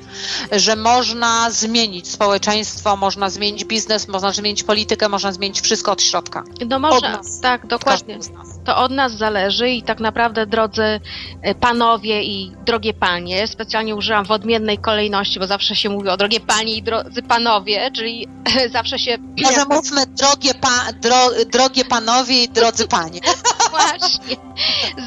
że 0.53 0.77
można 0.77 1.51
zmienić 1.51 2.11
społeczeństwo, 2.11 2.97
można 2.97 3.31
zmienić 3.31 3.65
biznes, 3.65 4.09
można 4.09 4.33
zmienić 4.33 4.63
politykę, 4.63 5.09
można 5.09 5.32
zmienić 5.33 5.61
wszystko 5.61 5.93
od 5.93 6.03
środka. 6.03 6.45
No 6.67 6.79
można, 6.79 7.11
nas. 7.11 7.41
tak, 7.41 7.67
dokładnie. 7.67 8.19
To 8.65 8.77
od 8.77 8.93
nas 8.93 9.13
zależy 9.13 9.71
i 9.71 9.83
tak 9.83 10.01
naprawdę, 10.01 10.47
drodzy 10.47 11.01
e, 11.43 11.55
panowie 11.55 12.23
i 12.23 12.53
drogie 12.67 12.95
panie, 12.95 13.47
specjalnie 13.47 13.97
użyłam 13.97 14.25
w 14.25 14.31
odmiennej 14.31 14.79
kolejności, 14.79 15.41
bo 15.41 15.47
zawsze 15.47 15.77
się 15.77 15.89
mówi 15.89 16.09
o 16.09 16.17
drogie 16.17 16.41
panie 16.41 16.75
i 16.75 16.83
drodzy 16.83 17.23
panowie, 17.23 17.91
czyli 17.91 18.29
zawsze 18.73 18.99
się 18.99 19.19
Może 19.43 19.65
mówmy 19.71 20.07
drogie, 20.07 20.55
pa, 20.55 20.93
dro, 20.93 21.31
drogie 21.53 21.85
panowie 21.85 22.43
i 22.45 22.49
drodzy 22.49 22.89
panie. 22.89 23.21
Właśnie. 23.71 24.37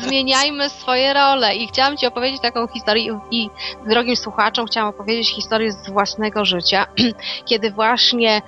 Zmieniajmy 0.04 0.70
swoje 0.70 1.14
role. 1.14 1.56
I 1.56 1.68
chciałam 1.68 1.98
Ci 1.98 2.06
opowiedzieć 2.06 2.42
taką 2.42 2.68
historię 2.68 3.20
i 3.32 3.50
drogim 3.90 4.16
słuchaczom 4.16 4.68
chciałam 4.68 4.90
opowiedzieć 4.90 5.36
historię 5.36 5.72
z 5.72 5.90
własnego 5.90 6.46
życia, 6.46 6.88
kiedy 7.50 7.72
właśnie 7.72 8.42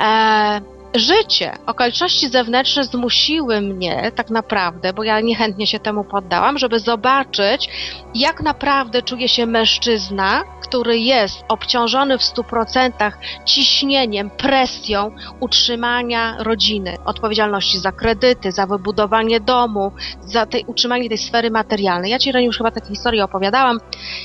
e, 0.00 0.60
życie, 0.94 1.52
okoliczności 1.66 2.28
zewnętrzne 2.28 2.84
zmusiły 2.84 3.60
mnie 3.60 4.12
tak 4.16 4.30
naprawdę, 4.30 4.92
bo 4.92 5.04
ja 5.04 5.20
niechętnie 5.20 5.66
się 5.66 5.78
temu 5.78 6.04
poddałam, 6.04 6.58
żeby 6.58 6.80
zobaczyć, 6.80 7.68
jak 8.14 8.42
naprawdę 8.42 9.02
czuje 9.02 9.28
się 9.28 9.46
mężczyzna, 9.46 10.42
który 10.62 10.98
jest 10.98 11.44
obciążony 11.48 12.18
w 12.18 12.22
100% 12.22 13.12
ciśnieniem, 13.44 14.30
presją 14.30 15.10
utrzymania 15.40 16.36
rodziny, 16.38 16.96
odpowiedzialności 17.04 17.78
za 17.78 17.92
kredyty, 17.92 18.52
za 18.52 18.66
wybudowanie 18.66 19.40
domu, 19.40 19.92
za 20.20 20.46
tej, 20.46 20.64
utrzymanie 20.66 21.08
tej 21.08 21.18
sfery 21.18 21.50
materialnej. 21.50 22.10
Ja 22.10 22.18
Ci 22.18 22.32
Reniu, 22.32 22.46
już 22.46 22.58
chyba 22.58 22.70
taką 22.70 22.88
historię 22.88 23.24
opowiadałam, 23.24 23.78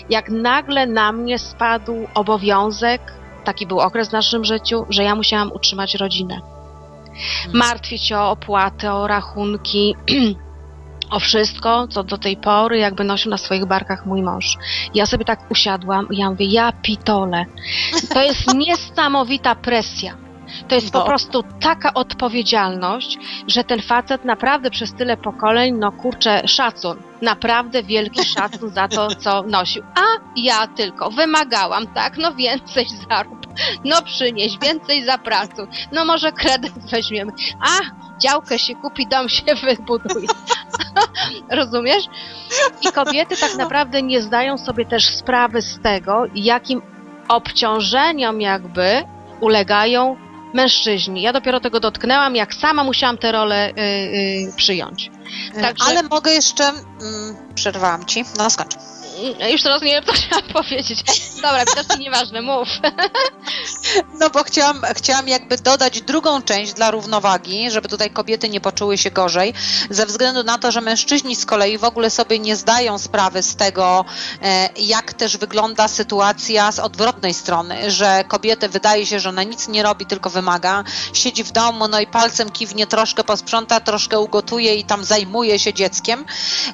jak 0.10 0.30
nagle 0.30 0.86
na 0.88 1.12
mnie 1.12 1.40
spadł 1.40 2.08
obowiązek, 2.14 3.02
taki 3.44 3.68
był 3.68 3.80
okres 3.80 4.10
w 4.10 4.14
naszym 4.14 4.46
życiu, 4.46 4.86
że 4.90 5.04
ja 5.04 5.16
musiałam 5.16 5.52
utrzymać 5.52 5.96
rodzinę. 5.96 6.57
Martwić 7.54 8.08
się 8.08 8.18
o 8.18 8.32
opłaty, 8.32 8.92
o 8.92 9.08
rachunki, 9.08 9.96
o 11.10 11.20
wszystko, 11.20 11.88
co 11.88 12.04
do 12.04 12.18
tej 12.18 12.38
pory 12.38 12.78
jakby 12.78 13.04
nosił 13.04 13.32
na 13.32 13.38
swoich 13.38 13.66
barkach 13.66 14.06
mój 14.06 14.22
mąż. 14.22 14.58
Ja 14.94 15.06
sobie 15.06 15.26
tak 15.26 15.52
usiadłam 15.52 16.08
i 16.12 16.18
ja 16.18 16.30
mówię, 16.30 16.46
ja 16.46 16.72
pitole. 16.72 17.46
To 18.14 18.24
jest 18.24 18.54
niesamowita 18.68 19.56
presja. 19.56 20.28
To 20.68 20.76
jest 20.76 20.92
po 20.92 21.02
prostu 21.02 21.44
taka 21.60 21.94
odpowiedzialność, 21.94 23.18
że 23.48 23.64
ten 23.64 23.82
facet 23.82 24.26
naprawdę 24.26 24.72
przez 24.72 24.94
tyle 24.94 25.18
pokoleń, 25.18 25.76
no 25.80 25.92
kurczę, 25.92 26.48
szacun. 26.48 26.98
Naprawdę 27.22 27.84
wielki 27.84 28.26
szacun 28.26 28.70
za 28.70 28.88
to, 28.88 29.08
co 29.16 29.44
nosił. 29.44 29.84
A 29.96 30.02
ja 30.36 30.68
tylko 30.68 31.12
wymagałam, 31.12 31.88
tak, 31.88 32.18
no 32.18 32.36
więcej 32.36 32.86
zarób, 33.10 33.47
no 33.86 34.02
przynieś, 34.02 34.58
więcej 34.60 35.06
za 35.06 35.18
pracę, 35.18 35.68
no 35.92 36.06
może 36.06 36.32
kredyt 36.32 36.74
weźmiemy. 36.92 37.32
A, 37.62 37.80
działkę 38.22 38.60
się 38.60 38.76
kupi, 38.76 39.08
dom 39.08 39.30
się 39.30 39.44
wybuduje. 39.64 40.28
Rozumiesz? 41.52 42.04
I 42.82 42.92
kobiety 42.92 43.38
tak 43.38 43.56
naprawdę 43.56 44.02
nie 44.02 44.22
zdają 44.22 44.58
sobie 44.58 44.86
też 44.86 45.16
sprawy 45.16 45.62
z 45.62 45.82
tego, 45.82 46.24
jakim 46.36 46.82
obciążeniom 47.28 48.42
jakby 48.42 49.04
ulegają 49.40 50.16
mężczyźni. 50.54 51.22
Ja 51.22 51.34
dopiero 51.34 51.60
tego 51.60 51.80
dotknęłam, 51.80 52.36
jak 52.36 52.54
sama 52.54 52.84
musiałam 52.84 53.18
tę 53.18 53.32
rolę 53.32 53.70
y, 53.70 53.74
y, 53.80 54.54
przyjąć. 54.56 55.12
Także- 55.62 55.86
Ale 55.88 56.04
mogę 56.04 56.32
jeszcze... 56.34 56.64
Mm, 56.68 57.54
przerwałam 57.56 58.06
ci. 58.06 58.24
No 58.38 58.50
skończ. 58.50 58.74
Mm, 59.18 59.52
Już 59.52 59.64
teraz 59.64 59.82
nie 59.82 59.92
wiem, 59.92 60.04
co 60.06 60.14
chciałam 60.14 60.46
powiedzieć. 60.64 61.04
Dobra, 61.36 61.66
widocznie 61.66 62.04
nieważne, 62.06 62.42
mów. 62.42 62.68
No 64.20 64.30
bo 64.30 64.44
chciałam, 64.44 64.82
chciałam 64.96 65.28
jakby 65.28 65.58
dodać 65.58 66.02
drugą 66.02 66.42
część 66.42 66.74
dla 66.74 66.92
równowagi, 66.92 67.72
żeby 67.72 67.90
tutaj 67.90 68.10
kobiety 68.10 68.50
nie 68.50 68.62
poczuły 68.62 68.98
się 68.98 69.12
gorzej, 69.12 69.54
ze 69.90 70.06
względu 70.06 70.44
na 70.44 70.58
to, 70.58 70.72
że 70.72 70.82
mężczyźni 70.82 71.36
z 71.36 71.46
kolei 71.46 71.78
w 71.78 71.84
ogóle 71.84 72.10
sobie 72.10 72.40
nie 72.40 72.56
zdają 72.56 72.98
sprawy 72.98 73.44
z 73.44 73.56
tego, 73.56 74.06
e, 74.42 74.70
jak 74.78 75.14
też 75.14 75.38
wygląda 75.38 75.88
sytuacja 75.88 76.72
z 76.72 76.80
odwrotnej 76.80 77.34
strony, 77.34 77.92
że 77.92 78.24
kobiety 78.28 78.70
wydaje 78.70 79.06
się, 79.06 79.20
że 79.20 79.30
ona 79.30 79.44
nic 79.44 79.68
nie 79.68 79.84
robi, 79.84 80.06
tylko 80.06 80.30
wymaga, 80.30 80.84
siedzi 81.14 81.44
w 81.44 81.52
domu, 81.52 81.88
no 81.88 82.00
i 82.00 82.08
palcem 82.08 82.50
kiwnie, 82.50 82.88
troszkę 82.88 83.24
posprząta, 83.24 83.80
troszkę 83.80 84.20
ugotuje 84.20 84.76
i 84.76 84.84
tam 84.86 85.04
zajmuje 85.06 85.60
się 85.60 85.74
dzieckiem 85.74 86.26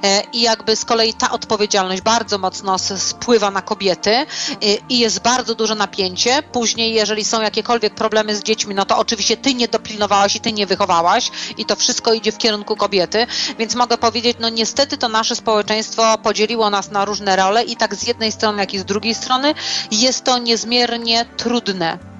e, 0.04 0.24
i 0.34 0.42
jakby 0.42 0.76
z 0.76 0.86
kolei 0.86 1.14
ta 1.14 1.32
odpowiedzialność 1.32 2.02
bardzo 2.02 2.33
bardzo 2.38 2.66
mocno 2.66 3.00
spływa 3.00 3.52
na 3.52 3.62
kobiety 3.62 4.26
i, 4.62 4.80
i 4.90 5.00
jest 5.00 5.20
bardzo 5.20 5.56
duże 5.56 5.76
napięcie. 5.76 6.44
Później, 6.52 6.94
jeżeli 6.94 7.26
są 7.26 7.42
jakiekolwiek 7.42 7.96
problemy 7.96 8.36
z 8.36 8.44
dziećmi, 8.44 8.76
no 8.76 8.86
to 8.86 8.98
oczywiście 8.98 9.38
ty 9.38 9.54
nie 9.54 9.68
dopilnowałaś 9.68 10.36
i 10.36 10.40
ty 10.40 10.54
nie 10.54 10.66
wychowałaś 10.66 11.32
i 11.58 11.66
to 11.66 11.76
wszystko 11.76 12.14
idzie 12.14 12.32
w 12.32 12.38
kierunku 12.38 12.76
kobiety, 12.76 13.28
więc 13.60 13.76
mogę 13.76 13.98
powiedzieć, 13.98 14.38
no 14.40 14.50
niestety 14.50 14.98
to 14.98 15.10
nasze 15.10 15.36
społeczeństwo 15.36 16.18
podzieliło 16.18 16.70
nas 16.70 16.92
na 16.92 17.06
różne 17.06 17.36
role 17.36 17.64
i 17.64 17.76
tak 17.76 17.96
z 17.96 18.08
jednej 18.08 18.32
strony, 18.32 18.60
jak 18.60 18.74
i 18.74 18.80
z 18.80 18.86
drugiej 18.86 19.16
strony 19.16 19.54
jest 19.92 20.24
to 20.24 20.38
niezmiernie 20.38 21.26
trudne. 21.38 22.13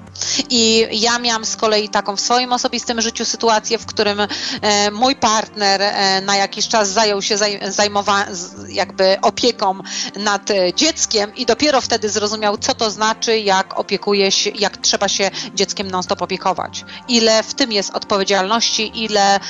I 0.50 0.88
ja 0.92 1.18
miałam 1.18 1.44
z 1.44 1.56
kolei 1.56 1.88
taką 1.88 2.16
w 2.16 2.20
swoim 2.20 2.52
osobistym 2.52 3.00
życiu 3.00 3.24
sytuację, 3.24 3.78
w 3.78 3.86
którym 3.86 4.20
e, 4.20 4.90
mój 4.90 5.16
partner 5.16 5.82
e, 5.82 6.20
na 6.20 6.36
jakiś 6.36 6.68
czas 6.68 6.88
zajął 6.88 7.22
się 7.22 7.36
zaj, 7.36 7.60
zajmowa, 7.68 8.26
jakby 8.68 9.16
opieką 9.22 9.78
nad 10.16 10.50
e, 10.50 10.74
dzieckiem 10.74 11.34
i 11.34 11.46
dopiero 11.46 11.80
wtedy 11.80 12.08
zrozumiał, 12.08 12.58
co 12.58 12.74
to 12.74 12.90
znaczy, 12.90 13.38
jak 13.38 13.78
opiekuje 13.78 14.32
się, 14.32 14.50
jak 14.50 14.76
trzeba 14.76 15.08
się 15.08 15.30
dzieckiem 15.54 15.90
non-stop 15.90 16.22
opiekować. 16.22 16.84
Ile 17.08 17.42
w 17.42 17.54
tym 17.54 17.72
jest 17.72 17.90
odpowiedzialności, 17.90 19.04
ile, 19.04 19.40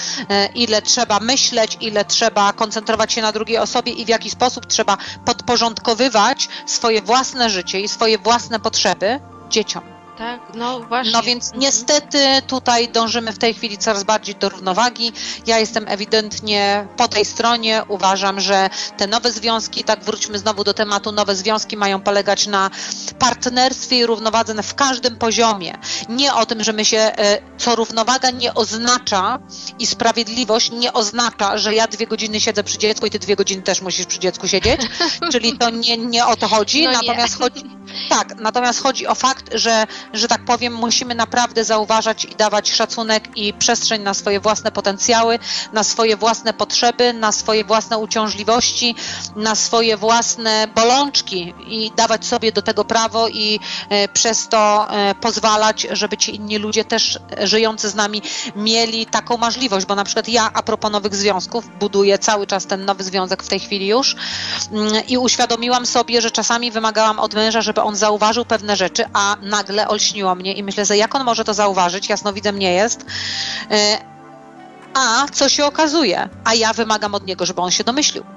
ile 0.54 0.82
trzeba 0.82 1.20
myśleć, 1.20 1.78
ile 1.80 2.04
trzeba 2.04 2.52
koncentrować 2.52 3.12
się 3.12 3.22
na 3.22 3.32
drugiej 3.32 3.58
osobie 3.58 3.92
i 3.92 4.04
w 4.04 4.08
jaki 4.08 4.30
sposób 4.30 4.66
trzeba 4.66 4.96
podporządkowywać 5.24 6.48
swoje 6.66 7.02
własne 7.02 7.50
życie 7.50 7.80
i 7.80 7.88
swoje 7.88 8.18
własne 8.18 8.60
potrzeby 8.60 9.20
dzieciom. 9.50 9.93
Tak, 10.18 10.40
no 10.54 10.80
właśnie. 10.80 11.12
No 11.12 11.22
więc 11.22 11.44
Mhm. 11.44 11.60
niestety 11.60 12.18
tutaj 12.46 12.88
dążymy 12.88 13.32
w 13.32 13.38
tej 13.38 13.54
chwili 13.54 13.78
coraz 13.78 14.04
bardziej 14.04 14.34
do 14.34 14.48
równowagi. 14.48 15.12
Ja 15.46 15.58
jestem 15.58 15.84
ewidentnie 15.88 16.86
po 16.96 17.08
tej 17.08 17.24
stronie. 17.24 17.82
Uważam, 17.88 18.40
że 18.40 18.70
te 18.96 19.06
nowe 19.06 19.32
związki, 19.32 19.84
tak 19.84 20.04
wróćmy 20.04 20.38
znowu 20.38 20.64
do 20.64 20.74
tematu, 20.74 21.12
nowe 21.12 21.34
związki 21.36 21.76
mają 21.76 22.00
polegać 22.00 22.46
na 22.46 22.70
partnerstwie 23.18 23.98
i 23.98 24.06
równowadze 24.06 24.62
w 24.62 24.74
każdym 24.74 25.16
poziomie. 25.16 25.78
Nie 26.08 26.34
o 26.34 26.46
tym, 26.46 26.64
że 26.64 26.72
my 26.72 26.84
się, 26.84 26.98
e, 26.98 27.38
co 27.58 27.76
równowaga 27.76 28.30
nie 28.30 28.54
oznacza 28.54 29.38
i 29.78 29.86
sprawiedliwość 29.86 30.70
nie 30.70 30.92
oznacza, 30.92 31.58
że 31.58 31.74
ja 31.74 31.86
dwie 31.86 32.06
godziny 32.06 32.40
siedzę 32.40 32.64
przy 32.64 32.78
dziecku 32.78 33.06
i 33.06 33.10
ty 33.10 33.18
dwie 33.18 33.36
godziny 33.36 33.62
też 33.62 33.80
musisz 33.80 34.06
przy 34.06 34.18
dziecku 34.18 34.48
siedzieć, 34.48 34.80
czyli 35.32 35.58
to 35.58 35.70
nie, 35.70 35.96
nie 35.96 36.26
o 36.26 36.36
to 36.36 36.48
chodzi, 36.48 36.84
No 36.84 36.90
nie. 36.90 36.96
natomiast 36.96 37.38
chodzi, 37.38 37.62
tak, 38.08 38.36
natomiast 38.40 38.82
chodzi 38.82 39.06
o 39.06 39.14
fakt, 39.14 39.50
że, 39.54 39.86
że 40.12 40.28
tak 40.28 40.44
powiem, 40.44 40.74
musimy 40.74 41.14
naprawdę 41.14 41.64
zauważać 41.64 42.24
i 42.24 42.36
dawać 42.36 42.70
szacunek 42.70 43.36
i 43.36 43.54
przestrzeń 43.54 44.02
na 44.02 44.14
swoje 44.14 44.40
własne 44.40 44.72
potencjały, 44.72 45.38
na 45.72 45.84
swoje 45.84 46.16
własne 46.16 46.52
potrzeby, 46.52 47.12
na 47.12 47.32
swoje 47.32 47.64
własne 47.64 47.98
uciążliwości, 47.98 48.94
na 49.36 49.54
swoje 49.54 49.96
własne 49.96 50.66
bolączki 50.74 51.54
i 51.66 51.92
dawać 51.96 52.26
sobie 52.26 52.52
do 52.52 52.62
tego 52.62 52.84
prawo 52.84 53.28
i 53.28 53.60
e, 53.88 54.08
przez 54.08 54.48
to 54.48 54.86
e, 54.90 55.14
pozwalać, 55.14 55.86
żeby 55.90 56.16
ci 56.16 56.34
inni 56.34 56.58
ludzie 56.58 56.84
też 56.84 57.18
e, 57.38 57.46
żyjący 57.46 57.90
z 57.90 57.94
nami 57.94 58.22
mieli 58.56 59.06
taką 59.06 59.36
możliwość, 59.36 59.86
bo 59.86 59.94
na 59.94 60.04
przykład 60.04 60.28
ja 60.28 60.50
a 60.54 60.62
propos 60.62 60.92
nowych 60.92 61.14
związków 61.14 61.78
buduję 61.78 62.18
cały 62.18 62.46
czas 62.46 62.66
ten 62.66 62.84
nowy 62.84 63.04
związek 63.04 63.42
w 63.42 63.48
tej 63.48 63.60
chwili 63.60 63.86
już 63.86 64.16
mm, 64.72 65.06
i 65.08 65.18
uświadomiłam 65.18 65.86
sobie, 65.86 66.20
że 66.20 66.30
czasami 66.30 66.70
wymagałam 66.70 67.18
od 67.18 67.34
męża, 67.34 67.62
żeby 67.62 67.82
on 67.82 67.96
zauważył 67.96 68.44
pewne 68.44 68.76
rzeczy, 68.76 69.04
a 69.12 69.36
nagle 69.42 69.88
olśniło 69.94 70.34
mnie 70.34 70.52
i 70.52 70.62
myślę, 70.62 70.84
że 70.84 70.96
jak 70.96 71.14
on 71.14 71.24
może 71.24 71.44
to 71.44 71.54
zauważyć, 71.54 72.08
jasnowidzem 72.08 72.58
nie 72.58 72.72
jest. 72.72 73.06
E, 73.70 73.98
A 74.94 75.26
co 75.32 75.48
się 75.48 75.64
okazuje? 75.66 76.28
A 76.44 76.54
ja 76.54 76.72
wymagam 76.72 77.14
od 77.14 77.26
niego, 77.26 77.46
żeby 77.46 77.60
on 77.60 77.70
się 77.70 77.84
domyślił. 77.84 78.24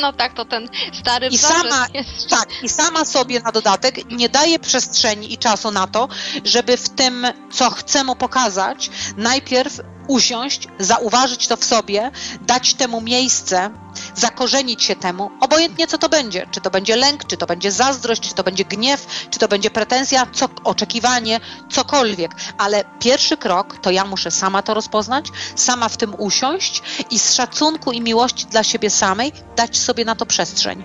No 0.00 0.12
tak, 0.12 0.34
to 0.34 0.44
ten 0.44 0.68
stary 1.00 1.26
I 1.28 1.38
sama- 1.38 1.86
jest. 1.94 2.28
Tak, 2.30 2.48
i 2.62 2.68
sama 2.68 3.04
sobie 3.04 3.40
na 3.40 3.52
dodatek 3.52 4.10
nie 4.10 4.28
daje 4.28 4.58
przestrzeni 4.58 5.32
i 5.32 5.38
czasu 5.38 5.70
na 5.70 5.86
to, 5.86 6.08
żeby 6.44 6.76
w 6.76 6.88
tym, 6.88 7.26
co 7.52 7.70
chcę 7.70 8.04
mu 8.04 8.16
pokazać, 8.16 8.90
najpierw 9.16 9.80
usiąść, 10.08 10.68
zauważyć 10.78 11.46
to 11.48 11.56
w 11.56 11.64
sobie, 11.64 12.10
dać 12.40 12.74
temu 12.74 13.00
miejsce, 13.00 13.70
zakorzenić 14.14 14.82
się 14.82 14.96
temu, 14.96 15.30
obojętnie 15.40 15.86
co 15.86 15.98
to 15.98 16.08
będzie. 16.08 16.46
Czy 16.50 16.60
to 16.60 16.70
będzie 16.70 16.96
lęk, 16.96 17.24
czy 17.24 17.36
to 17.36 17.46
będzie 17.46 17.72
zazdrość, 17.72 18.28
czy 18.28 18.34
to 18.34 18.42
będzie 18.42 18.64
gniew, 18.64 19.06
czy 19.30 19.38
to 19.38 19.48
będzie 19.48 19.70
pretensja, 19.70 20.26
co, 20.32 20.48
oczekiwanie, 20.64 21.40
cokolwiek. 21.70 22.30
Ale 22.58 22.84
pierwszy 23.00 23.36
krok 23.36 23.76
to 23.82 23.90
ja 23.90 24.04
muszę 24.04 24.30
sama 24.30 24.62
to 24.62 24.74
rozpoznać, 24.74 25.26
sama 25.56 25.88
w 25.88 25.96
tym 25.96 26.14
usiąść 26.18 26.82
i 27.10 27.18
z 27.18 27.32
szacunku 27.34 27.92
i 27.92 28.00
miłości 28.00 28.46
dla 28.46 28.62
siebie 28.62 28.90
samej 28.90 29.32
dać 29.56 29.78
sobie 29.78 30.04
na 30.04 30.14
to 30.14 30.26
przestrzeń 30.26 30.84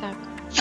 Tak. 0.00 0.14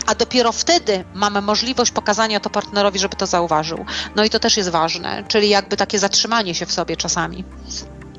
a 0.06 0.16
dopiero 0.16 0.52
wtedy 0.52 1.06
mamy 1.14 1.42
możliwość 1.42 1.92
pokazania 1.92 2.40
to 2.40 2.50
partnerowi, 2.50 3.00
żeby 3.00 3.16
to 3.16 3.26
zauważył. 3.26 3.86
No 4.16 4.24
i 4.24 4.30
to 4.30 4.40
też 4.40 4.58
jest 4.58 4.70
ważne, 4.70 5.24
czyli 5.28 5.50
jakby 5.50 5.78
takie 5.78 6.00
zatrzymanie 6.00 6.56
się 6.56 6.66
w 6.66 6.72
sobie 6.72 6.98
czasami, 6.98 7.44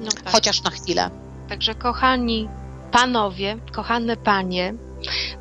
No 0.01 0.11
tak. 0.13 0.33
chociaż 0.33 0.63
na 0.63 0.71
chwilę. 0.71 1.11
Także 1.49 1.75
kochani 1.75 2.49
panowie, 2.95 3.57
kochane 3.73 4.17
panie, 4.17 4.75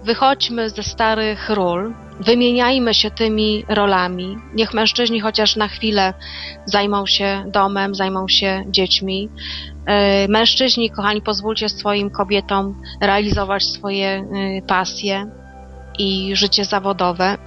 wychodźmy 0.04 0.70
ze 0.70 0.84
starych 0.84 1.50
ról, 1.50 1.94
wymieniajmy 2.20 2.94
się 2.94 3.12
tymi 3.12 3.66
rolami. 3.70 4.38
Niech 4.54 4.74
mężczyźni 4.74 5.20
chociaż 5.20 5.56
na 5.56 5.68
chwilę 5.68 6.14
zajmą 6.66 7.06
się 7.06 7.44
domem, 7.48 7.96
zajmą 7.96 8.28
się 8.28 8.64
dziećmi. 8.68 9.30
E, 9.86 10.28
Mężczyźni, 10.28 10.92
kochani, 10.92 11.22
pozwólcie 11.22 11.70
swoim 11.70 12.10
kobietom 12.10 12.82
realizować 13.02 13.64
swoje 13.64 14.08
e, 14.08 14.26
pasje 14.68 15.26
i 16.00 16.36
życie 16.36 16.66
zawodowe, 16.66 17.38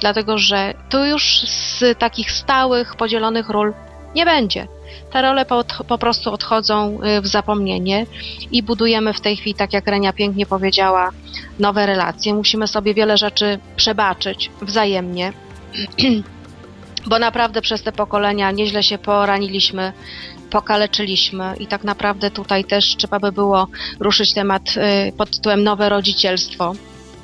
dlatego 0.00 0.38
że 0.38 0.74
tu 0.90 1.04
już 1.04 1.40
z 1.48 1.98
takich 1.98 2.32
stałych, 2.32 2.96
podzielonych 2.96 3.48
ról 3.48 3.74
nie 4.14 4.24
będzie. 4.24 4.66
Te 5.12 5.22
role 5.22 5.44
po, 5.44 5.64
po 5.88 5.98
prostu 5.98 6.32
odchodzą 6.32 6.98
y, 7.02 7.20
w 7.20 7.26
zapomnienie 7.26 8.06
i 8.52 8.62
budujemy 8.62 9.12
w 9.12 9.20
tej 9.20 9.36
chwili, 9.36 9.54
tak 9.54 9.72
jak 9.72 9.86
Renia 9.86 10.12
pięknie 10.12 10.46
powiedziała, 10.46 11.10
nowe 11.58 11.86
relacje. 11.86 12.34
Musimy 12.34 12.68
sobie 12.68 12.94
wiele 12.94 13.18
rzeczy 13.18 13.58
przebaczyć 13.76 14.50
wzajemnie, 14.62 15.32
bo 17.10 17.18
naprawdę 17.18 17.60
przez 17.60 17.82
te 17.82 17.92
pokolenia 17.92 18.50
nieźle 18.50 18.82
się 18.82 18.98
poraniliśmy, 18.98 19.92
pokaleczyliśmy 20.50 21.54
i 21.60 21.66
tak 21.66 21.84
naprawdę 21.84 22.30
tutaj 22.30 22.64
też 22.64 22.96
trzeba 22.96 23.20
by 23.20 23.32
było 23.32 23.66
ruszyć 24.00 24.34
temat 24.34 24.62
y, 25.08 25.12
pod 25.12 25.30
tytułem 25.30 25.64
nowe 25.64 25.88
rodzicielstwo, 25.88 26.72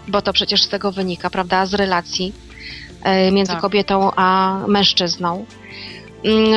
bo 0.09 0.23
to 0.23 0.33
przecież 0.33 0.63
z 0.63 0.69
tego 0.69 0.93
wynika, 0.93 1.31
prawda, 1.31 1.67
z 1.67 1.75
relacji 1.75 2.33
y, 3.29 3.33
między 3.33 3.53
Tak. 3.53 3.61
kobietą 3.61 4.11
a 4.17 4.59
mężczyzną 4.69 5.45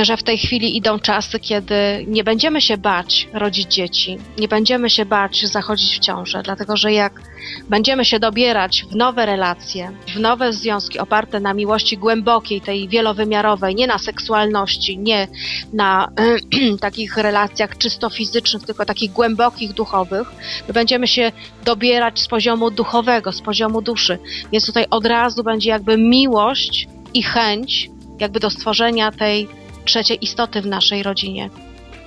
że 0.02 0.18
w 0.18 0.24
tej 0.24 0.38
chwili 0.38 0.78
idą 0.78 1.00
czasy, 1.00 1.40
kiedy 1.40 2.06
nie 2.08 2.24
będziemy 2.24 2.62
się 2.62 2.78
bać 2.78 3.28
rodzić 3.34 3.74
dzieci, 3.74 4.18
nie 4.38 4.48
będziemy 4.48 4.90
się 4.90 5.06
bać 5.06 5.46
zachodzić 5.48 5.96
w 5.96 6.00
ciążę, 6.00 6.42
dlatego 6.44 6.78
że 6.78 6.94
jak 6.94 7.22
będziemy 7.70 8.06
się 8.06 8.20
dobierać 8.20 8.86
w 8.92 8.96
nowe 8.96 9.26
relacje, 9.26 9.92
w 10.16 10.20
nowe 10.20 10.54
związki 10.54 11.00
oparte 11.00 11.40
na 11.40 11.54
miłości 11.54 11.98
głębokiej, 11.98 12.62
tej 12.62 12.88
wielowymiarowej, 12.88 13.76
nie 13.76 13.88
na 13.88 13.98
seksualności, 13.98 14.98
nie 14.98 15.28
na 15.74 16.10
takich 16.82 17.18
relacjach 17.18 17.78
czysto 17.78 18.10
fizycznych, 18.10 18.64
tylko 18.64 18.86
takich 18.86 19.12
głębokich, 19.12 19.74
duchowych, 19.74 20.28
my 20.68 20.74
będziemy 20.74 21.08
się 21.08 21.32
dobierać 21.66 22.20
z 22.20 22.28
poziomu 22.28 22.72
duchowego, 22.72 23.32
z 23.32 23.42
poziomu 23.42 23.82
duszy. 23.82 24.20
Więc 24.52 24.66
tutaj 24.66 24.86
od 24.90 25.06
razu 25.06 25.44
będzie 25.44 25.70
jakby 25.70 25.98
miłość 25.98 26.88
i 27.14 27.24
chęć 27.24 27.90
jakby 28.20 28.40
do 28.40 28.50
stworzenia 28.50 29.12
tej 29.12 29.48
trzeciej 29.86 30.24
istoty 30.24 30.62
w 30.62 30.66
naszej 30.66 31.04
rodzinie. 31.04 31.50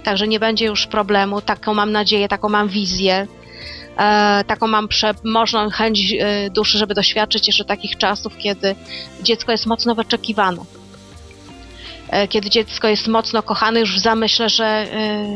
Także 0.05 0.29
nie 0.29 0.41
będzie 0.41 0.67
już 0.67 0.87
problemu, 0.87 1.41
taką 1.41 1.75
mam 1.75 1.93
nadzieję, 1.93 2.29
taką 2.29 2.49
mam 2.49 2.69
wizję, 2.69 3.27
e, 3.97 4.45
taką 4.47 4.67
mam 4.67 4.89
przemożną 4.89 5.71
chęć 5.71 6.13
e, 6.21 6.51
duszy, 6.51 6.79
żeby 6.79 6.95
doświadczyć 6.95 7.47
jeszcze 7.47 7.65
takich 7.65 7.97
czasów, 7.97 8.37
kiedy 8.39 8.75
dziecko 9.23 9.53
jest 9.53 9.67
mocno 9.67 9.95
wyczekiwane. 9.95 10.63
E, 12.11 12.29
kiedy 12.29 12.51
dziecko 12.51 12.89
jest 12.89 13.07
mocno 13.07 13.43
kochane 13.43 13.81
już 13.81 13.97
w 13.97 13.99
zamyśle, 14.03 14.49
że, 14.49 14.67
e, 14.67 15.27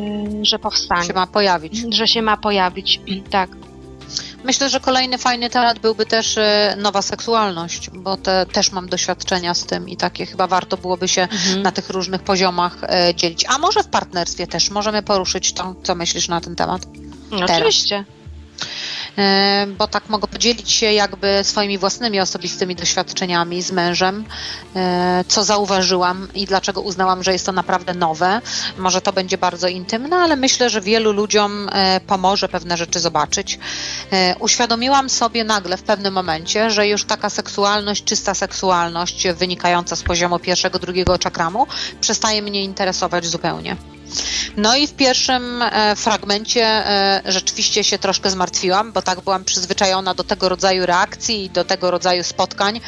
że 0.42 0.58
powstanie, 0.58 1.06
Się 1.06 1.12
ma 1.12 1.26
pojawić. 1.26 1.94
że 1.94 2.08
się 2.08 2.22
ma 2.22 2.36
pojawić. 2.36 3.00
Tak. 3.30 3.50
Myślę, 4.44 4.70
że 4.70 4.80
kolejny 4.80 5.18
fajny 5.18 5.50
temat 5.50 5.78
byłby 5.78 6.06
też 6.06 6.38
e, 6.38 6.74
nowa 6.78 7.02
seksualność, 7.02 7.90
bo 7.90 8.16
te, 8.16 8.46
też 8.46 8.72
mam 8.72 8.88
doświadczenia 8.88 9.54
z 9.54 9.66
tym 9.66 9.88
i 9.88 9.96
takie 9.96 10.26
chyba 10.26 10.46
warto 10.46 10.76
byłoby 10.76 11.08
się 11.08 11.22
Mhm. 11.22 11.62
na 11.62 11.72
tych 11.72 11.90
różnych 11.90 12.22
poziomach 12.22 12.76
e, 12.82 13.14
dzielić. 13.14 13.44
A 13.48 13.58
może 13.58 13.82
w 13.82 13.88
partnerstwie 13.88 14.46
też 14.46 14.70
możemy 14.70 15.02
poruszyć 15.02 15.52
to, 15.52 15.74
co 15.82 15.94
myślisz 15.94 16.28
na 16.28 16.40
ten 16.40 16.56
temat. 16.56 16.82
No, 17.30 17.44
Oczywiście. 17.44 18.04
E, 19.18 19.66
bo 19.78 19.88
tak 19.88 20.08
mogę 20.08 20.28
podzielić 20.28 20.70
się 20.70 20.92
jakby 20.92 21.44
swoimi 21.44 21.78
własnymi 21.78 22.20
osobistymi 22.20 22.76
doświadczeniami 22.76 23.62
z 23.62 23.72
mężem, 23.72 24.24
e, 24.76 25.24
co 25.28 25.44
zauważyłam 25.44 26.28
i 26.34 26.46
dlaczego 26.46 26.80
uznałam, 26.80 27.22
że 27.22 27.32
jest 27.32 27.46
to 27.46 27.52
naprawdę 27.52 27.94
nowe. 27.94 28.40
Może 28.78 29.00
to 29.00 29.12
będzie 29.12 29.38
bardzo 29.38 29.68
intymne, 29.68 30.16
ale 30.16 30.36
myślę, 30.36 30.70
że 30.70 30.80
wielu 30.80 31.12
ludziom 31.12 31.68
e, 31.72 32.00
pomoże 32.00 32.48
pewne 32.48 32.76
rzeczy 32.76 33.00
zobaczyć. 33.00 33.58
Uświadomiłam 34.40 35.10
sobie 35.10 35.44
nagle 35.44 35.76
w 35.76 35.82
pewnym 35.82 36.14
momencie, 36.14 36.70
że 36.70 36.88
już 36.88 37.04
taka 37.04 37.30
seksualność, 37.30 38.04
czysta 38.04 38.34
seksualność 38.34 39.28
wynikająca 39.28 39.96
z 39.96 40.02
poziomu 40.02 40.38
pierwszego, 40.38 40.78
drugiego 40.78 41.18
czakramu 41.18 41.66
przestaje 42.00 42.42
mnie 42.42 42.64
interesować 42.64 43.26
zupełnie. 43.26 43.76
No 44.56 44.76
i 44.76 44.86
w 44.86 44.92
pierwszym 44.92 45.62
e, 45.62 45.96
fragmencie 45.96 46.64
e, 46.66 47.22
rzeczywiście 47.24 47.84
się 47.84 47.98
troszkę 47.98 48.30
zmartwiłam, 48.30 48.92
bo 48.92 49.02
tak 49.02 49.20
byłam 49.20 49.44
przyzwyczajona 49.44 50.14
do 50.14 50.24
tego 50.24 50.48
rodzaju 50.48 50.86
reakcji 50.86 51.44
i 51.44 51.50
do 51.50 51.64
tego 51.64 51.90
rodzaju 51.90 52.24
spotkań 52.24 52.80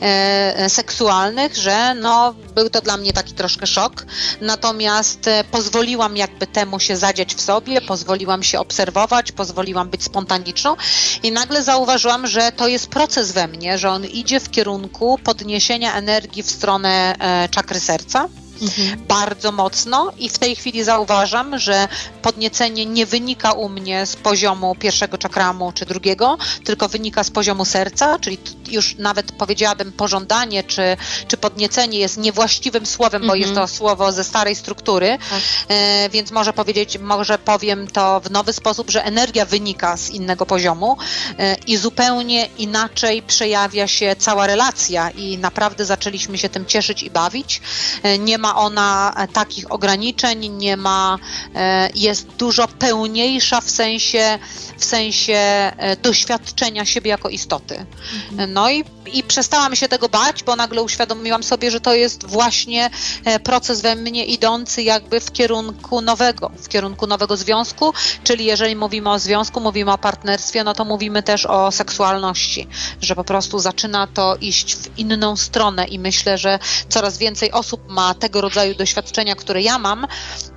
e, 0.00 0.70
seksualnych, 0.70 1.56
że 1.56 1.94
no, 1.94 2.34
był 2.54 2.70
to 2.70 2.80
dla 2.80 2.96
mnie 2.96 3.12
taki 3.12 3.34
troszkę 3.34 3.66
szok. 3.66 4.06
Natomiast 4.40 5.30
pozwoliłam 5.50 6.16
jakby 6.16 6.46
temu 6.46 6.80
się 6.80 6.96
zadziać 6.96 7.34
w 7.34 7.40
sobie, 7.40 7.80
pozwoliłam 7.80 8.42
się 8.42 8.60
obserwować, 8.60 9.32
pozwoliłam 9.32 9.90
być 9.90 10.04
spontaniczną 10.04 10.76
i 11.22 11.32
nagle 11.32 11.62
zauważyłam, 11.62 12.26
że 12.26 12.52
to 12.52 12.68
jest 12.68 12.88
proces 12.88 13.32
we 13.32 13.48
mnie, 13.48 13.78
że 13.78 13.90
on 13.90 14.04
idzie 14.04 14.40
w 14.40 14.50
kierunku 14.50 15.18
podniesienia 15.24 15.94
energii 15.94 16.42
w 16.42 16.50
stronę 16.50 17.14
czakry 17.50 17.80
serca 17.80 18.28
mhm. 18.62 19.06
bardzo 19.08 19.52
mocno 19.52 20.12
i 20.18 20.28
w 20.28 20.38
tej 20.38 20.56
chwili 20.56 20.84
zauważam, 20.84 21.58
że 21.58 21.88
podniecenie 22.22 22.86
nie 22.86 23.06
wynika 23.06 23.52
u 23.52 23.68
mnie 23.68 24.06
z 24.06 24.16
poziomu 24.16 24.74
pierwszego 24.74 25.18
czakramu 25.18 25.72
czy 25.72 25.86
drugiego, 25.86 26.38
tylko 26.64 26.88
wynika 26.88 27.24
z 27.24 27.30
poziomu 27.30 27.64
serca, 27.64 28.18
czyli 28.18 28.38
już 28.70 28.96
nawet 28.96 29.32
powiedziałabym 29.32 29.92
pożądanie 29.92 30.64
czy, 30.64 30.96
czy 31.28 31.36
podniecenie 31.36 31.98
jest 31.98 32.16
niewłaściwym 32.16 32.86
słowem, 32.86 33.26
bo 33.26 33.34
jest 33.34 33.48
mhm. 33.50 33.66
to 33.66 33.74
słowo 33.74 34.12
ze 34.12 34.24
starej 34.24 34.54
struktury, 34.54 35.18
tak. 35.30 35.40
e, 35.68 36.08
więc 36.08 36.30
może 36.30 36.52
powiedzieć, 36.52 36.98
może 36.98 37.38
powiem 37.38 37.86
to 37.86 38.20
w 38.20 38.30
nowy 38.30 38.52
sposób, 38.52 38.90
że 38.90 39.04
energia 39.04 39.44
wynika 39.44 39.96
z 39.96 40.10
innego 40.10 40.46
poziomu 40.46 40.96
e, 41.38 41.56
i 41.66 41.76
zupełnie 41.76 42.46
inaczej 42.46 43.22
przejawia 43.22 43.88
się 43.88 44.16
cała 44.18 44.46
relacja 44.46 45.10
i 45.10 45.38
naprawdę 45.38 45.84
zaczęliśmy 45.84 46.38
się 46.38 46.48
tym 46.48 46.66
cieszyć 46.66 47.02
i 47.02 47.10
bawić. 47.10 47.60
E, 48.02 48.18
nie 48.18 48.38
ma 48.38 48.47
ma 48.48 48.56
ona 48.56 49.14
e, 49.16 49.28
takich 49.28 49.72
ograniczeń, 49.72 50.48
nie 50.48 50.76
ma, 50.76 51.18
e, 51.54 51.90
jest 51.94 52.26
dużo 52.26 52.68
pełniejsza 52.68 53.60
w 53.60 53.70
sensie, 53.70 54.38
w 54.76 54.84
sensie 54.84 55.34
e, 55.34 55.96
doświadczenia 55.96 56.84
siebie 56.84 57.10
jako 57.10 57.28
istoty. 57.28 57.86
Mhm. 58.30 58.52
No 58.52 58.70
i, 58.70 58.84
i 59.12 59.22
przestałam 59.22 59.76
się 59.76 59.88
tego 59.88 60.08
bać, 60.08 60.44
bo 60.44 60.56
nagle 60.56 60.82
uświadomiłam 60.82 61.42
sobie, 61.42 61.70
że 61.70 61.80
to 61.80 61.94
jest 61.94 62.26
właśnie 62.26 62.90
proces 63.44 63.80
we 63.80 63.94
mnie 63.94 64.24
idący 64.24 64.82
jakby 64.82 65.20
w 65.20 65.32
kierunku 65.32 66.00
nowego, 66.00 66.50
w 66.62 66.68
kierunku 66.68 67.06
nowego 67.06 67.36
związku, 67.36 67.92
czyli 68.24 68.44
jeżeli 68.44 68.76
mówimy 68.76 69.10
o 69.10 69.18
związku, 69.18 69.60
mówimy 69.60 69.92
o 69.92 69.98
partnerstwie, 69.98 70.64
no 70.64 70.74
to 70.74 70.84
mówimy 70.84 71.22
też 71.22 71.46
o 71.46 71.72
seksualności, 71.72 72.68
że 73.00 73.14
po 73.14 73.24
prostu 73.24 73.58
zaczyna 73.58 74.06
to 74.06 74.36
iść 74.40 74.76
w 74.76 74.98
inną 74.98 75.36
stronę 75.36 75.86
i 75.86 75.98
myślę, 75.98 76.38
że 76.38 76.58
coraz 76.88 77.18
więcej 77.18 77.52
osób 77.52 77.88
ma 77.88 78.14
tego 78.14 78.37
rodzaju 78.40 78.74
doświadczenia, 78.74 79.34
które 79.34 79.62
ja 79.62 79.78
mam. 79.78 80.06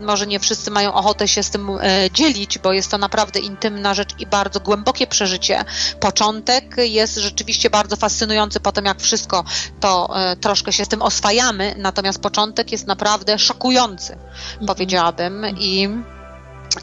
Może 0.02 0.28
nie 0.28 0.40
wszyscy 0.40 0.72
mają 0.72 0.94
ochotę 0.94 1.28
się 1.28 1.44
z 1.44 1.50
tym 1.50 1.70
e, 1.70 2.12
dzielić, 2.12 2.60
bo 2.60 2.74
jest 2.74 2.92
to 2.92 2.98
naprawdę 2.98 3.40
intymna 3.40 3.94
rzecz 3.94 4.10
i 4.20 4.26
bardzo 4.26 4.60
głębokie 4.60 5.08
przeżycie. 5.08 5.66
Początek 6.00 6.76
jest 6.78 7.18
rzeczywiście 7.18 7.70
bardzo 7.70 7.96
fascynujący 7.96 8.60
potem, 8.60 8.86
jak 8.86 9.02
wszystko 9.02 9.44
to 9.80 10.10
e, 10.16 10.36
troszkę 10.36 10.74
się 10.74 10.86
z 10.86 10.88
tym 10.88 11.02
oswajamy, 11.02 11.76
natomiast 11.78 12.22
początek 12.22 12.72
jest 12.72 12.88
naprawdę 12.88 13.40
szokujący, 13.40 14.14
mhm. 14.14 14.68
powiedziałabym. 14.68 15.46
I 15.60 15.90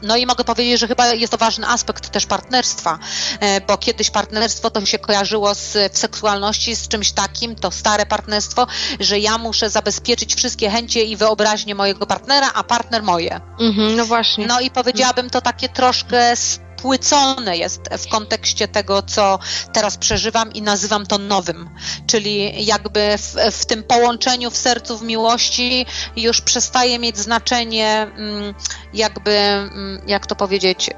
no 0.03 0.17
i 0.17 0.25
mogę 0.25 0.43
powiedzieć, 0.43 0.79
że 0.79 0.87
chyba 0.87 1.07
jest 1.13 1.31
to 1.31 1.37
ważny 1.37 1.67
aspekt 1.67 2.09
też 2.09 2.25
partnerstwa, 2.25 2.99
e, 3.39 3.61
bo 3.61 3.77
kiedyś 3.77 4.09
partnerstwo 4.09 4.69
to 4.69 4.85
się 4.85 4.99
kojarzyło 4.99 5.55
z, 5.55 5.93
w 5.93 5.97
seksualności 5.97 6.75
z 6.75 6.87
czymś 6.87 7.11
takim, 7.11 7.55
to 7.55 7.71
stare 7.71 8.05
partnerstwo, 8.05 8.67
że 8.99 9.19
ja 9.19 9.37
muszę 9.37 9.69
zabezpieczyć 9.69 10.35
wszystkie 10.35 10.69
chęcie 10.69 11.03
i 11.03 11.15
wyobraźnie 11.15 11.75
mojego 11.75 12.05
partnera, 12.05 12.51
a 12.53 12.63
partner 12.63 13.03
moje. 13.03 13.41
Mhm, 13.59 13.95
no 13.95 14.05
właśnie. 14.05 14.47
No 14.47 14.59
i 14.59 14.71
powiedziałabym 14.71 15.29
to 15.29 15.41
takie 15.41 15.69
troszkę 15.69 16.35
spłycone 16.79 17.57
jest 17.57 17.81
w 17.97 18.07
kontekście 18.07 18.67
tego, 18.67 19.01
co 19.01 19.39
teraz 19.73 19.97
przeżywam 19.97 20.53
i 20.53 20.61
nazywam 20.61 21.05
to 21.05 21.17
nowym. 21.17 21.69
Czyli 22.07 22.65
jakby 22.65 23.17
w, 23.17 23.35
w 23.51 23.65
tym 23.65 23.83
połączeniu 23.83 24.51
w 24.51 24.57
sercu, 24.57 24.97
w 24.97 25.03
miłości 25.03 25.85
już 26.15 26.41
przestaje 26.41 26.99
mieć 26.99 27.17
znaczenie 27.17 28.07
mm, 28.17 28.53
jakby, 28.93 29.31
mm, 29.31 30.01
jak 30.07 30.27
to 30.27 30.35
powiedzieć, 30.35 30.89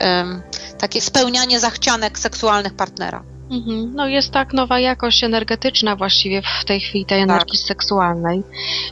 takie 0.80 1.02
spełnianie 1.02 1.60
zachcianek 1.60 2.20
seksualnych 2.20 2.76
partnera. 2.76 3.24
Mhm. 3.52 3.94
No 3.96 4.08
jest 4.08 4.32
tak 4.32 4.54
nowa 4.54 4.80
jakość 4.80 5.24
energetyczna 5.24 5.96
właściwie 5.96 6.42
w 6.62 6.66
tej 6.66 6.80
chwili 6.80 7.06
tej 7.06 7.22
energii 7.22 7.60
tak. 7.60 7.68
seksualnej. 7.68 8.44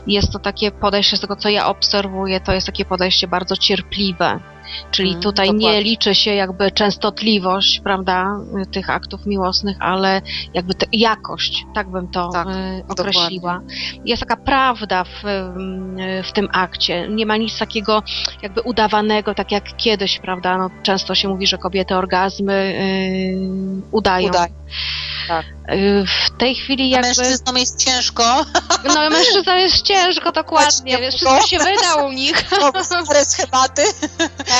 Jest 0.06 0.32
to 0.32 0.38
takie 0.38 0.70
podejście 0.70 1.16
z 1.16 1.20
tego, 1.20 1.36
co 1.36 1.48
ja 1.48 1.66
obserwuję, 1.66 2.40
to 2.40 2.52
jest 2.52 2.66
takie 2.66 2.84
podejście 2.84 3.28
bardzo 3.28 3.56
cierpliwe 3.56 4.40
Czyli 4.90 5.10
mm, 5.10 5.22
tutaj 5.22 5.46
dokładnie. 5.46 5.68
nie 5.68 5.82
liczy 5.82 6.14
się 6.14 6.34
jakby 6.34 6.70
częstotliwość, 6.70 7.80
prawda, 7.80 8.26
tych 8.72 8.90
aktów 8.90 9.26
miłosnych, 9.26 9.76
ale 9.80 10.22
jakby 10.54 10.74
jakość, 10.92 11.64
tak 11.74 11.90
bym 11.90 12.08
to 12.08 12.28
tak, 12.32 12.48
y, 12.48 12.84
określiła. 12.88 13.52
Dokładnie. 13.54 14.00
Jest 14.04 14.20
taka 14.20 14.36
prawda 14.36 15.04
w, 15.04 15.22
w 16.28 16.32
tym 16.32 16.48
akcie. 16.52 17.08
Nie 17.08 17.26
ma 17.26 17.36
nic 17.36 17.58
takiego 17.58 18.02
jakby 18.42 18.60
udawanego, 18.60 19.34
tak 19.34 19.52
jak 19.52 19.76
kiedyś, 19.76 20.18
prawda, 20.18 20.58
no, 20.58 20.70
często 20.82 21.14
się 21.14 21.28
mówi, 21.28 21.46
że 21.46 21.58
kobiety 21.58 21.94
orgazmy 21.94 22.74
yy, 23.76 23.82
udają. 23.90 24.28
Udaj. 24.28 24.50
Tak. 25.28 25.46
Y, 25.72 26.04
w 26.06 26.38
tej 26.38 26.54
chwili 26.54 26.90
jakby... 26.90 27.08
Mężczyznom 27.08 27.58
jest 27.58 27.84
ciężko. 27.84 28.44
No 28.84 29.10
mężczyznom 29.10 29.58
jest 29.58 29.82
ciężko, 29.82 30.32
dokładnie. 30.32 30.98
Wszystko 30.98 31.46
się 31.46 31.58
wyda 31.58 31.94
u 31.94 32.12
nich. 32.12 32.48
Stare 32.82 33.24
schematy, 33.32 33.82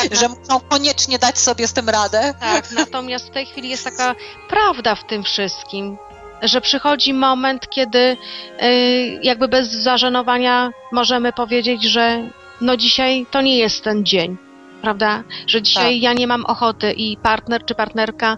tak, 0.09 0.19
że 0.19 0.29
muszą 0.29 0.61
koniecznie 0.69 1.19
dać 1.19 1.39
sobie 1.39 1.69
z 1.69 1.73
tym 1.73 1.89
radę. 1.89 2.35
Tak, 2.41 2.71
natomiast 2.71 3.27
w 3.27 3.31
tej 3.31 3.47
chwili 3.47 3.69
jest 3.69 3.85
taka 3.85 4.15
prawda 4.49 4.95
w 4.95 5.07
tym 5.07 5.23
wszystkim, 5.23 5.99
że 6.43 6.61
przychodzi 6.61 7.15
moment, 7.15 7.71
kiedy 7.71 8.17
y, 8.63 9.21
jakby 9.23 9.49
bez 9.49 9.71
zażenowania 9.71 10.71
możemy 10.93 11.33
powiedzieć, 11.33 11.83
że 11.83 12.31
no 12.61 12.77
dzisiaj 12.77 13.27
to 13.31 13.41
nie 13.41 13.59
jest 13.59 13.85
ten 13.85 14.05
dzień 14.05 14.37
prawda? 14.81 15.25
Że 15.47 15.63
dzisiaj 15.63 15.95
tak. 15.95 16.03
ja 16.03 16.13
nie 16.13 16.27
mam 16.27 16.47
ochoty 16.47 16.93
i 16.93 17.17
partner 17.17 17.65
czy 17.65 17.75
partnerka 17.75 18.37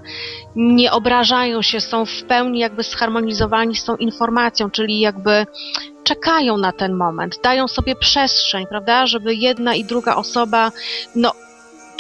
nie 0.57 0.93
obrażają 0.93 1.63
się, 1.63 1.81
są 1.81 2.07
w 2.07 2.23
pełni 2.23 2.59
jakby 2.59 2.83
zharmonizowani 2.83 3.77
z 3.77 3.85
tą 3.85 3.97
informacją, 3.97 4.71
czyli 4.71 5.01
jakby 5.01 5.47
czekają 6.05 6.57
na 6.57 6.73
ten 6.73 6.95
moment, 6.95 7.39
dają 7.43 7.69
sobie 7.69 7.97
przestrzeń, 7.97 8.67
prawda? 8.67 9.07
Żeby 9.07 9.35
jedna 9.35 9.75
i 9.75 9.85
druga 9.85 10.17
osoba, 10.17 10.73
no, 11.17 11.33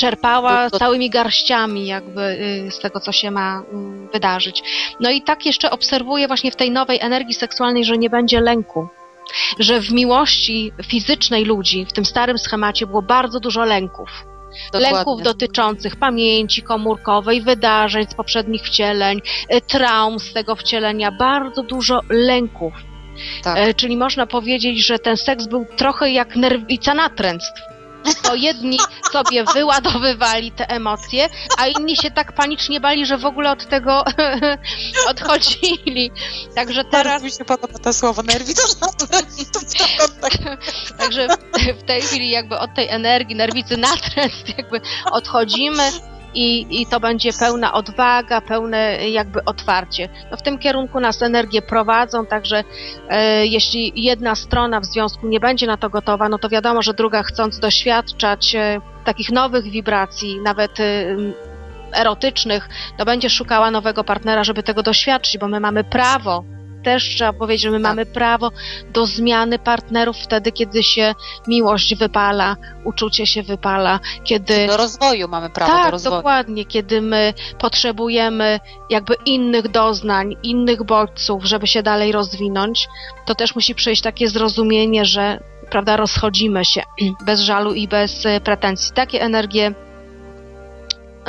czerpała 0.02 0.70
całymi 0.70 1.10
garściami 1.10 1.86
jakby 1.86 2.22
y, 2.66 2.70
z 2.70 2.78
tego, 2.78 3.00
co 3.00 3.12
się 3.12 3.30
ma 3.30 3.60
y, 3.60 4.12
wydarzyć. 4.12 4.62
No 5.00 5.10
i 5.10 5.22
tak 5.22 5.46
jeszcze 5.46 5.70
obserwuję 5.70 6.26
właśnie 6.26 6.50
w 6.50 6.56
tej 6.56 6.70
nowej 6.70 6.98
energii 7.00 7.34
seksualnej, 7.34 7.84
że 7.84 7.98
nie 7.98 8.10
będzie 8.10 8.40
lęku, 8.40 8.88
że 9.58 9.80
w 9.80 9.92
miłości 9.92 10.72
fizycznej 10.86 11.44
ludzi, 11.44 11.86
w 11.88 11.92
tym 11.92 12.04
starym 12.04 12.38
schemacie 12.38 12.86
było 12.86 13.02
bardzo 13.02 13.40
dużo 13.40 13.64
lęków. 13.64 14.08
Dokładnie. 14.72 14.96
lęków 14.96 15.22
dotyczących 15.22 15.96
pamięci 15.96 16.62
komórkowej, 16.62 17.42
wydarzeń 17.42 18.06
z 18.10 18.14
poprzednich 18.14 18.62
wcieleń, 18.62 19.22
y, 19.54 19.60
traum 19.60 20.18
z 20.18 20.32
tego 20.32 20.56
wcielenia, 20.56 21.12
bardzo 21.12 21.62
dużo 21.62 22.00
lęków. 22.08 22.72
Tak. 23.42 23.58
E, 23.58 23.74
czyli 23.74 23.96
można 23.96 24.26
powiedzieć, 24.26 24.86
że 24.86 24.98
ten 24.98 25.16
seks 25.16 25.46
był 25.46 25.66
trochę 25.76 26.10
jak 26.10 26.36
nerwica 26.36 26.94
natręctw 26.94 27.71
to 28.22 28.34
jedni 28.34 28.78
sobie 29.12 29.44
wyładowywali 29.44 30.52
te 30.52 30.70
emocje, 30.70 31.28
a 31.58 31.66
inni 31.66 31.96
się 31.96 32.10
tak 32.10 32.32
panicznie 32.32 32.80
bali, 32.80 33.06
że 33.06 33.18
w 33.18 33.26
ogóle 33.26 33.50
od 33.50 33.68
tego 33.68 34.04
odchodzili. 35.10 36.10
Także 36.54 36.84
teraz... 36.84 37.22
Mi 37.22 37.30
się 37.30 37.44
podoba 37.44 37.78
to 37.78 37.92
słowo 37.92 38.22
nerwica. 38.22 38.62
Także 40.98 41.28
w 41.80 41.82
tej 41.82 42.02
chwili 42.02 42.30
jakby 42.30 42.58
od 42.58 42.74
tej 42.74 42.88
energii, 42.88 43.36
nerwicy 43.36 43.76
natręst 43.76 44.58
jakby 44.58 44.80
odchodzimy 45.10 45.92
i, 46.34 46.80
i 46.82 46.86
to 46.86 47.00
będzie 47.00 47.32
pełna 47.32 47.72
odwaga, 47.72 48.40
pełne 48.40 49.10
jakby 49.10 49.44
otwarcie. 49.44 50.08
No 50.30 50.36
w 50.36 50.42
tym 50.42 50.58
kierunku 50.58 51.00
nas 51.00 51.22
energie 51.22 51.62
prowadzą, 51.62 52.26
także 52.26 52.64
e, 53.08 53.46
jeśli 53.46 53.92
jedna 54.04 54.34
strona 54.34 54.80
w 54.80 54.84
związku 54.84 55.26
nie 55.26 55.40
będzie 55.40 55.66
na 55.66 55.76
to 55.76 55.90
gotowa, 55.90 56.28
no 56.28 56.38
to 56.38 56.48
wiadomo, 56.48 56.82
że 56.82 56.94
druga 56.94 57.22
chcąc 57.22 57.58
doświadczać 57.58 58.54
e, 58.54 58.80
takich 59.04 59.30
nowych 59.30 59.64
wibracji, 59.64 60.40
nawet 60.40 60.80
e, 60.80 61.16
erotycznych, 61.92 62.68
to 62.96 63.04
będzie 63.04 63.30
szukała 63.30 63.70
nowego 63.70 64.04
partnera, 64.04 64.44
żeby 64.44 64.62
tego 64.62 64.82
doświadczyć, 64.82 65.38
bo 65.38 65.48
my 65.48 65.60
mamy 65.60 65.84
prawo. 65.84 66.44
Też 66.84 67.04
trzeba 67.04 67.32
powiedzieć, 67.32 67.62
że 67.62 67.70
my 67.70 67.76
Tak. 67.76 67.82
mamy 67.82 68.06
prawo 68.06 68.50
do 68.92 69.06
zmiany 69.06 69.58
partnerów 69.58 70.16
wtedy, 70.16 70.52
kiedy 70.52 70.82
się 70.82 71.14
miłość 71.48 71.94
wypala, 71.94 72.56
uczucie 72.84 73.26
się 73.26 73.42
wypala, 73.42 74.00
kiedy 74.24 74.66
Do 74.66 74.76
rozwoju 74.76 75.28
mamy 75.28 75.50
prawo 75.50 75.72
do 75.72 75.78
tak, 75.78 75.92
rozwoju. 75.92 76.16
dokładnie, 76.16 76.64
kiedy 76.64 77.00
my 77.00 77.34
potrzebujemy 77.58 78.60
jakby 78.90 79.14
innych 79.26 79.68
doznań, 79.68 80.36
innych 80.42 80.82
bodźców, 80.84 81.44
żeby 81.44 81.66
się 81.66 81.82
dalej 81.82 82.12
rozwinąć, 82.12 82.88
to 83.26 83.34
też 83.34 83.54
musi 83.54 83.74
przyjść 83.74 84.02
takie 84.02 84.28
zrozumienie, 84.28 85.04
że 85.04 85.40
prawda, 85.70 85.96
rozchodzimy 85.96 86.64
się 86.64 86.82
bez 87.26 87.40
żalu 87.40 87.74
i 87.74 87.88
bez 87.88 88.26
e, 88.26 88.40
pretensji. 88.40 88.92
Takie 88.94 89.22
energie 89.22 89.74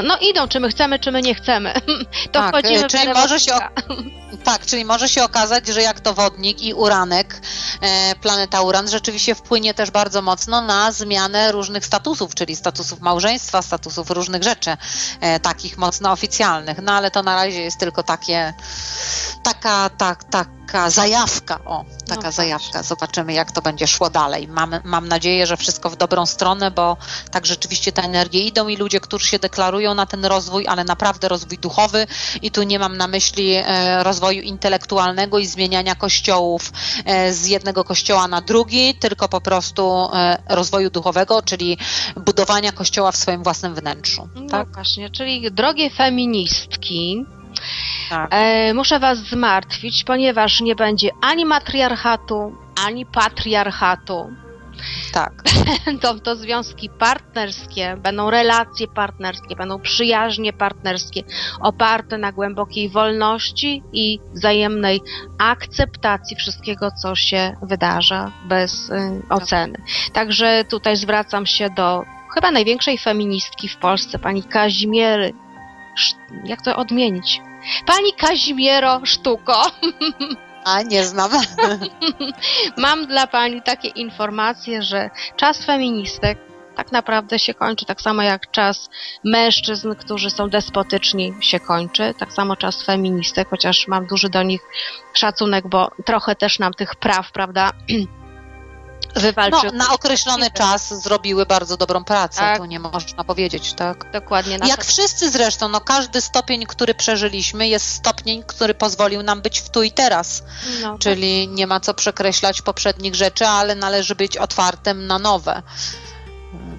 no 0.03 0.17
idą, 0.17 0.47
czy 0.47 0.59
my 0.59 0.69
chcemy, 0.69 0.99
czy 0.99 1.11
my 1.11 1.21
nie 1.21 1.35
chcemy. 1.35 1.73
To 2.31 2.39
Tak, 2.39 2.49
wchodzimy 2.49 2.85
e, 2.85 2.87
czyli 2.87 3.13
w 3.13 3.15
może 3.15 3.39
się. 3.39 3.51
Tak, 4.43 4.65
czyli 4.65 4.85
może 4.85 5.09
się 5.09 5.23
okazać, 5.23 5.67
że 5.67 5.81
jak 5.81 5.99
to 5.99 6.13
wodnik 6.13 6.61
i 6.61 6.73
uranek, 6.73 7.41
e, 7.81 8.15
planeta 8.15 8.61
Uran 8.61 8.89
rzeczywiście 8.89 9.35
wpłynie 9.35 9.73
też 9.73 9.91
bardzo 9.91 10.21
mocno 10.21 10.61
na 10.61 10.91
zmianę 10.91 11.51
różnych 11.51 11.85
statusów, 11.85 12.35
czyli 12.35 12.55
statusów 12.55 13.01
małżeństwa, 13.01 13.61
statusów 13.61 14.09
różnych 14.09 14.43
rzeczy, 14.43 14.77
e, 15.21 15.39
takich 15.39 15.77
mocno 15.77 16.11
oficjalnych. 16.11 16.81
No 16.81 16.91
ale 16.91 17.11
to 17.11 17.23
na 17.23 17.35
razie 17.35 17.61
jest 17.61 17.79
tylko 17.79 18.03
takie, 18.03 18.53
taka, 19.43 19.89
tak, 19.89 20.23
taka 20.23 20.89
zajawka, 20.89 21.59
o, 21.65 21.85
taka 21.99 22.21
właśnie. 22.21 22.31
zajawka. 22.31 22.83
Zobaczymy, 22.83 23.33
jak 23.33 23.51
to 23.51 23.61
będzie 23.61 23.87
szło 23.87 24.09
dalej. 24.09 24.47
Mam, 24.47 24.75
mam 24.83 25.07
nadzieję, 25.07 25.47
że 25.47 25.57
wszystko 25.57 25.89
w 25.89 25.95
dobrą 25.95 26.25
stronę, 26.25 26.71
bo 26.71 26.97
tak 27.31 27.45
rzeczywiście 27.45 27.91
te 27.91 28.01
energie 28.01 28.39
idą 28.39 28.67
i 28.67 28.77
ludzie, 28.77 28.99
którzy 28.99 29.27
się 29.27 29.39
deklarują 29.39 29.95
na 29.95 30.05
ten 30.05 30.25
rozwój, 30.25 30.67
ale 30.67 30.83
naprawdę 30.83 31.27
rozwój 31.27 31.57
duchowy 31.57 32.07
i 32.41 32.51
tu 32.51 32.63
nie 32.63 32.79
mam 32.79 32.97
na 32.97 33.07
myśli 33.07 33.53
e, 33.53 34.03
rozwoju 34.23 34.41
intelektualnego 34.41 35.39
i 35.39 35.45
zmieniania 35.45 35.95
kościołów 35.95 36.71
e, 37.05 37.33
z 37.33 37.47
jednego 37.47 37.83
kościoła 37.83 38.27
na 38.27 38.41
drugi, 38.41 38.95
tylko 38.95 39.29
po 39.29 39.41
prostu 39.41 40.07
e, 40.13 40.37
rozwoju 40.49 40.89
duchowego, 40.89 41.41
czyli 41.41 41.77
budowania 42.25 42.71
kościoła 42.71 43.11
w 43.11 43.15
swoim 43.17 43.43
własnym 43.43 43.75
wnętrzu. 43.75 44.29
No 44.35 44.49
Tak? 44.49 44.73
właśnie, 44.73 45.09
czyli 45.09 45.51
drogie 45.51 45.89
feministki, 45.89 47.25
Tak. 48.09 48.27
E, 48.33 48.73
muszę 48.73 48.99
Was 48.99 49.19
zmartwić, 49.19 50.03
ponieważ 50.03 50.61
nie 50.61 50.75
będzie 50.75 51.09
ani 51.21 51.45
matriarchatu, 51.45 52.55
ani 52.85 53.05
patriarchatu. 53.05 54.29
Tak. 55.13 55.33
Będą 55.85 56.19
to 56.19 56.35
związki 56.35 56.89
partnerskie, 56.89 57.97
będą 57.97 58.29
relacje 58.29 58.87
partnerskie, 58.87 59.55
będą 59.55 59.79
przyjaźnie 59.79 60.53
partnerskie, 60.53 61.23
oparte 61.59 62.17
na 62.17 62.31
głębokiej 62.31 62.89
wolności 62.89 63.83
i 63.93 64.19
wzajemnej 64.33 65.01
akceptacji 65.39 66.35
wszystkiego, 66.35 66.91
co 67.01 67.15
się 67.15 67.55
wydarza, 67.61 68.31
bez 68.45 68.89
y, 68.89 69.21
oceny. 69.29 69.81
Także 70.13 70.63
tutaj 70.69 70.97
zwracam 70.97 71.45
się 71.45 71.69
do 71.69 72.03
chyba 72.33 72.51
największej 72.51 72.97
feministki 72.97 73.69
w 73.69 73.77
Polsce, 73.77 74.19
pani 74.19 74.43
Kazimiery. 74.43 75.33
Jak 76.43 76.61
to 76.61 76.75
odmienić? 76.75 77.41
Pani 77.85 78.13
Kazimiero 78.13 79.01
Sztuko. 79.05 79.63
A 80.65 80.81
nie 80.81 81.03
znam. 81.05 81.31
Mam 82.77 83.07
dla 83.07 83.27
Pani 83.27 83.61
takie 83.61 83.87
informacje, 83.87 84.83
że 84.83 85.09
czas 85.35 85.65
feministek 85.65 86.37
tak 86.75 86.91
naprawdę 86.91 87.39
się 87.39 87.53
kończy, 87.53 87.85
tak 87.85 88.01
samo 88.01 88.21
jak 88.21 88.51
czas 88.51 88.89
mężczyzn, 89.23 89.95
którzy 89.95 90.29
są 90.29 90.49
despotyczni, 90.49 91.33
się 91.41 91.59
kończy, 91.59 92.13
tak 92.19 92.33
samo 92.33 92.55
czas 92.55 92.83
feministek, 92.83 93.49
chociaż 93.49 93.87
mam 93.87 94.05
duży 94.07 94.29
do 94.29 94.43
nich 94.43 94.61
szacunek, 95.13 95.67
bo 95.67 95.91
trochę 96.05 96.35
też 96.35 96.59
nam 96.59 96.73
tych 96.73 96.95
praw, 96.95 97.31
prawda, 97.31 97.71
No, 99.51 99.71
na 99.73 99.93
określony 99.93 100.51
czas 100.51 101.03
zrobiły 101.03 101.45
bardzo 101.45 101.77
dobrą 101.77 102.03
pracę, 102.03 102.39
Tak. 102.39 102.57
tu 102.57 102.65
nie 102.65 102.79
można 102.79 103.23
powiedzieć, 103.23 103.73
tak? 103.73 104.11
Dokładnie. 104.11 104.59
Jak 104.67 104.85
wszyscy 104.85 105.29
zresztą, 105.29 105.69
no 105.69 105.81
każdy 105.81 106.21
stopień, 106.21 106.65
który 106.65 106.93
przeżyliśmy, 106.95 107.67
jest 107.67 107.89
stopniem, 107.89 108.43
który 108.43 108.73
pozwolił 108.73 109.23
nam 109.23 109.41
być 109.41 109.59
w 109.59 109.69
tu 109.69 109.83
i 109.83 109.91
teraz. 109.91 110.43
no, 110.81 110.97
Czyli 110.97 111.47
nie 111.47 111.67
ma 111.67 111.79
co 111.79 111.93
przekreślać 111.93 112.61
poprzednich 112.61 113.15
rzeczy, 113.15 113.47
ale 113.47 113.75
należy 113.75 114.15
być 114.15 114.37
otwartym 114.37 115.07
na 115.07 115.19
nowe. 115.19 115.63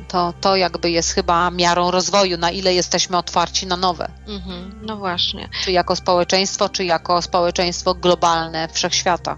To, 0.09 0.35
to 0.41 0.57
jakby 0.57 0.91
jest 0.91 1.11
chyba 1.13 1.51
miarą 1.51 1.91
rozwoju, 1.91 2.39
na 2.39 2.51
ile 2.51 2.75
jesteśmy 2.75 3.17
otwarci 3.17 3.67
na 3.67 3.77
nowe. 3.77 4.09
mhm, 4.29 4.81
no 4.83 4.97
właśnie. 4.97 5.49
Czy 5.65 5.73
jako 5.73 5.97
społeczeństwo, 5.97 6.69
czy 6.69 6.85
jako 6.85 7.23
społeczeństwo 7.23 7.95
globalne 7.95 8.69
wszechświata. 8.73 9.37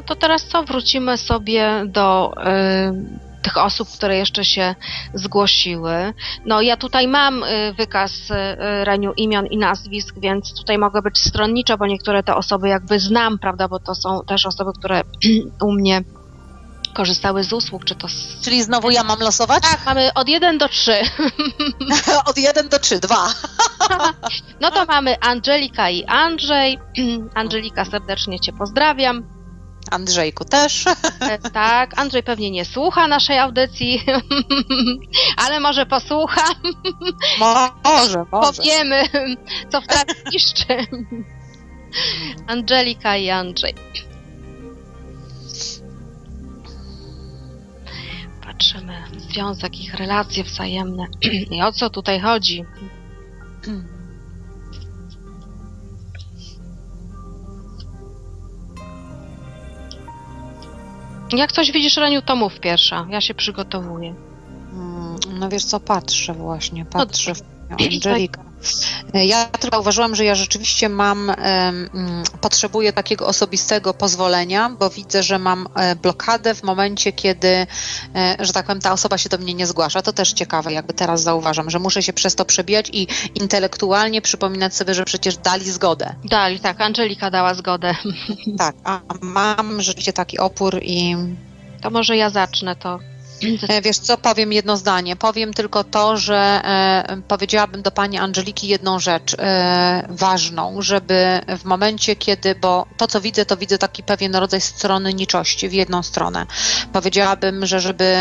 No 0.00 0.06
to 0.06 0.16
teraz 0.16 0.44
co? 0.44 0.62
Wrócimy 0.62 1.18
sobie 1.18 1.82
do 1.86 2.32
y, 2.32 3.42
tych 3.42 3.56
osób, 3.56 3.88
które 3.88 4.16
jeszcze 4.16 4.44
się 4.44 4.74
zgłosiły. 5.14 6.14
No 6.46 6.62
ja 6.62 6.76
tutaj 6.76 7.08
mam 7.08 7.44
y, 7.44 7.74
wykaz 7.76 8.12
y, 8.12 8.34
Reniu 8.84 9.12
imion 9.12 9.46
i 9.46 9.56
nazwisk, 9.56 10.14
więc 10.18 10.54
tutaj 10.54 10.78
mogę 10.78 11.02
być 11.02 11.18
stronnicza, 11.18 11.76
bo 11.76 11.86
niektóre 11.86 12.22
te 12.22 12.34
osoby 12.34 12.68
jakby 12.68 13.00
znam, 13.00 13.38
prawda, 13.38 13.68
bo 13.68 13.78
to 13.80 13.94
są 13.94 14.20
też 14.26 14.46
osoby, 14.46 14.70
które 14.78 15.02
u 15.66 15.72
mnie 15.72 16.02
korzystały 16.94 17.44
z 17.44 17.52
usług, 17.52 17.84
czy 17.84 17.94
to 17.94 18.08
z... 18.08 18.40
Czyli 18.42 18.62
znowu 18.62 18.90
ja 18.90 19.04
mam 19.04 19.18
losować? 19.20 19.62
Tak, 19.62 19.86
mamy 19.86 20.10
od 20.14 20.28
1 20.28 20.58
do 20.58 20.68
3. 20.68 20.92
Od 22.30 22.38
1 22.38 22.68
do 22.68 22.78
3, 22.78 23.00
2. 23.00 23.16
No 24.60 24.70
to 24.70 24.84
mamy 24.84 25.20
Angelika 25.20 25.90
i 25.90 26.04
Andrzej. 26.04 26.78
Angelika, 27.34 27.84
serdecznie 27.84 28.40
Cię 28.40 28.52
pozdrawiam. 28.52 29.39
Andrzejku 29.90 30.44
też. 30.44 30.84
E, 31.20 31.38
Tak, 31.38 31.98
Andrzej 31.98 32.22
pewnie 32.22 32.50
nie 32.50 32.64
słucha 32.64 33.08
naszej 33.08 33.38
audycji, 33.38 34.02
ale 35.46 35.60
może 35.60 35.86
posłucha, 35.86 36.44
Może, 37.38 38.24
może. 38.32 38.52
powiemy, 38.52 39.02
co 39.72 39.80
w 39.80 39.86
trakcie 39.86 40.14
niszczy. 40.32 40.64
Angelika 42.46 43.16
i 43.16 43.30
Andrzej. 43.30 43.74
Patrzymy, 48.44 48.94
związek, 49.18 49.80
ich 49.80 49.94
relacje 49.94 50.44
wzajemne. 50.44 51.06
I 51.50 51.62
o 51.62 51.72
co 51.72 51.90
tutaj 51.90 52.20
chodzi? 52.20 52.64
Jak 61.32 61.52
coś 61.52 61.72
widzisz, 61.72 61.96
Reniu, 61.96 62.22
to 62.22 62.36
mów 62.36 62.60
pierwsza. 62.60 63.06
Ja 63.10 63.20
się 63.20 63.34
przygotowuję. 63.34 64.14
Mm, 64.72 65.16
No 65.38 65.48
wiesz 65.48 65.64
co, 65.64 65.80
patrzę 65.80 66.34
właśnie, 66.34 66.84
No 66.84 66.90
patrzę 66.90 67.34
w 67.34 67.42
Angelika. 67.70 68.49
Ja 69.14 69.46
tylko 69.46 69.80
uważałam, 69.80 70.14
że 70.14 70.24
ja 70.24 70.34
rzeczywiście 70.34 70.88
mam, 70.88 71.30
mm, 71.30 71.90
potrzebuję 72.40 72.92
takiego 72.92 73.26
osobistego 73.26 73.94
pozwolenia, 73.94 74.70
bo 74.70 74.90
widzę, 74.90 75.22
że 75.22 75.38
mam 75.38 75.68
e, 75.74 75.96
blokadę 75.96 76.54
w 76.54 76.62
momencie, 76.62 77.12
kiedy, 77.12 77.48
e, 77.48 77.66
że 78.40 78.52
tak 78.52 78.66
powiem, 78.66 78.80
ta 78.80 78.92
osoba 78.92 79.18
się 79.18 79.28
do 79.28 79.38
mnie 79.38 79.54
nie 79.54 79.66
zgłasza. 79.66 80.02
To 80.02 80.12
też 80.12 80.32
ciekawe, 80.32 80.72
jakby 80.72 80.92
teraz 80.92 81.22
zauważam, 81.22 81.70
że 81.70 81.78
muszę 81.78 82.02
się 82.02 82.12
przez 82.12 82.34
to 82.34 82.44
przebijać 82.44 82.90
i 82.92 83.06
intelektualnie 83.34 84.22
przypominać 84.22 84.74
sobie, 84.74 84.94
że 84.94 85.04
przecież 85.04 85.36
dali 85.36 85.70
zgodę. 85.70 86.14
Dali, 86.24 86.60
tak, 86.60 86.80
Angelika 86.80 87.30
dała 87.30 87.54
zgodę. 87.54 87.94
Tak, 88.58 88.74
a 88.84 89.00
mam 89.20 89.82
rzeczywiście 89.82 90.12
taki 90.12 90.38
opór 90.38 90.80
i 90.82 91.16
To 91.82 91.90
może 91.90 92.16
ja 92.16 92.30
zacznę 92.30 92.76
to. 92.76 92.98
E, 93.68 93.82
Wiesz 93.82 93.98
co, 93.98 94.18
powiem 94.18 94.52
jedno 94.52 94.76
zdanie. 94.76 95.16
Powiem 95.16 95.54
tylko 95.54 95.84
to, 95.84 96.16
że 96.16 96.36
e, 96.36 97.22
powiedziałabym 97.28 97.82
do 97.82 97.90
pani 97.90 98.18
Angeliki 98.18 98.68
jedną 98.68 98.98
rzecz 98.98 99.36
e, 99.38 100.06
ważną, 100.08 100.82
żeby 100.82 101.40
w 101.58 101.64
momencie, 101.64 102.16
kiedy, 102.16 102.54
bo 102.54 102.86
to 102.96 103.06
co 103.06 103.20
widzę, 103.20 103.46
to 103.46 103.56
widzę 103.56 103.78
taki 103.78 104.02
pewien 104.02 104.36
rodzaj 104.36 104.60
stronniczości 104.60 105.68
w 105.68 105.72
jedną 105.72 106.02
stronę. 106.02 106.46
Powiedziałabym, 106.92 107.66
że 107.66 107.80
żeby 107.80 108.16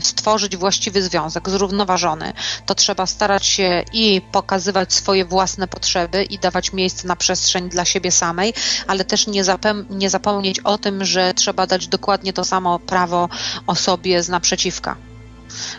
stworzyć 0.00 0.56
właściwy 0.56 1.02
związek, 1.02 1.48
zrównoważony, 1.48 2.32
to 2.66 2.74
trzeba 2.74 3.06
starać 3.06 3.46
się 3.46 3.84
i 3.92 4.20
pokazywać 4.32 4.92
swoje 4.92 5.24
własne 5.24 5.68
potrzeby 5.68 6.24
i 6.24 6.38
dawać 6.38 6.72
miejsce 6.72 7.08
na 7.08 7.16
przestrzeń 7.16 7.68
dla 7.68 7.84
siebie 7.84 8.10
samej, 8.10 8.54
ale 8.86 9.04
też 9.04 9.26
nie, 9.26 9.42
nie 9.90 10.10
zapomnieć 10.10 10.60
o 10.60 10.78
tym, 10.78 11.04
że 11.04 11.34
trzeba 11.34 11.66
dać 11.66 11.88
dokładnie 11.88 12.32
to 12.32 12.44
samo 12.44 12.78
prawo 12.78 13.28
osobie 13.66 14.22
z 14.22 14.28
naprzeciwka. 14.50 14.96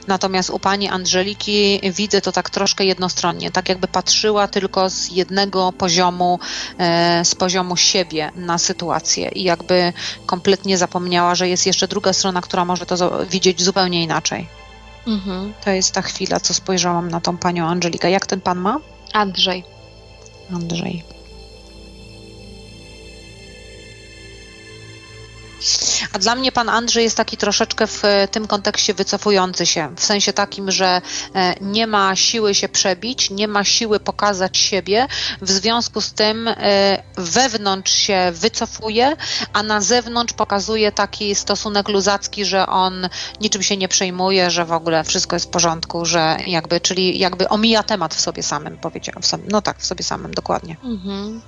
Natomiast 0.08 0.50
u 0.50 0.60
pani 0.60 0.90
Angeliki 0.90 1.80
widzę 1.94 2.22
to 2.22 2.32
tak 2.32 2.50
troszkę 2.50 2.86
jednostronnie, 2.86 3.52
tak 3.52 3.70
jakby 3.70 3.88
patrzyła 3.88 4.48
tylko 4.48 4.90
z 4.90 5.12
jednego 5.12 5.72
poziomu, 5.72 6.40
e, 6.78 7.26
z 7.26 7.36
poziomu 7.36 7.78
siebie 7.78 8.32
na 8.36 8.58
sytuację 8.58 9.30
i 9.30 9.44
jakby 9.44 9.94
kompletnie 10.26 10.78
zapomniała, 10.78 11.36
że 11.36 11.50
jest 11.50 11.66
jeszcze 11.66 11.88
druga 11.88 12.14
strona, 12.14 12.42
która 12.42 12.66
może 12.66 12.86
to 12.86 13.26
widzieć 13.26 13.64
zupełnie 13.64 14.04
inaczej. 14.04 14.48
Mhm. 15.08 15.54
To 15.64 15.70
jest 15.70 15.94
ta 15.94 16.02
chwila, 16.02 16.40
co 16.40 16.54
spojrzałam 16.54 17.12
na 17.12 17.22
tą 17.22 17.38
panią 17.38 17.68
Angelikę. 17.68 18.12
Jak 18.12 18.26
ten 18.26 18.42
pan 18.42 18.60
ma? 18.60 18.80
Andrzej. 19.14 19.64
Andrzej. 20.54 21.04
A 26.14 26.20
dla 26.20 26.36
mnie 26.36 26.52
pan 26.52 26.70
Andrzej 26.70 27.04
jest 27.04 27.18
taki 27.18 27.38
troszeczkę 27.38 27.88
w 27.88 28.06
e, 28.06 28.28
tym 28.28 28.48
kontekście 28.48 28.94
wycofujący 28.94 29.66
się, 29.66 29.96
w 29.96 30.04
sensie 30.04 30.34
takim, 30.34 30.72
że 30.72 31.02
e, 31.36 31.56
nie 31.62 31.88
ma 31.88 32.16
siły 32.16 32.56
się 32.56 32.70
przebić, 32.70 33.30
nie 33.30 33.48
ma 33.48 33.64
siły 33.64 34.00
pokazać 34.00 34.58
siebie, 34.58 35.08
w 35.42 35.52
związku 35.52 36.02
z 36.02 36.14
tym 36.14 36.48
e, 36.48 37.04
wewnątrz 37.18 37.94
się 37.94 38.32
wycofuje, 38.34 39.16
a 39.54 39.64
na 39.64 39.82
zewnątrz 39.82 40.34
pokazuje 40.34 40.92
taki 40.92 41.36
stosunek 41.36 41.90
luzacki, 41.90 42.46
że 42.46 42.68
on 42.68 43.10
niczym 43.42 43.64
się 43.64 43.78
nie 43.78 43.88
przejmuje, 43.88 44.52
że 44.52 44.66
w 44.66 44.72
ogóle 44.72 45.04
wszystko 45.04 45.36
jest 45.36 45.46
w 45.46 45.50
porządku, 45.50 46.06
że 46.06 46.38
jakby, 46.48 46.80
czyli 46.80 47.20
jakby 47.20 47.50
omija 47.50 47.84
temat 47.84 48.16
w 48.16 48.22
sobie 48.22 48.44
samym, 48.44 48.78
powiedziałam. 48.78 49.22
No 49.50 49.62
tak, 49.62 49.80
w 49.80 49.86
sobie 49.86 50.04
samym, 50.04 50.34
dokładnie. 50.34 50.76
Mhm. 50.84 51.42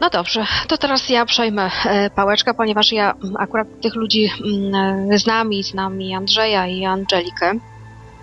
No 0.00 0.10
dobrze, 0.10 0.46
to 0.68 0.78
teraz 0.78 1.08
ja 1.08 1.24
przejmę 1.26 1.70
e, 1.86 2.10
pałeczkę, 2.10 2.54
ponieważ 2.54 2.92
ja 2.92 3.14
akurat 3.38 3.68
tych 3.82 3.94
ludzi 3.94 4.30
mm, 4.44 5.10
e, 5.12 5.18
znam 5.18 5.52
i 5.52 5.62
znam 5.62 6.02
i 6.02 6.14
Andrzeja 6.14 6.66
i 6.66 6.84
Angelikę. 6.84 7.52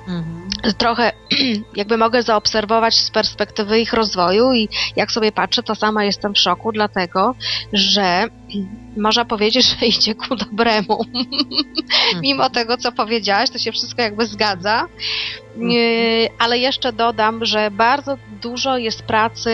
Mhm. 0.07 0.49
Trochę 0.77 1.11
jakby 1.75 1.97
mogę 1.97 2.23
zaobserwować 2.23 2.95
z 2.95 3.11
perspektywy 3.11 3.79
ich 3.79 3.93
rozwoju 3.93 4.53
i 4.53 4.69
jak 4.95 5.11
sobie 5.11 5.31
patrzę, 5.31 5.63
to 5.63 5.75
sama 5.75 6.03
jestem 6.03 6.33
w 6.33 6.39
szoku, 6.39 6.71
dlatego 6.71 7.35
że 7.73 8.27
można 8.97 9.25
powiedzieć, 9.25 9.65
że 9.65 9.85
idzie 9.85 10.15
ku 10.15 10.35
dobremu. 10.35 11.05
Mhm. 12.11 12.21
Mimo 12.21 12.49
tego, 12.49 12.77
co 12.77 12.91
powiedziałaś, 12.91 13.49
to 13.49 13.57
się 13.57 13.71
wszystko 13.71 14.01
jakby 14.01 14.25
zgadza. 14.27 14.87
Mhm. 15.55 15.71
Ale 16.39 16.57
jeszcze 16.57 16.93
dodam, 16.93 17.45
że 17.45 17.71
bardzo 17.71 18.17
dużo 18.41 18.77
jest 18.77 19.01
pracy 19.01 19.49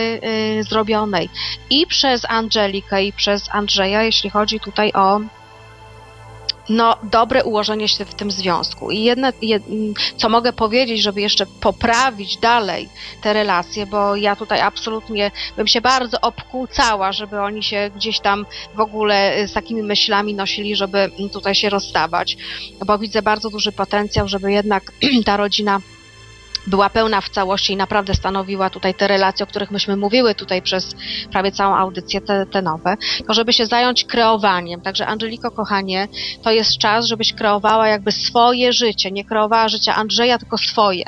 y, 0.60 0.64
zrobionej 0.64 1.30
i 1.70 1.88
przez 1.88 2.26
Angelikę, 2.30 3.04
i 3.04 3.14
przez 3.14 3.44
Andrzeja, 3.52 4.04
jeśli 4.04 4.30
chodzi 4.30 4.60
tutaj 4.60 4.92
o 4.94 5.20
no, 6.70 6.98
dobre 7.04 7.44
ułożenie 7.44 7.88
się 7.88 8.06
w 8.06 8.14
tym 8.14 8.32
związku. 8.32 8.92
I 8.92 9.04
jedne, 9.04 9.34
jed, 9.42 9.64
co 10.18 10.30
mogę 10.30 10.54
powiedzieć, 10.54 11.02
żeby 11.02 11.22
jeszcze 11.22 11.46
poprawić 11.46 12.38
dalej 12.38 12.90
te 13.22 13.34
relacje, 13.34 13.86
bo 13.86 14.16
ja 14.16 14.36
tutaj 14.36 14.62
absolutnie 14.62 15.32
bym 15.58 15.68
się 15.68 15.82
bardzo 15.82 16.22
obkłócała, 16.22 17.12
żeby 17.12 17.40
oni 17.42 17.64
się 17.64 17.92
gdzieś 17.96 18.20
tam 18.20 18.46
w 18.76 18.80
ogóle 18.80 19.48
z 19.48 19.54
takimi 19.54 19.84
myślami 19.84 20.34
nosili, 20.34 20.76
żeby 20.76 21.12
tutaj 21.34 21.56
się 21.56 21.70
rozstawać, 21.70 22.38
bo 22.86 22.98
widzę 22.98 23.22
bardzo 23.22 23.50
duży 23.50 23.72
potencjał, 23.72 24.28
żeby 24.28 24.52
jednak 24.52 24.92
ta 25.26 25.38
rodzina 25.38 25.80
była 26.68 26.90
pełna 26.90 27.22
w 27.22 27.30
całości 27.30 27.74
i 27.74 27.78
naprawdę 27.78 28.14
stanowiła 28.14 28.70
tutaj 28.70 28.94
te 28.94 29.08
relacje, 29.08 29.44
o 29.44 29.48
których 29.48 29.72
myśmy 29.72 29.98
mówiły 29.98 30.36
tutaj 30.36 30.62
przez 30.62 30.96
prawie 31.32 31.52
całą 31.52 31.76
audycję, 31.76 32.22
te, 32.22 32.46
te 32.46 32.62
nowe, 32.62 32.98
to 33.28 33.34
żeby 33.34 33.54
się 33.54 33.66
zająć 33.66 34.06
kreowaniem. 34.06 34.82
Także 34.82 35.08
Angeliko, 35.08 35.52
kochanie, 35.52 36.08
to 36.44 36.52
jest 36.52 36.78
czas, 36.78 37.06
żebyś 37.06 37.34
kreowała 37.34 37.88
jakby 37.88 38.12
swoje 38.12 38.74
życie, 38.74 39.12
nie 39.12 39.26
kreowała 39.26 39.70
życia 39.70 39.96
Andrzeja, 39.96 40.38
tylko 40.38 40.58
swoje. 40.58 41.06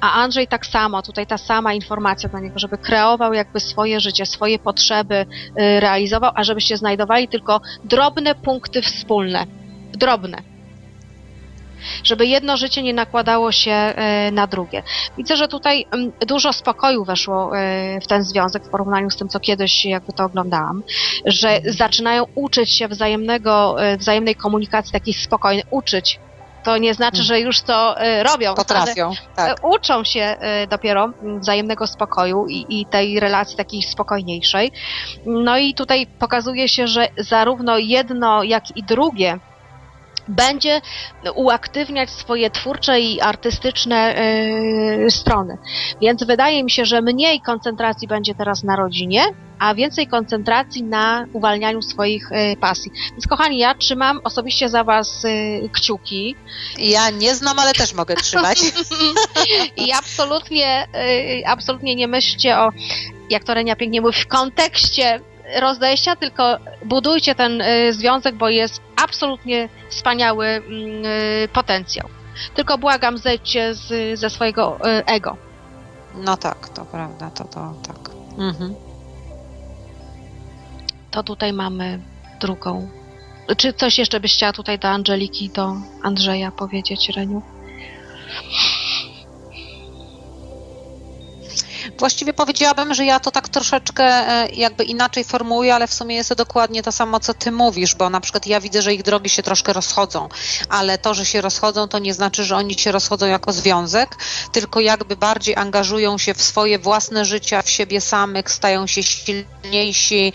A 0.00 0.12
Andrzej 0.12 0.46
tak 0.48 0.66
samo, 0.66 1.02
tutaj 1.02 1.26
ta 1.26 1.38
sama 1.38 1.74
informacja 1.74 2.28
dla 2.28 2.40
niego, 2.40 2.58
żeby 2.58 2.78
kreował 2.78 3.32
jakby 3.32 3.60
swoje 3.60 4.00
życie, 4.00 4.26
swoje 4.26 4.58
potrzeby 4.58 5.14
y, 5.14 5.80
realizował, 5.80 6.32
a 6.34 6.44
żebyście 6.44 6.76
znajdowali 6.76 7.28
tylko 7.28 7.60
drobne 7.84 8.34
punkty 8.34 8.82
wspólne. 8.82 9.46
Drobne 9.92 10.49
żeby 12.04 12.26
jedno 12.26 12.56
życie 12.56 12.82
nie 12.82 12.94
nakładało 12.94 13.52
się 13.52 13.70
e, 13.70 14.30
na 14.30 14.46
drugie. 14.46 14.82
Widzę, 15.18 15.36
że 15.36 15.48
tutaj 15.48 15.86
mm, 15.90 16.12
dużo 16.26 16.52
spokoju 16.52 17.04
weszło 17.04 17.58
e, 17.58 18.00
w 18.00 18.06
ten 18.06 18.22
związek 18.22 18.64
w 18.64 18.68
porównaniu 18.68 19.10
z 19.10 19.16
tym, 19.16 19.28
co 19.28 19.40
kiedyś 19.40 19.84
jakby 19.84 20.12
to 20.12 20.24
oglądałam, 20.24 20.82
że 21.26 21.60
zaczynają 21.64 22.24
uczyć 22.34 22.76
się 22.76 22.88
wzajemnego, 22.88 23.82
e, 23.82 23.96
wzajemnej 23.96 24.34
komunikacji 24.34 24.92
takiej 24.92 25.14
spokojnej, 25.14 25.64
uczyć 25.70 26.20
to 26.64 26.78
nie 26.78 26.94
znaczy, 26.94 27.22
że 27.22 27.40
już 27.40 27.60
to 27.60 27.96
robią. 28.22 28.54
Potrafią, 28.54 29.12
tak. 29.36 29.66
Uczą 29.66 30.04
się 30.04 30.36
dopiero 30.70 31.10
wzajemnego 31.40 31.86
spokoju 31.86 32.46
i, 32.46 32.80
i, 32.80 32.86
tej 32.86 33.20
relacji 33.20 33.56
takiej 33.56 33.82
spokojniejszej. 33.82 34.72
No 35.26 35.58
i 35.58 35.74
tutaj 35.74 36.06
pokazuje 36.06 36.68
się, 36.68 36.86
że 36.86 37.08
zarówno 37.18 37.78
jedno, 37.78 38.42
jak 38.42 38.76
i 38.76 38.82
drugie 38.82 39.38
będzie 40.30 40.80
uaktywniać 41.34 42.10
swoje 42.10 42.50
twórcze 42.50 43.00
i 43.00 43.20
artystyczne 43.20 44.14
y, 45.06 45.10
strony. 45.10 45.58
Więc 46.00 46.24
wydaje 46.24 46.64
mi 46.64 46.70
się, 46.70 46.84
że 46.84 47.02
mniej 47.02 47.40
koncentracji 47.40 48.08
będzie 48.08 48.34
teraz 48.34 48.62
na 48.62 48.76
rodzinie, 48.76 49.22
a 49.58 49.74
więcej 49.74 50.06
koncentracji 50.06 50.82
na 50.82 51.26
uwalnianiu 51.32 51.82
swoich 51.82 52.32
y, 52.32 52.56
pasji. 52.60 52.92
Więc 53.10 53.26
kochani, 53.26 53.58
ja 53.58 53.74
trzymam 53.74 54.20
osobiście 54.24 54.68
za 54.68 54.84
Was 54.84 55.24
y, 55.24 55.68
kciuki. 55.72 56.36
Ja 56.78 57.10
nie 57.10 57.34
znam, 57.34 57.58
ale 57.58 57.72
też 57.72 57.94
mogę 57.94 58.14
trzymać. 58.16 58.58
I 59.86 59.92
absolutnie, 59.92 60.88
absolutnie 61.46 61.94
nie 61.94 62.08
myślcie 62.08 62.58
o, 62.58 62.70
jak 63.30 63.44
to 63.44 63.54
Renia 63.54 63.76
pięknie 63.76 64.00
mówi, 64.00 64.20
w 64.22 64.26
kontekście 64.26 65.20
rozdejścia, 65.56 66.16
tylko 66.16 66.58
budujcie 66.84 67.34
ten 67.34 67.60
y, 67.60 67.92
związek, 67.92 68.34
bo 68.34 68.48
jest 68.48 68.80
absolutnie 68.96 69.68
wspaniały 69.90 70.46
mm, 70.46 71.04
y, 71.04 71.48
potencjał. 71.52 72.08
Tylko 72.54 72.78
błagam, 72.78 73.18
zejdźcie 73.18 73.74
z, 73.74 74.18
ze 74.18 74.30
swojego 74.30 74.78
y, 74.78 75.04
ego. 75.06 75.36
No 76.14 76.36
tak, 76.36 76.68
to 76.68 76.84
prawda, 76.84 77.30
to, 77.30 77.44
to 77.44 77.74
tak. 77.86 78.10
Mhm. 78.38 78.74
To 81.10 81.22
tutaj 81.22 81.52
mamy 81.52 82.00
drugą. 82.40 82.88
Czy 83.56 83.72
coś 83.72 83.98
jeszcze 83.98 84.20
byś 84.20 84.34
chciała 84.34 84.52
tutaj 84.52 84.78
do 84.78 84.88
Angeliki, 84.88 85.50
do 85.50 85.76
Andrzeja 86.02 86.50
powiedzieć, 86.50 87.08
Reniu? 87.08 87.42
Właściwie 91.98 92.32
powiedziałabym, 92.32 92.94
że 92.94 93.04
ja 93.04 93.20
to 93.20 93.30
tak 93.30 93.48
troszeczkę 93.48 94.04
e, 94.04 94.48
jakby 94.48 94.84
inaczej 94.84 95.24
formułuję, 95.24 95.74
ale 95.74 95.86
w 95.86 95.94
sumie 95.94 96.16
jest 96.16 96.28
to 96.28 96.34
dokładnie 96.34 96.82
to 96.82 96.92
samo, 96.92 97.20
co 97.20 97.34
ty 97.34 97.52
mówisz, 97.52 97.94
bo 97.94 98.10
na 98.10 98.20
przykład 98.20 98.46
ja 98.46 98.60
widzę, 98.60 98.82
że 98.82 98.94
ich 98.94 99.02
drogi 99.02 99.30
się 99.30 99.42
troszkę 99.42 99.72
rozchodzą, 99.72 100.28
ale 100.68 100.98
to, 100.98 101.14
że 101.14 101.26
się 101.26 101.40
rozchodzą, 101.40 101.88
to 101.88 101.98
nie 101.98 102.14
znaczy, 102.14 102.44
że 102.44 102.56
oni 102.56 102.74
się 102.78 102.92
rozchodzą 102.92 103.26
jako 103.26 103.52
związek, 103.52 104.16
tylko 104.52 104.80
jakby 104.80 105.16
bardziej 105.16 105.56
angażują 105.56 106.18
się 106.18 106.34
w 106.34 106.42
swoje 106.42 106.78
własne 106.78 107.24
życia, 107.24 107.62
w 107.62 107.70
siebie 107.70 108.00
samych, 108.00 108.50
stają 108.50 108.86
się 108.86 109.02
silniejsi, 109.02 110.32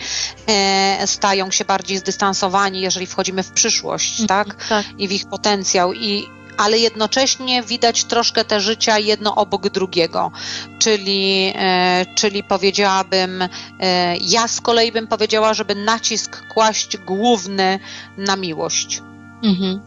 e, 0.47 1.07
stają 1.07 1.51
się 1.51 1.65
bardziej 1.65 1.97
zdystansowani, 1.97 2.81
jeżeli 2.81 3.05
wchodzimy 3.05 3.43
w 3.43 3.51
przyszłość, 3.51 4.21
mhm, 4.21 4.27
tak? 4.27 4.67
tak? 4.69 4.85
I 4.97 5.07
w 5.07 5.11
ich 5.11 5.29
potencjał. 5.29 5.93
I 5.93 6.35
ale 6.57 6.77
jednocześnie 6.77 7.63
widać 7.63 8.03
troszkę 8.03 8.45
te 8.45 8.59
życia 8.59 8.99
jedno 8.99 9.35
obok 9.35 9.69
drugiego. 9.69 10.31
Czyli, 10.79 11.53
e, 11.55 12.05
czyli 12.15 12.43
powiedziałabym, 12.43 13.41
e, 13.41 14.17
ja 14.17 14.47
z 14.47 14.61
kolei 14.61 14.91
bym 14.91 15.07
powiedziała, 15.07 15.53
żeby 15.53 15.75
nacisk 15.75 16.47
kłaść 16.47 16.97
główny 16.97 17.79
na 18.17 18.35
miłość. 18.35 19.01
Mhm. 19.43 19.81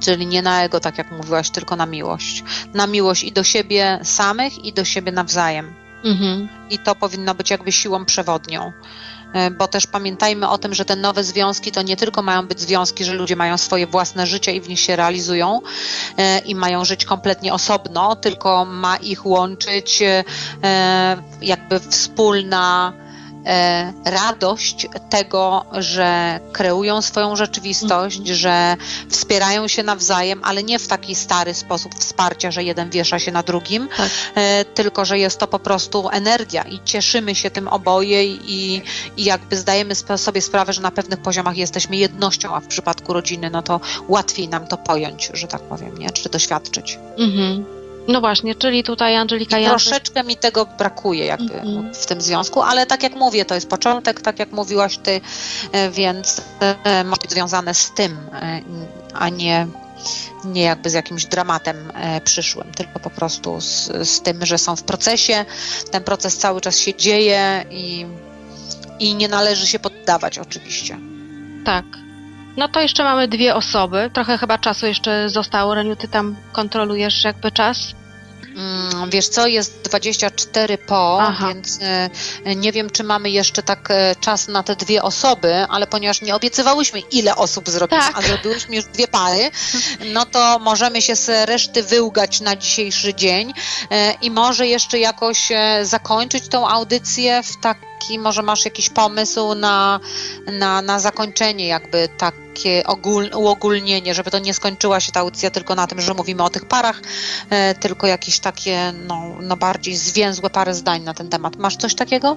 Czyli 0.00 0.26
nie 0.26 0.42
na 0.42 0.62
ego, 0.64 0.80
tak 0.80 0.98
jak 0.98 1.10
mówiłaś, 1.10 1.50
tylko 1.50 1.76
na 1.76 1.86
miłość. 1.86 2.44
Na 2.74 2.86
miłość 2.86 3.24
i 3.24 3.32
do 3.32 3.44
siebie 3.44 4.00
samych, 4.02 4.64
i 4.64 4.72
do 4.72 4.84
siebie 4.84 5.12
nawzajem. 5.12 5.74
Mhm. 6.04 6.48
I 6.70 6.78
to 6.78 6.94
powinno 6.94 7.34
być 7.34 7.50
jakby 7.50 7.72
siłą 7.72 8.04
przewodnią. 8.04 8.72
E, 9.32 9.50
bo 9.50 9.68
też 9.68 9.86
pamiętajmy 9.86 10.48
o 10.48 10.58
tym, 10.58 10.74
że 10.74 10.84
te 10.84 10.96
nowe 10.96 11.24
związki 11.24 11.72
to 11.72 11.82
nie 11.82 11.96
tylko 11.96 12.22
mają 12.22 12.46
być 12.46 12.60
związki, 12.60 13.04
że 13.04 13.14
ludzie 13.14 13.36
mają 13.36 13.58
swoje 13.58 13.86
własne 13.86 14.26
życie 14.26 14.52
i 14.52 14.60
w 14.60 14.68
nich 14.68 14.80
się 14.80 14.96
realizują 14.96 15.60
e, 16.18 16.38
i 16.38 16.54
mają 16.54 16.84
żyć 16.84 17.04
kompletnie 17.04 17.52
osobno, 17.54 18.16
tylko 18.16 18.64
ma 18.64 18.96
ich 18.96 19.26
łączyć 19.26 20.02
e, 20.02 20.24
jakby 21.42 21.80
wspólna 21.80 22.92
radość 24.04 24.86
tego, 25.10 25.64
że 25.72 26.40
kreują 26.52 27.02
swoją 27.02 27.36
rzeczywistość, 27.36 28.16
mm. 28.16 28.34
że 28.34 28.76
wspierają 29.08 29.68
się 29.68 29.82
nawzajem, 29.82 30.40
ale 30.44 30.62
nie 30.62 30.78
w 30.78 30.88
taki 30.88 31.14
stary 31.14 31.54
sposób 31.54 31.94
wsparcia, 31.94 32.50
że 32.50 32.64
jeden 32.64 32.90
wiesza 32.90 33.18
się 33.18 33.32
na 33.32 33.42
drugim, 33.42 33.88
tak. 33.96 34.10
E, 34.34 34.64
tylko 34.64 35.04
że 35.04 35.18
jest 35.18 35.38
to 35.38 35.46
po 35.46 35.58
prostu 35.58 36.08
energia 36.12 36.62
i 36.62 36.80
cieszymy 36.84 37.34
się 37.34 37.50
tym 37.50 37.68
oboje 37.68 38.24
i, 38.24 38.82
i 39.16 39.24
jakby 39.24 39.56
zdajemy 39.56 39.94
sobie 40.16 40.42
sprawę, 40.42 40.72
że 40.72 40.82
na 40.82 40.90
pewnych 40.90 41.20
poziomach 41.20 41.56
jesteśmy 41.56 41.96
jednością, 41.96 42.54
a 42.54 42.60
w 42.60 42.66
przypadku 42.66 43.12
rodziny, 43.12 43.50
no 43.50 43.62
to 43.62 43.80
łatwiej 44.08 44.48
nam 44.48 44.66
to 44.66 44.76
pojąć, 44.76 45.30
że 45.34 45.46
tak 45.46 45.62
powiem, 45.62 45.98
nie? 45.98 46.10
czy 46.10 46.28
doświadczyć. 46.28 46.98
Mhm. 47.18 47.77
No 48.08 48.20
właśnie, 48.20 48.54
czyli 48.54 48.84
tutaj 48.84 49.16
Angelika 49.16 49.58
Janty... 49.58 49.70
Troszeczkę 49.70 50.24
mi 50.24 50.36
tego 50.36 50.66
brakuje 50.66 51.26
jakby 51.26 51.54
-hmm. 51.54 51.94
w 51.94 52.06
tym 52.06 52.20
związku, 52.20 52.62
ale 52.62 52.86
tak 52.86 53.02
jak 53.02 53.14
mówię, 53.14 53.44
to 53.44 53.54
jest 53.54 53.68
początek, 53.68 54.20
tak 54.20 54.38
jak 54.38 54.52
mówiłaś 54.52 54.98
ty, 54.98 55.20
e, 55.72 55.90
więc 55.90 56.40
może 57.04 57.20
być 57.22 57.30
związane 57.30 57.74
z 57.74 57.92
tym, 57.94 58.18
e, 58.32 58.60
a 59.14 59.28
nie 59.28 59.66
nie 60.44 60.62
jakby 60.62 60.90
z 60.90 60.92
jakimś 60.92 61.26
dramatem 61.26 61.92
e, 61.94 62.20
przyszłym, 62.20 62.72
tylko 62.72 63.00
po 63.00 63.10
prostu 63.10 63.60
z, 63.60 63.90
z 64.08 64.22
tym, 64.22 64.46
że 64.46 64.58
są 64.58 64.76
w 64.76 64.82
procesie, 64.82 65.44
ten 65.90 66.04
proces 66.04 66.36
cały 66.36 66.60
czas 66.60 66.78
się 66.78 66.94
dzieje 66.94 67.64
i, 67.70 68.06
i 68.98 69.14
nie 69.14 69.28
należy 69.28 69.66
się 69.66 69.78
poddawać 69.78 70.38
oczywiście. 70.38 70.98
Tak. 71.64 71.84
No 72.58 72.68
to 72.68 72.80
jeszcze 72.80 73.04
mamy 73.04 73.28
dwie 73.28 73.54
osoby. 73.54 74.10
Trochę 74.12 74.38
chyba 74.38 74.58
czasu 74.58 74.86
jeszcze 74.86 75.28
zostało. 75.28 75.74
Reniu, 75.74 75.96
ty 75.96 76.08
tam 76.08 76.36
kontrolujesz 76.52 77.24
jakby 77.24 77.52
czas? 77.52 77.78
Mm, 78.56 79.10
Wiesz 79.10 79.28
co, 79.28 79.46
jest 79.46 79.82
24 79.82 80.78
po, 80.78 81.18
Aha. 81.22 81.48
więc 81.48 81.78
e, 82.44 82.56
nie 82.56 82.72
wiem, 82.72 82.90
czy 82.90 83.04
mamy 83.04 83.30
jeszcze 83.30 83.62
tak 83.62 83.90
e, 83.90 84.16
czas 84.20 84.48
na 84.48 84.62
te 84.62 84.76
dwie 84.76 85.02
osoby, 85.02 85.66
ale 85.68 85.86
ponieważ 85.86 86.22
nie 86.22 86.34
obiecywałyśmy, 86.34 87.00
ile 87.00 87.36
osób 87.36 87.68
zrobimy, 87.68 88.02
Tak. 88.02 88.18
a 88.18 88.22
zrobiłyśmy 88.22 88.76
już 88.76 88.84
dwie 88.84 89.08
pary, 89.08 89.50
no 90.12 90.26
to 90.26 90.58
możemy 90.58 91.02
się 91.02 91.16
z 91.16 91.48
reszty 91.48 91.82
wyłgać 91.82 92.40
na 92.40 92.56
dzisiejszy 92.56 93.14
dzień 93.14 93.54
e, 93.90 94.12
i 94.12 94.30
może 94.30 94.66
jeszcze 94.66 94.98
jakoś 94.98 95.48
zakończyć 95.82 96.48
tą 96.48 96.68
audycję 96.68 97.42
w 97.42 97.60
taki, 97.98 98.18
może 98.18 98.42
masz 98.42 98.64
jakiś 98.64 98.90
pomysł 98.90 99.54
na, 99.54 100.00
na, 100.58 100.82
na 100.82 101.00
zakończenie, 101.00 101.66
jakby 101.66 102.08
takie 102.18 102.86
ogól, 102.86 103.30
uogólnienie, 103.34 104.14
żeby 104.14 104.30
to 104.30 104.38
nie 104.38 104.54
skończyła 104.54 105.00
się 105.00 105.12
ta 105.12 105.20
audycja 105.20 105.50
tylko 105.50 105.74
na 105.74 105.86
tym, 105.86 106.00
że 106.00 106.14
mówimy 106.14 106.42
o 106.42 106.50
tych 106.50 106.64
parach, 106.64 107.00
e, 107.50 107.74
tylko 107.74 108.06
jakieś 108.06 108.38
takie 108.38 108.92
no, 109.06 109.36
no 109.40 109.56
bardziej 109.56 109.96
zwięzłe 109.96 110.50
parę 110.50 110.74
zdań 110.74 111.02
na 111.02 111.14
ten 111.14 111.28
temat. 111.28 111.56
Masz 111.56 111.76
coś 111.76 111.94
takiego? 111.94 112.36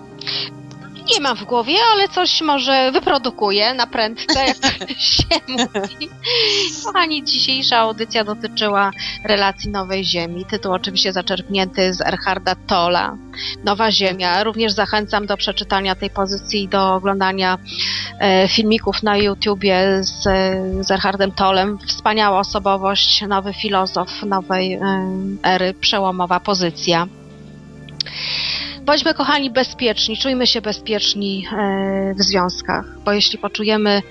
Nie 1.07 1.19
mam 1.19 1.37
w 1.37 1.43
głowie, 1.43 1.75
ale 1.93 2.07
coś 2.07 2.41
może 2.41 2.91
wyprodukuję 2.91 3.73
na 3.73 3.87
prędce, 3.87 4.45
jak 4.45 4.57
się 4.99 5.23
mówi. 5.47 6.09
Kochani, 6.85 7.23
dzisiejsza 7.23 7.77
audycja 7.77 8.23
dotyczyła 8.23 8.91
relacji 9.25 9.69
Nowej 9.69 10.05
Ziemi. 10.05 10.45
Tytuł 10.45 10.73
oczywiście 10.73 11.13
zaczerpnięty 11.13 11.93
z 11.93 12.01
Erharda 12.01 12.55
Tolla. 12.67 13.17
Nowa 13.63 13.91
Ziemia. 13.91 14.43
Również 14.43 14.71
zachęcam 14.71 15.25
do 15.25 15.37
przeczytania 15.37 15.95
tej 15.95 16.09
pozycji 16.09 16.63
i 16.63 16.67
do 16.67 16.93
oglądania 16.93 17.57
e, 18.19 18.47
filmików 18.47 19.03
na 19.03 19.17
YouTubie 19.17 20.03
z, 20.03 20.23
z 20.87 20.91
Erhardem 20.91 21.31
Tollem. 21.31 21.77
Wspaniała 21.87 22.39
osobowość, 22.39 23.21
nowy 23.21 23.53
filozof 23.53 24.23
nowej 24.23 24.73
e, 24.73 24.81
ery, 25.43 25.73
przełomowa 25.73 26.39
pozycja. 26.39 27.07
Bądźmy 28.85 29.13
kochani 29.13 29.51
bezpieczni, 29.51 30.17
czujmy 30.17 30.47
się 30.47 30.61
bezpieczni 30.61 31.47
e, 31.51 32.13
w 32.13 32.21
związkach, 32.21 32.85
bo 33.05 33.11
jeśli 33.11 33.37
poczujemy 33.37 34.01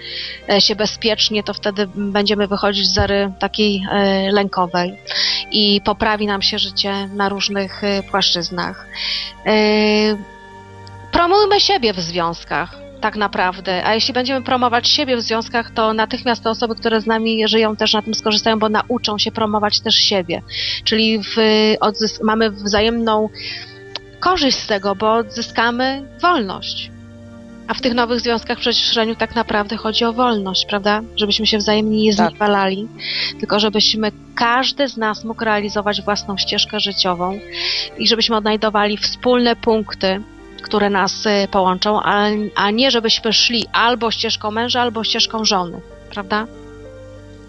e, 0.48 0.60
się 0.60 0.76
bezpiecznie, 0.76 1.42
to 1.42 1.54
wtedy 1.54 1.88
będziemy 1.94 2.46
wychodzić 2.46 2.88
z 2.88 2.98
ery 2.98 3.32
takiej 3.38 3.82
e, 3.90 4.32
lękowej 4.32 4.96
i 5.50 5.80
poprawi 5.84 6.26
nam 6.26 6.42
się 6.42 6.58
życie 6.58 7.08
na 7.08 7.28
różnych 7.28 7.82
płaszczyznach. 8.10 8.86
Promujmy 11.12 11.60
siebie 11.60 11.92
w 11.92 12.00
związkach. 12.00 12.80
Tak 13.00 13.16
naprawdę. 13.16 13.84
A 13.84 13.94
jeśli 13.94 14.14
będziemy 14.14 14.42
promować 14.42 14.88
siebie 14.88 15.16
w 15.16 15.20
związkach, 15.20 15.70
to 15.70 15.92
natychmiast 15.92 16.42
te 16.42 16.50
osoby, 16.50 16.74
które 16.74 17.00
z 17.00 17.06
nami 17.06 17.48
żyją, 17.48 17.76
też 17.76 17.94
na 17.94 18.02
tym 18.02 18.14
skorzystają, 18.14 18.58
bo 18.58 18.68
nauczą 18.68 19.18
się 19.18 19.32
promować 19.32 19.80
też 19.80 19.94
siebie. 19.94 20.42
Czyli 20.84 21.18
w, 21.18 21.36
mamy 22.22 22.50
wzajemną 22.50 23.28
korzyść 24.20 24.58
z 24.58 24.66
tego, 24.66 24.94
bo 24.94 25.14
odzyskamy 25.14 26.02
wolność. 26.22 26.90
A 27.68 27.74
w 27.74 27.80
tych 27.80 27.94
nowych 27.94 28.20
związkach 28.20 28.58
przecież 28.58 28.96
Reniu 28.96 29.14
tak 29.14 29.34
naprawdę 29.34 29.76
chodzi 29.76 30.04
o 30.04 30.12
wolność, 30.12 30.66
prawda? 30.66 31.00
Żebyśmy 31.16 31.46
się 31.46 31.58
wzajemnie 31.58 32.04
nie 32.04 32.16
Tak. 32.16 32.28
zniewalali, 32.28 32.88
tylko 33.40 33.60
żebyśmy 33.60 34.12
każdy 34.34 34.88
z 34.88 34.96
nas 34.96 35.24
mógł 35.24 35.44
realizować 35.44 36.02
własną 36.02 36.36
ścieżkę 36.36 36.80
życiową 36.80 37.40
i 37.98 38.08
żebyśmy 38.08 38.36
odnajdowali 38.36 38.96
wspólne 38.96 39.56
punkty, 39.56 40.22
które 40.62 40.90
nas 40.90 41.26
y, 41.26 41.48
połączą, 41.50 42.02
a, 42.02 42.26
a 42.54 42.70
nie 42.70 42.90
żebyśmy 42.90 43.32
szli 43.32 43.64
albo 43.72 44.10
ścieżką 44.10 44.50
męża, 44.50 44.80
albo 44.82 45.04
ścieżką 45.04 45.44
żony, 45.44 45.80
prawda? 46.10 46.46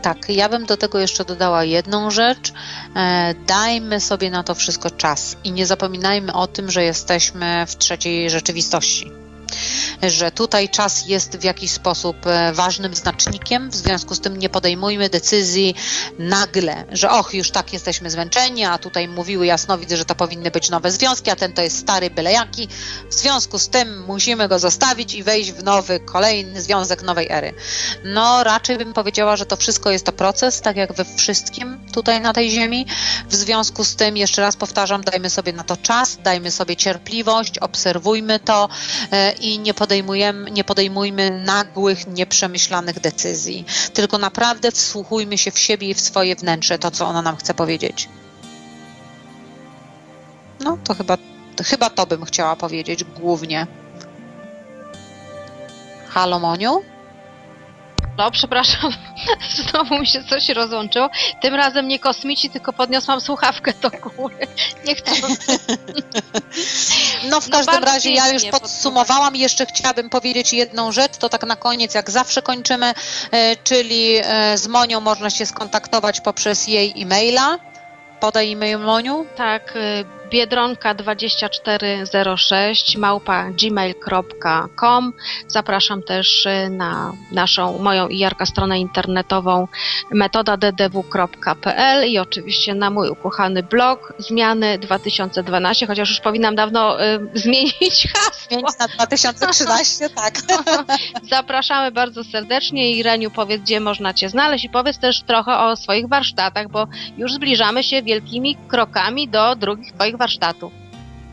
Tak, 0.02 0.30
ja 0.30 0.49
bym 0.49 0.66
do 0.66 0.78
tego 0.78 0.99
jeszcze 0.99 1.26
dodała 1.26 1.64
jedną 1.64 2.12
rzecz. 2.12 2.54
E, 2.95 3.34
dajmy 3.47 3.99
sobie 3.99 4.32
na 4.32 4.43
to 4.43 4.56
wszystko 4.56 4.89
czas 4.89 5.38
i 5.43 5.52
nie 5.52 5.66
zapominajmy 5.66 6.34
o 6.34 6.47
tym, 6.47 6.72
że 6.72 6.84
jesteśmy 6.84 7.66
w 7.68 7.76
trzeciej 7.76 8.30
rzeczywistości. 8.30 9.20
Że 10.08 10.32
tutaj 10.32 10.70
czas 10.70 11.08
jest 11.08 11.38
w 11.38 11.43
jakiś 11.43 11.72
sposób 11.72 12.28
e, 12.28 12.54
ważnym 12.54 12.95
znacznikiem, 12.95 13.70
w 13.70 13.76
związku 13.76 14.16
z 14.16 14.20
tym 14.20 14.38
nie 14.38 14.49
podejmujmy 14.49 15.10
decyzji 15.10 15.76
nagle, 16.20 16.86
że 16.91 17.10
och, 17.10 17.34
już 17.34 17.52
tak 17.52 17.74
jesteśmy 17.74 18.10
zmęczeni, 18.10 18.66
a 18.66 18.78
tutaj 18.78 19.08
mówiły 19.08 19.45
jasnowidz, 19.45 19.93
że 19.93 20.06
to 20.06 20.16
powinny 20.16 20.52
być 20.52 20.70
nowe 20.70 20.91
związki, 20.91 21.30
a 21.30 21.36
ten 21.36 21.54
to 21.54 21.62
jest 21.62 21.78
stary 21.78 22.10
byle 22.10 22.32
jaki. 22.32 22.68
W 23.10 23.14
związku 23.14 23.60
z 23.60 23.70
tym 23.70 24.04
musimy 24.06 24.47
go 24.47 24.60
zostawić 24.60 25.14
i 25.14 25.24
wejść 25.24 25.52
w 25.52 25.64
nowy, 25.64 25.99
kolejny 25.99 26.62
związek 26.62 27.02
nowej 27.02 27.28
ery. 27.30 27.54
No, 28.04 28.43
raczej 28.43 28.78
bym 28.78 28.93
powiedziała, 28.93 29.36
że 29.36 29.45
to 29.45 29.56
wszystko 29.56 29.91
jest 29.91 30.06
to 30.06 30.12
proces, 30.12 30.62
tak 30.62 30.78
jak 30.78 30.93
we 30.93 31.06
wszystkim 31.06 31.80
tutaj 31.93 32.22
na 32.22 32.34
tej 32.34 32.52
ziemi. 32.52 32.86
W 33.30 33.36
związku 33.36 33.84
z 33.84 33.95
tym, 33.95 34.18
jeszcze 34.18 34.41
raz 34.41 34.56
powtarzam, 34.56 35.02
dajmy 35.02 35.30
sobie 35.30 35.54
na 35.54 35.64
to 35.64 35.78
czas, 35.78 36.18
dajmy 36.24 36.52
sobie 36.52 36.76
cierpliwość, 36.76 37.58
obserwujmy 37.58 38.39
to 38.39 38.70
e, 39.12 39.34
i 39.42 39.60
nie 39.60 39.74
podejmujemy, 39.74 40.52
nie 40.52 40.64
podejmujmy 40.64 41.44
nagłych, 41.46 42.08
nieprzemyślanych 42.08 43.00
decyzji. 43.00 43.66
Tylko 43.94 44.18
naprawdę 44.18 44.72
wsłuchujmy 44.72 45.38
się 45.38 45.52
w 45.52 45.60
siebie 45.60 45.89
i 45.89 45.94
w 45.94 46.02
swoje 46.02 46.36
wnętrze, 46.36 46.80
to 46.80 46.92
co 46.92 47.08
ona 47.08 47.22
nam 47.22 47.38
chce 47.38 47.54
powiedzieć. 47.54 48.10
No, 50.60 50.78
to 50.84 50.94
chyba, 50.94 51.18
to 51.56 51.64
chyba 51.64 51.89
to 51.89 52.06
bym 52.06 52.26
chciała 52.26 52.56
powiedzieć 52.56 53.04
głównie. 53.04 53.68
Halo, 56.10 56.39
Moniu? 56.39 56.91
No, 58.22 58.32
przepraszam, 58.32 58.91
znowu 59.69 59.99
mi 59.99 60.07
się 60.07 60.24
coś 60.24 60.49
rozłączyło. 60.49 61.09
Tym 61.41 61.55
razem 61.55 61.88
nie 61.88 61.99
kosmici, 61.99 62.49
tylko 62.49 62.74
podniosłam 62.74 63.22
słuchawkę 63.22 63.74
do 63.82 63.89
góry. 63.89 64.47
Nie 64.88 64.95
chcę. 64.95 65.11
No 67.30 67.41
w 67.41 67.49
No 67.49 67.57
każdym 67.57 67.74
bardzo 67.74 67.86
razie 67.86 68.09
ja 68.09 68.30
już 68.34 68.45
podsumowałam. 68.45 69.36
Jeszcze 69.36 69.65
chciałabym 69.65 70.09
powiedzieć 70.09 70.53
jedną 70.53 70.91
rzecz, 70.91 71.17
to 71.17 71.30
tak 71.30 71.43
na 71.43 71.55
koniec, 71.55 71.95
jak 71.95 72.09
zawsze 72.09 72.41
kończymy, 72.41 72.93
e, 73.32 73.55
czyli 73.55 74.17
e, 74.24 74.57
z 74.57 74.67
Monią 74.67 74.99
można 74.99 75.30
się 75.30 75.45
skontaktować 75.45 76.22
poprzez 76.22 76.67
jej 76.67 76.93
e-maila. 77.01 77.59
Podaj 78.19 78.51
e-mail 78.51 78.80
Moniu. 78.80 79.26
Tak, 79.38 79.74
y, 80.34 80.38
biedronka2406 80.38 82.97
małpa 82.97 83.49
gmail.com. 83.49 85.13
Zapraszam 85.47 86.03
też 86.03 86.45
y, 86.45 86.69
na 86.69 87.13
naszą, 87.32 87.77
moją 87.77 88.07
i 88.07 88.17
Jarka 88.17 88.45
stronę 88.45 88.79
internetową 88.79 89.67
metodaddw.pl 90.11 92.09
i 92.09 92.19
oczywiście 92.19 92.75
na 92.75 92.89
mój 92.89 93.09
ukochany 93.09 93.63
blog 93.63 94.13
Zmiany 94.17 94.79
2012, 94.79 95.88
chociaż 95.88 96.09
już 96.09 96.19
powinnam 96.19 96.55
dawno 96.55 97.05
y, 97.05 97.19
zmienić 97.39 98.07
hasło. 98.13 98.47
5 98.49 98.63
na 98.79 98.88
2013, 98.88 100.09
tak. 100.15 100.36
Zapraszamy 101.29 101.91
bardzo 101.91 102.23
serdecznie 102.23 102.91
i 102.91 103.03
Reniu 103.03 103.32
powiedz, 103.32 103.61
gdzie 103.61 103.79
można 103.79 104.13
Cię 104.13 104.29
znaleźć 104.29 104.65
i 104.65 104.69
powiedz 104.69 104.99
też 104.99 105.21
trochę 105.21 105.57
o 105.57 105.75
swoich 105.75 106.07
warsztatach, 106.07 106.69
bo 106.69 106.88
już 107.17 107.34
zbliżamy 107.34 107.84
się 107.84 108.03
wielkimi 108.03 108.57
krokami 108.67 109.27
do 109.27 109.55
drugich 109.55 109.93
Twoich 109.93 110.17
warsztatów. 110.22 110.72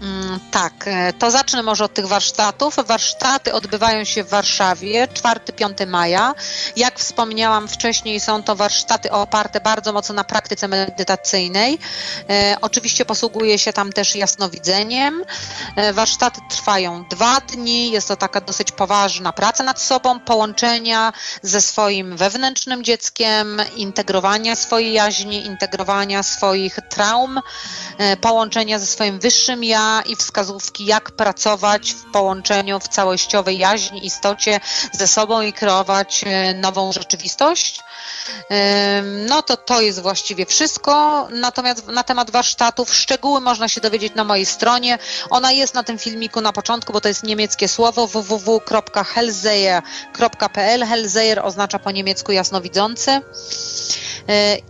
Mm, 0.03 0.41
Tak, 0.51 0.73
e, 0.87 1.13
to 1.13 1.31
zacznę 1.31 1.63
może 1.63 1.85
od 1.85 1.95
tych 1.95 2.07
warsztatów. 2.07 2.77
Warsztaty 2.87 3.53
odbywają 3.55 4.05
się 4.05 4.25
w 4.25 4.29
Warszawie 4.29 5.09
4-5 5.15 5.87
maja. 5.87 6.35
Jak 6.77 6.99
wspomniałam 6.99 7.69
wcześniej, 7.69 8.21
są 8.21 8.43
to 8.43 8.57
warsztaty 8.57 9.11
oparte 9.11 9.61
bardzo 9.61 9.93
mocno 9.93 10.15
na 10.15 10.25
praktyce 10.25 10.69
medytacyjnej. 10.69 11.79
E, 12.31 12.57
oczywiście 12.61 13.05
posługuje 13.05 13.59
się 13.59 13.73
tam 13.73 13.93
też 13.93 14.17
jasnowidzeniem. 14.17 15.25
E, 15.77 15.93
warsztaty 15.93 16.41
trwają 16.51 17.05
dwa 17.11 17.41
dni. 17.41 17.91
Jest 17.91 18.09
to 18.09 18.17
taka 18.17 18.41
dosyć 18.41 18.73
poważna 18.73 19.33
praca 19.33 19.65
nad 19.65 19.81
sobą, 19.83 20.21
połączenia 20.21 21.13
ze 21.43 21.61
swoim 21.61 22.17
wewnętrznym 22.17 22.85
dzieckiem, 22.85 23.63
integrowania 23.77 24.57
swojej 24.57 24.93
jaźni, 24.93 25.47
integrowania 25.47 26.23
swoich 26.23 26.79
traum, 26.89 27.41
e, 27.99 28.17
połączenia 28.17 28.79
ze 28.79 28.87
swoim 28.87 29.21
wyższym 29.21 29.65
ja 29.65 29.88
i 30.07 30.17
wskazówki, 30.17 30.87
jak 30.87 31.11
pracować 31.11 31.93
w 31.93 32.13
połączeniu, 32.13 32.81
w 32.81 32.89
całościowej 32.89 33.59
jaźni, 33.59 34.07
istocie 34.07 34.61
ze 34.93 35.09
sobą 35.09 35.43
i 35.43 35.53
kreować 35.53 36.25
e, 36.27 36.55
nową 36.55 36.93
rzeczywistość. 36.93 37.81
No 39.27 39.43
to 39.43 39.57
to 39.57 39.81
jest 39.81 40.03
właściwie 40.03 40.47
wszystko. 40.47 41.29
Natomiast 41.31 41.87
na 41.87 42.05
temat 42.05 42.31
warsztatów 42.31 42.95
szczegóły 42.95 43.41
można 43.41 43.69
się 43.69 43.81
dowiedzieć 43.81 44.15
na 44.15 44.25
mojej 44.25 44.47
stronie. 44.47 44.99
Ona 45.31 45.53
jest 45.53 45.75
na 45.75 45.83
tym 45.83 45.99
filmiku 45.99 46.41
na 46.41 46.53
początku, 46.53 46.93
bo 46.93 47.01
to 47.01 47.09
jest 47.09 47.23
niemieckie 47.23 47.69
słowo 47.69 48.07
www.hellseher.pl. 48.07 50.87
Hellseher 50.87 51.41
oznacza 51.45 51.79
po 51.79 51.91
niemiecku 51.91 52.33
jasnowidzący. 52.33 53.21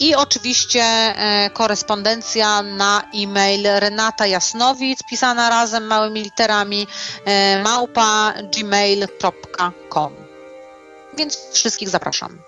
I 0.00 0.14
oczywiście 0.14 0.82
e, 0.82 1.50
korespondencja 1.50 2.62
na 2.62 3.02
e-mail 3.14 3.62
Renata 3.78 4.26
Jasnowic, 4.26 5.02
pisana 5.10 5.50
razem 5.50 5.86
małymi 5.86 6.22
literami, 6.22 6.86
e, 7.24 7.62
małpa 7.62 8.34
gmail.com. 8.56 10.12
Więc 11.16 11.50
wszystkich 11.52 11.88
zapraszam. 11.88 12.38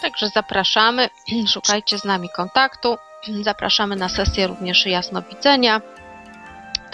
Także 0.00 0.28
zapraszamy, 0.34 1.08
szukajcie 1.54 1.98
z 1.98 2.04
nami 2.04 2.28
kontaktu. 2.36 2.96
Zapraszamy 3.42 3.96
na 3.96 4.08
sesję 4.08 4.46
również 4.46 4.86
jasnowidzenia. 4.86 5.80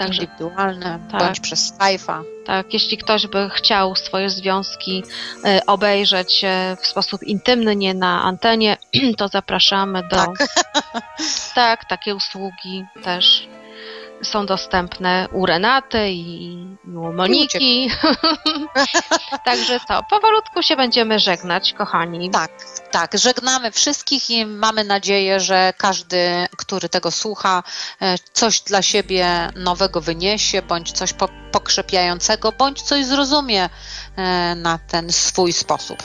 Także 0.05 0.22
Indywidualne, 0.22 0.98
Tak. 1.11 1.20
bądź 1.20 1.40
przez 1.40 1.72
Skype'a. 1.72 2.22
tak, 2.46 2.74
jeśli 2.74 2.98
ktoś 2.98 3.26
by 3.26 3.50
chciał 3.55 3.96
swoje 3.96 4.30
związki 4.30 5.05
e, 5.44 5.61
obejrzeć 5.66 6.44
e, 6.44 6.76
w 6.82 6.86
sposób 6.86 7.22
intymny, 7.22 7.76
nie 7.76 7.94
na 7.94 8.22
antenie, 8.22 8.76
to 9.18 9.28
zapraszamy 9.28 10.03
do. 10.03 10.16
Tak. 10.16 10.30
Tak, 11.55 11.84
takie 11.84 12.14
usługi 12.14 12.84
też 13.05 13.48
są 14.22 14.46
dostępne 14.46 15.28
u 15.32 15.46
Renaty 15.46 16.10
i 16.10 16.66
u 16.86 17.12
Moniki. 17.12 17.90
Także 19.44 19.80
co, 19.88 20.02
powolutku 20.10 20.62
się 20.62 20.76
będziemy 20.76 21.18
żegnać, 21.18 21.72
kochani. 21.72 22.30
Tak, 22.30 22.50
tak. 22.90 23.18
Żegnamy 23.18 23.70
wszystkich 23.70 24.30
i 24.30 24.46
mamy 24.46 24.84
nadzieję, 24.84 25.40
że 25.40 25.72
każdy, 25.78 26.46
który 26.56 26.88
tego 26.88 27.10
słucha, 27.10 27.62
e, 28.00 28.14
coś 28.32 28.60
dla 28.60 28.82
siebie 28.82 29.50
nowego 29.56 30.00
wyniesie, 30.00 30.62
bądź 30.62 30.92
coś 30.92 31.12
po- 31.12 31.28
pokrzepiającego, 31.52 32.52
bądź 32.52 32.82
coś 32.82 33.04
zrozumie 33.04 33.68
e, 34.16 34.54
na 34.54 34.78
ten 34.78 35.12
swój 35.12 35.52
sposób. 35.52 36.02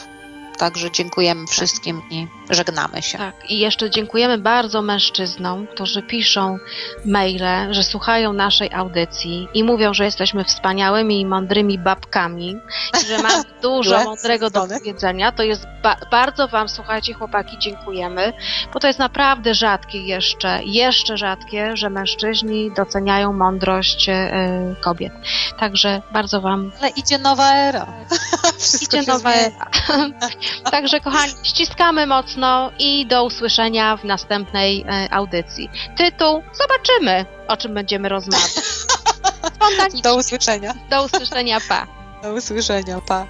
Także 0.57 0.91
dziękujemy 0.91 1.47
wszystkim 1.47 2.01
i 2.09 2.28
żegnamy 2.50 3.02
się. 3.02 3.18
Tak, 3.18 3.52
i 3.52 3.60
jeszcze 3.60 3.89
dziękujemy 3.89 4.38
bardzo 4.38 4.82
mężczyznom, 4.82 5.68
którzy 5.68 6.02
piszą 6.04 6.58
maile, 7.06 7.74
że 7.74 7.84
słuchają 7.84 8.34
naszej 8.34 8.74
audycji 8.74 9.48
i 9.54 9.64
mówią, 9.64 9.93
że 9.93 10.06
jesteśmy 10.06 10.43
wspaniałymi 10.43 11.22
i 11.22 11.26
mądrymi 11.26 11.80
babkami, 11.80 12.58
i 13.04 13.06
że 13.06 13.18
mamy 13.18 13.43
dużo 13.62 14.04
mądrego 14.04 14.50
do 14.50 14.68
powiedzenia. 14.68 15.32
To 15.32 15.43
jest 15.43 15.68
ba- 15.84 15.98
bardzo 16.12 16.48
Wam, 16.48 16.70
słuchajcie, 16.70 17.14
chłopaki, 17.14 17.58
dziękujemy, 17.60 18.34
bo 18.74 18.80
to 18.80 18.88
jest 18.88 19.00
naprawdę 19.00 19.56
rzadkie 19.56 20.02
jeszcze, 20.02 20.60
jeszcze 20.64 21.18
rzadkie, 21.18 21.78
że 21.78 21.89
mężczyźni 21.89 22.72
doceniają 22.76 23.34
mądrość 23.34 24.10
e, 24.10 24.76
kobiet. 24.82 25.14
Także 25.60 26.02
bardzo 26.12 26.41
Wam 26.41 26.72
Ale 26.80 26.89
idzie 26.89 27.18
nowa 27.18 27.56
era. 27.56 27.88
Wszystko 28.60 28.98
idzie 28.98 29.12
nowa 29.12 29.34
era. 29.34 29.70
Także 30.72 31.00
kochani, 31.00 31.34
ściskamy 31.43 32.08
mocno 32.08 32.37
i 32.80 33.06
do 33.06 33.24
usłyszenia 33.24 33.98
w 33.98 34.04
następnej 34.04 34.86
e, 34.88 35.14
audycji. 35.14 35.70
Tytuł 35.98 36.44
zobaczymy, 36.54 37.26
o 37.48 37.58
czym 37.58 37.74
będziemy 37.74 38.10
rozmawiać. 38.10 38.52
Do 40.04 40.16
usłyszenia. 40.16 40.74
Do 40.90 41.06
usłyszenia, 41.06 41.60
pa. 41.70 41.88
Do 42.24 42.34
usłyszenia. 42.34 43.02
Pa. 43.02 43.28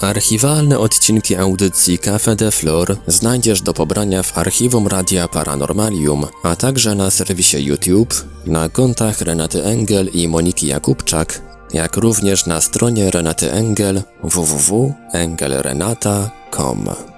Archiwalne 0.00 0.78
odcinki 0.78 1.36
audycji 1.36 1.98
Cafe 1.98 2.36
de 2.36 2.50
Flor 2.50 2.96
znajdziesz 3.06 3.62
do 3.62 3.74
pobrania 3.74 4.22
w 4.22 4.38
archiwum 4.38 4.86
Radia 4.86 5.28
Paranormalium, 5.28 6.26
a 6.42 6.56
także 6.56 6.94
na 6.94 7.10
serwisie 7.10 7.64
YouTube, 7.64 8.14
na 8.46 8.68
kontach 8.68 9.20
Renaty 9.20 9.64
Engel 9.64 10.08
i 10.12 10.28
Moniki 10.28 10.66
Jakubczak, 10.66 11.42
jak 11.72 11.96
również 11.96 12.46
na 12.46 12.60
stronie 12.60 13.10
Renaty 13.10 13.52
Engel 13.52 14.02
www.engelrenata.com. 14.22 17.15